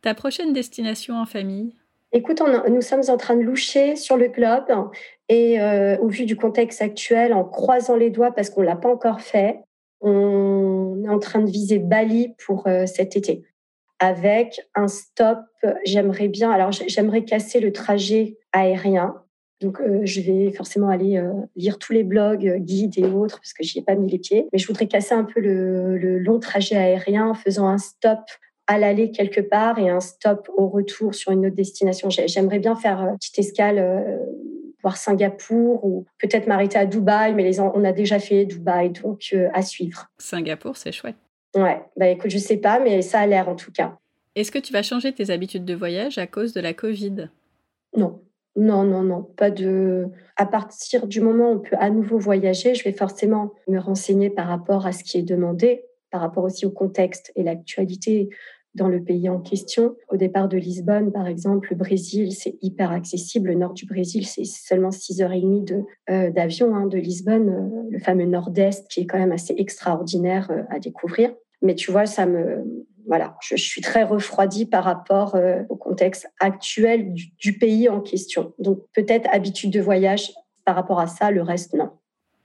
Ta 0.01 0.13
prochaine 0.13 0.53
destination 0.53 1.15
en 1.15 1.25
famille? 1.25 1.73
Écoute, 2.11 2.41
on, 2.41 2.69
nous 2.69 2.81
sommes 2.81 3.03
en 3.09 3.17
train 3.17 3.35
de 3.35 3.41
loucher 3.41 3.95
sur 3.95 4.15
le 4.15 4.27
globe 4.27 4.89
et 5.27 5.59
euh, 5.59 5.97
au 5.97 6.07
vu 6.07 6.25
du 6.25 6.35
contexte 6.35 6.81
actuel, 6.81 7.33
en 7.33 7.43
croisant 7.43 7.95
les 7.95 8.09
doigts 8.09 8.31
parce 8.31 8.49
qu'on 8.49 8.61
l'a 8.61 8.75
pas 8.75 8.89
encore 8.89 9.21
fait, 9.21 9.59
on 10.01 11.01
est 11.03 11.09
en 11.09 11.19
train 11.19 11.41
de 11.41 11.49
viser 11.49 11.79
Bali 11.79 12.35
pour 12.45 12.67
cet 12.85 13.15
été 13.15 13.43
avec 13.99 14.61
un 14.75 14.87
stop. 14.87 15.39
J'aimerais 15.83 16.27
bien, 16.27 16.51
alors 16.51 16.71
j'aimerais 16.71 17.25
casser 17.25 17.59
le 17.59 17.73
trajet 17.73 18.37
aérien 18.53 19.15
donc, 19.59 19.81
euh, 19.81 20.01
je 20.03 20.21
vais 20.21 20.51
forcément 20.51 20.89
aller 20.89 21.17
euh, 21.17 21.31
lire 21.55 21.79
tous 21.79 21.91
les 21.91 22.03
blogs, 22.03 22.47
euh, 22.47 22.57
guides 22.57 22.99
et 22.99 23.05
autres, 23.05 23.39
parce 23.39 23.53
que 23.53 23.63
j'y 23.63 23.79
ai 23.79 23.81
pas 23.81 23.95
mis 23.95 24.09
les 24.09 24.19
pieds. 24.19 24.47
Mais 24.53 24.59
je 24.59 24.67
voudrais 24.67 24.87
casser 24.87 25.15
un 25.15 25.23
peu 25.23 25.39
le, 25.39 26.19
long 26.19 26.39
trajet 26.39 26.75
aérien 26.75 27.29
en 27.29 27.33
faisant 27.33 27.67
un 27.67 27.79
stop 27.79 28.19
à 28.67 28.77
l'aller 28.77 29.11
quelque 29.11 29.41
part 29.41 29.79
et 29.79 29.89
un 29.89 29.99
stop 29.99 30.49
au 30.55 30.67
retour 30.67 31.15
sur 31.15 31.31
une 31.31 31.45
autre 31.45 31.55
destination. 31.55 32.09
J'aimerais 32.09 32.59
bien 32.59 32.75
faire 32.75 32.99
une 32.99 33.17
petite 33.17 33.39
escale, 33.39 34.19
voir 34.81 34.97
Singapour 34.97 35.85
ou 35.85 36.05
peut-être 36.19 36.47
m'arrêter 36.47 36.77
à 36.77 36.85
Dubaï, 36.85 37.33
mais 37.33 37.43
les, 37.43 37.61
on 37.61 37.83
a 37.85 37.93
déjà 37.93 38.19
fait 38.19 38.45
Dubaï, 38.45 38.89
donc 38.89 39.33
à 39.53 39.61
suivre. 39.61 40.07
Singapour, 40.17 40.75
c'est 40.75 40.91
chouette. 40.91 41.15
Ouais, 41.55 41.81
bah 41.95 42.09
écoute, 42.09 42.29
je 42.29 42.37
sais 42.37 42.57
pas, 42.57 42.79
mais 42.79 43.01
ça 43.01 43.21
a 43.21 43.27
l'air 43.27 43.47
en 43.47 43.55
tout 43.55 43.71
cas. 43.71 43.97
Est-ce 44.35 44.51
que 44.51 44.59
tu 44.59 44.73
vas 44.73 44.83
changer 44.83 45.13
tes 45.13 45.29
habitudes 45.29 45.63
de 45.63 45.73
voyage 45.73 46.17
à 46.17 46.27
cause 46.27 46.51
de 46.51 46.59
la 46.59 46.73
Covid? 46.73 47.29
Non, 47.95 48.19
non, 48.57 48.83
non, 48.83 49.03
non, 49.03 49.21
pas 49.21 49.51
de. 49.51 50.07
À 50.35 50.47
partir 50.47 51.05
du 51.05 51.21
moment 51.21 51.51
où 51.51 51.55
on 51.55 51.59
peut 51.59 51.75
à 51.79 51.91
nouveau 51.91 52.17
voyager, 52.17 52.73
je 52.73 52.83
vais 52.83 52.91
forcément 52.91 53.53
me 53.67 53.77
renseigner 53.77 54.31
par 54.31 54.47
rapport 54.47 54.87
à 54.87 54.91
ce 54.91 55.03
qui 55.03 55.19
est 55.19 55.23
demandé, 55.23 55.85
par 56.09 56.21
rapport 56.21 56.43
aussi 56.43 56.65
au 56.65 56.71
contexte 56.71 57.31
et 57.35 57.43
l'actualité 57.43 58.29
dans 58.73 58.87
le 58.87 59.03
pays 59.03 59.29
en 59.29 59.39
question. 59.39 59.95
Au 60.09 60.17
départ 60.17 60.47
de 60.47 60.57
Lisbonne, 60.57 61.11
par 61.11 61.27
exemple, 61.27 61.67
le 61.69 61.75
Brésil, 61.75 62.31
c'est 62.31 62.57
hyper 62.63 62.91
accessible. 62.91 63.49
Le 63.49 63.55
nord 63.55 63.73
du 63.73 63.85
Brésil, 63.85 64.25
c'est 64.25 64.45
seulement 64.45 64.89
6h30 64.89 65.63
de, 65.63 65.83
euh, 66.09 66.31
d'avion 66.31 66.75
hein, 66.75 66.87
de 66.87 66.97
Lisbonne, 66.97 67.49
euh, 67.49 67.89
le 67.91 67.99
fameux 67.99 68.25
nord-est 68.25 68.87
qui 68.87 69.01
est 69.01 69.05
quand 69.05 69.19
même 69.19 69.31
assez 69.31 69.53
extraordinaire 69.57 70.49
euh, 70.49 70.63
à 70.69 70.79
découvrir. 70.79 71.31
Mais 71.61 71.75
tu 71.75 71.91
vois, 71.91 72.05
ça 72.07 72.25
me, 72.25 72.63
voilà, 73.07 73.35
je, 73.41 73.55
suis 73.55 73.81
très 73.81 74.03
refroidie 74.03 74.65
par 74.65 74.83
rapport 74.83 75.35
euh, 75.35 75.63
au 75.69 75.75
contexte 75.75 76.29
actuel 76.39 77.13
du, 77.13 77.57
pays 77.57 77.89
en 77.89 78.01
question. 78.01 78.53
Donc 78.59 78.79
peut-être 78.93 79.29
habitude 79.31 79.71
de 79.71 79.81
voyage 79.81 80.31
par 80.65 80.75
rapport 80.75 80.99
à 80.99 81.07
ça, 81.07 81.31
le 81.31 81.41
reste 81.41 81.73
non. 81.73 81.91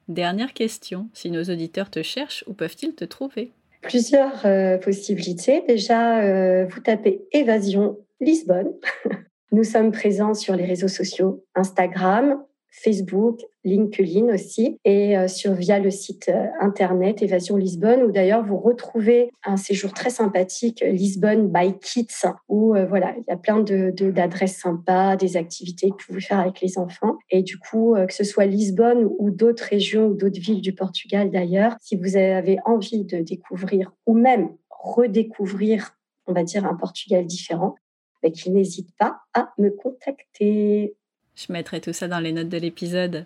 Dernière 0.09 0.53
question, 0.53 1.09
si 1.13 1.31
nos 1.31 1.43
auditeurs 1.43 1.91
te 1.91 2.03
cherchent, 2.03 2.45
où 2.47 2.55
peuvent-ils 2.55 2.95
te 2.95 3.05
trouver? 3.05 3.53
Plusieurs 3.83 4.47
euh, 4.47 4.79
possibilités. 4.79 5.65
Déjà, 5.67 6.21
euh, 6.21 6.67
vous 6.67 6.81
tapez 6.81 7.25
Évasion 7.33 7.99
Lisbonne. 8.21 8.73
Nous 9.53 9.65
sommes 9.65 9.93
présents 9.93 10.35
sur 10.35 10.55
les 10.55 10.65
réseaux 10.65 10.89
sociaux 10.89 11.45
Instagram, 11.55 12.43
Facebook, 12.73 13.41
LinkedIn 13.65 14.33
aussi, 14.33 14.79
et 14.85 15.17
euh, 15.17 15.29
sur 15.29 15.53
via 15.53 15.79
le 15.79 15.91
site 15.91 16.31
euh, 16.31 16.47
internet 16.59 17.23
Évasion 17.23 17.57
Lisbonne, 17.57 18.03
où 18.03 18.11
d'ailleurs 18.11 18.45
vous 18.45 18.57
retrouvez 18.57 19.31
un 19.45 19.59
séjour 19.59 19.93
très 19.93 20.09
sympathique 20.09 20.83
Lisbonne 20.87 21.53
by 21.53 21.79
Kids, 21.79 22.27
où 22.49 22.75
euh, 22.75 22.87
voilà 22.87 23.15
il 23.19 23.25
y 23.29 23.33
a 23.33 23.37
plein 23.37 23.61
de 23.61 23.91
d'adresses 23.91 24.59
sympas, 24.59 25.17
des 25.17 25.37
activités 25.37 25.91
que 25.91 25.97
vous 25.97 26.07
pouvez 26.09 26.21
faire 26.23 26.41
avec 26.41 26.63
les 26.63 26.79
enfants, 26.79 27.19
et 27.31 27.43
du 27.43 27.59
coup 27.59 27.95
que 28.09 28.15
ce 28.15 28.25
soit 28.25 28.47
Lisbonne 28.47 29.09
ou 29.19 29.31
d'autres 29.31 29.65
régions 29.65 30.07
ou 30.07 30.15
d'autres 30.15 30.41
villes 30.41 30.63
du 30.63 30.75
Portugal 30.75 31.31
d'ailleurs, 31.31 31.77
si 31.81 31.97
vous 31.97 32.17
avez 32.17 32.59
envie 32.65 33.05
de 33.05 33.19
découvrir 33.19 33.93
ou 34.07 34.15
même 34.15 34.49
redécouvrir, 34.71 35.97
on 36.27 36.33
va 36.33 36.43
dire, 36.43 36.65
un 36.65 36.75
Portugal 36.75 37.27
différent, 37.27 37.75
bah, 38.23 38.29
n'hésite 38.47 38.91
pas 38.99 39.21
à 39.35 39.53
me 39.59 39.71
contacter. 39.71 40.97
Je 41.35 41.53
mettrai 41.53 41.81
tout 41.81 41.93
ça 41.93 42.09
dans 42.09 42.21
les 42.21 42.33
notes 42.33 42.49
de 42.49 42.59
l'épisode. 42.59 43.25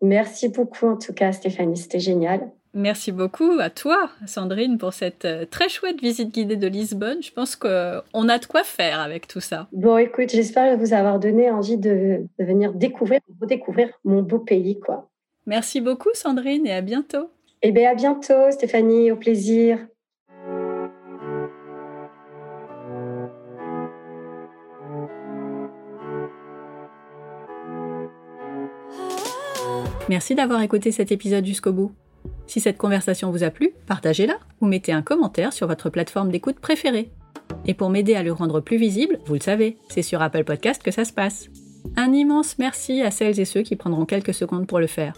Merci 0.00 0.48
beaucoup 0.48 0.86
en 0.86 0.96
tout 0.96 1.12
cas 1.12 1.32
Stéphanie, 1.32 1.76
c'était 1.76 2.00
génial. 2.00 2.50
Merci 2.74 3.12
beaucoup 3.12 3.58
à 3.60 3.70
toi, 3.70 4.10
Sandrine, 4.26 4.76
pour 4.78 4.92
cette 4.92 5.24
euh, 5.24 5.46
très 5.50 5.68
chouette 5.68 6.00
visite 6.00 6.32
guidée 6.32 6.56
de 6.56 6.66
Lisbonne. 6.66 7.22
Je 7.22 7.32
pense 7.32 7.56
qu'on 7.56 8.28
a 8.28 8.38
de 8.38 8.46
quoi 8.46 8.62
faire 8.62 9.00
avec 9.00 9.26
tout 9.26 9.40
ça. 9.40 9.66
Bon, 9.72 9.96
écoute, 9.96 10.30
j'espère 10.30 10.76
vous 10.76 10.92
avoir 10.92 11.18
donné 11.18 11.50
envie 11.50 11.78
de, 11.78 12.26
de 12.38 12.44
venir 12.44 12.74
découvrir, 12.74 13.20
redécouvrir 13.40 13.88
mon 14.04 14.22
beau 14.22 14.38
pays, 14.38 14.78
quoi. 14.78 15.08
Merci 15.46 15.80
beaucoup, 15.80 16.10
Sandrine, 16.12 16.66
et 16.66 16.74
à 16.74 16.82
bientôt. 16.82 17.30
Eh 17.62 17.72
bien, 17.72 17.90
à 17.90 17.94
bientôt, 17.94 18.50
Stéphanie, 18.50 19.10
au 19.10 19.16
plaisir. 19.16 19.78
Merci 30.08 30.34
d'avoir 30.34 30.62
écouté 30.62 30.90
cet 30.90 31.12
épisode 31.12 31.44
jusqu'au 31.44 31.72
bout. 31.72 31.92
Si 32.46 32.60
cette 32.60 32.78
conversation 32.78 33.30
vous 33.30 33.44
a 33.44 33.50
plu, 33.50 33.72
partagez-la 33.86 34.38
ou 34.60 34.66
mettez 34.66 34.92
un 34.92 35.02
commentaire 35.02 35.52
sur 35.52 35.66
votre 35.66 35.90
plateforme 35.90 36.30
d'écoute 36.30 36.58
préférée. 36.60 37.10
Et 37.66 37.74
pour 37.74 37.90
m'aider 37.90 38.14
à 38.14 38.22
le 38.22 38.32
rendre 38.32 38.60
plus 38.60 38.78
visible, 38.78 39.18
vous 39.26 39.34
le 39.34 39.40
savez, 39.40 39.76
c'est 39.88 40.02
sur 40.02 40.22
Apple 40.22 40.44
Podcast 40.44 40.82
que 40.82 40.90
ça 40.90 41.04
se 41.04 41.12
passe. 41.12 41.48
Un 41.96 42.12
immense 42.12 42.58
merci 42.58 43.02
à 43.02 43.10
celles 43.10 43.38
et 43.38 43.44
ceux 43.44 43.62
qui 43.62 43.76
prendront 43.76 44.06
quelques 44.06 44.34
secondes 44.34 44.66
pour 44.66 44.80
le 44.80 44.86
faire. 44.86 45.14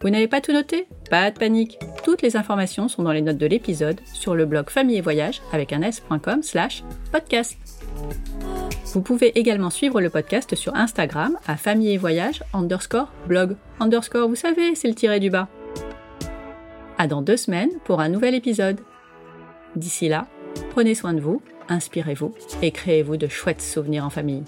Vous 0.00 0.10
n'avez 0.10 0.28
pas 0.28 0.40
tout 0.40 0.52
noté? 0.52 0.86
Pas 1.08 1.30
de 1.30 1.38
panique. 1.38 1.78
Toutes 2.04 2.20
les 2.20 2.36
informations 2.36 2.88
sont 2.88 3.02
dans 3.02 3.12
les 3.12 3.22
notes 3.22 3.38
de 3.38 3.46
l'épisode 3.46 4.00
sur 4.12 4.34
le 4.34 4.44
blog 4.44 4.68
famille 4.68 4.98
et 4.98 5.00
voyage 5.00 5.40
avec 5.52 5.72
un 5.72 5.82
s.com 5.82 6.42
slash 6.42 6.84
podcast. 7.10 7.56
Vous 8.94 9.02
pouvez 9.02 9.36
également 9.36 9.70
suivre 9.70 10.00
le 10.00 10.08
podcast 10.08 10.54
sur 10.54 10.76
Instagram 10.76 11.36
à 11.48 11.56
famille 11.56 11.90
et 11.90 11.96
voyage 11.96 12.44
underscore 12.52 13.12
blog 13.26 13.56
underscore, 13.80 14.28
vous 14.28 14.36
savez, 14.36 14.76
c'est 14.76 14.86
le 14.86 14.94
tiré 14.94 15.18
du 15.18 15.30
bas. 15.30 15.48
À 16.96 17.08
dans 17.08 17.20
deux 17.20 17.36
semaines 17.36 17.72
pour 17.84 18.00
un 18.00 18.08
nouvel 18.08 18.36
épisode. 18.36 18.78
D'ici 19.74 20.06
là, 20.06 20.28
prenez 20.70 20.94
soin 20.94 21.12
de 21.12 21.20
vous, 21.20 21.42
inspirez-vous 21.68 22.34
et 22.62 22.70
créez-vous 22.70 23.16
de 23.16 23.26
chouettes 23.26 23.62
souvenirs 23.62 24.04
en 24.04 24.10
famille. 24.10 24.44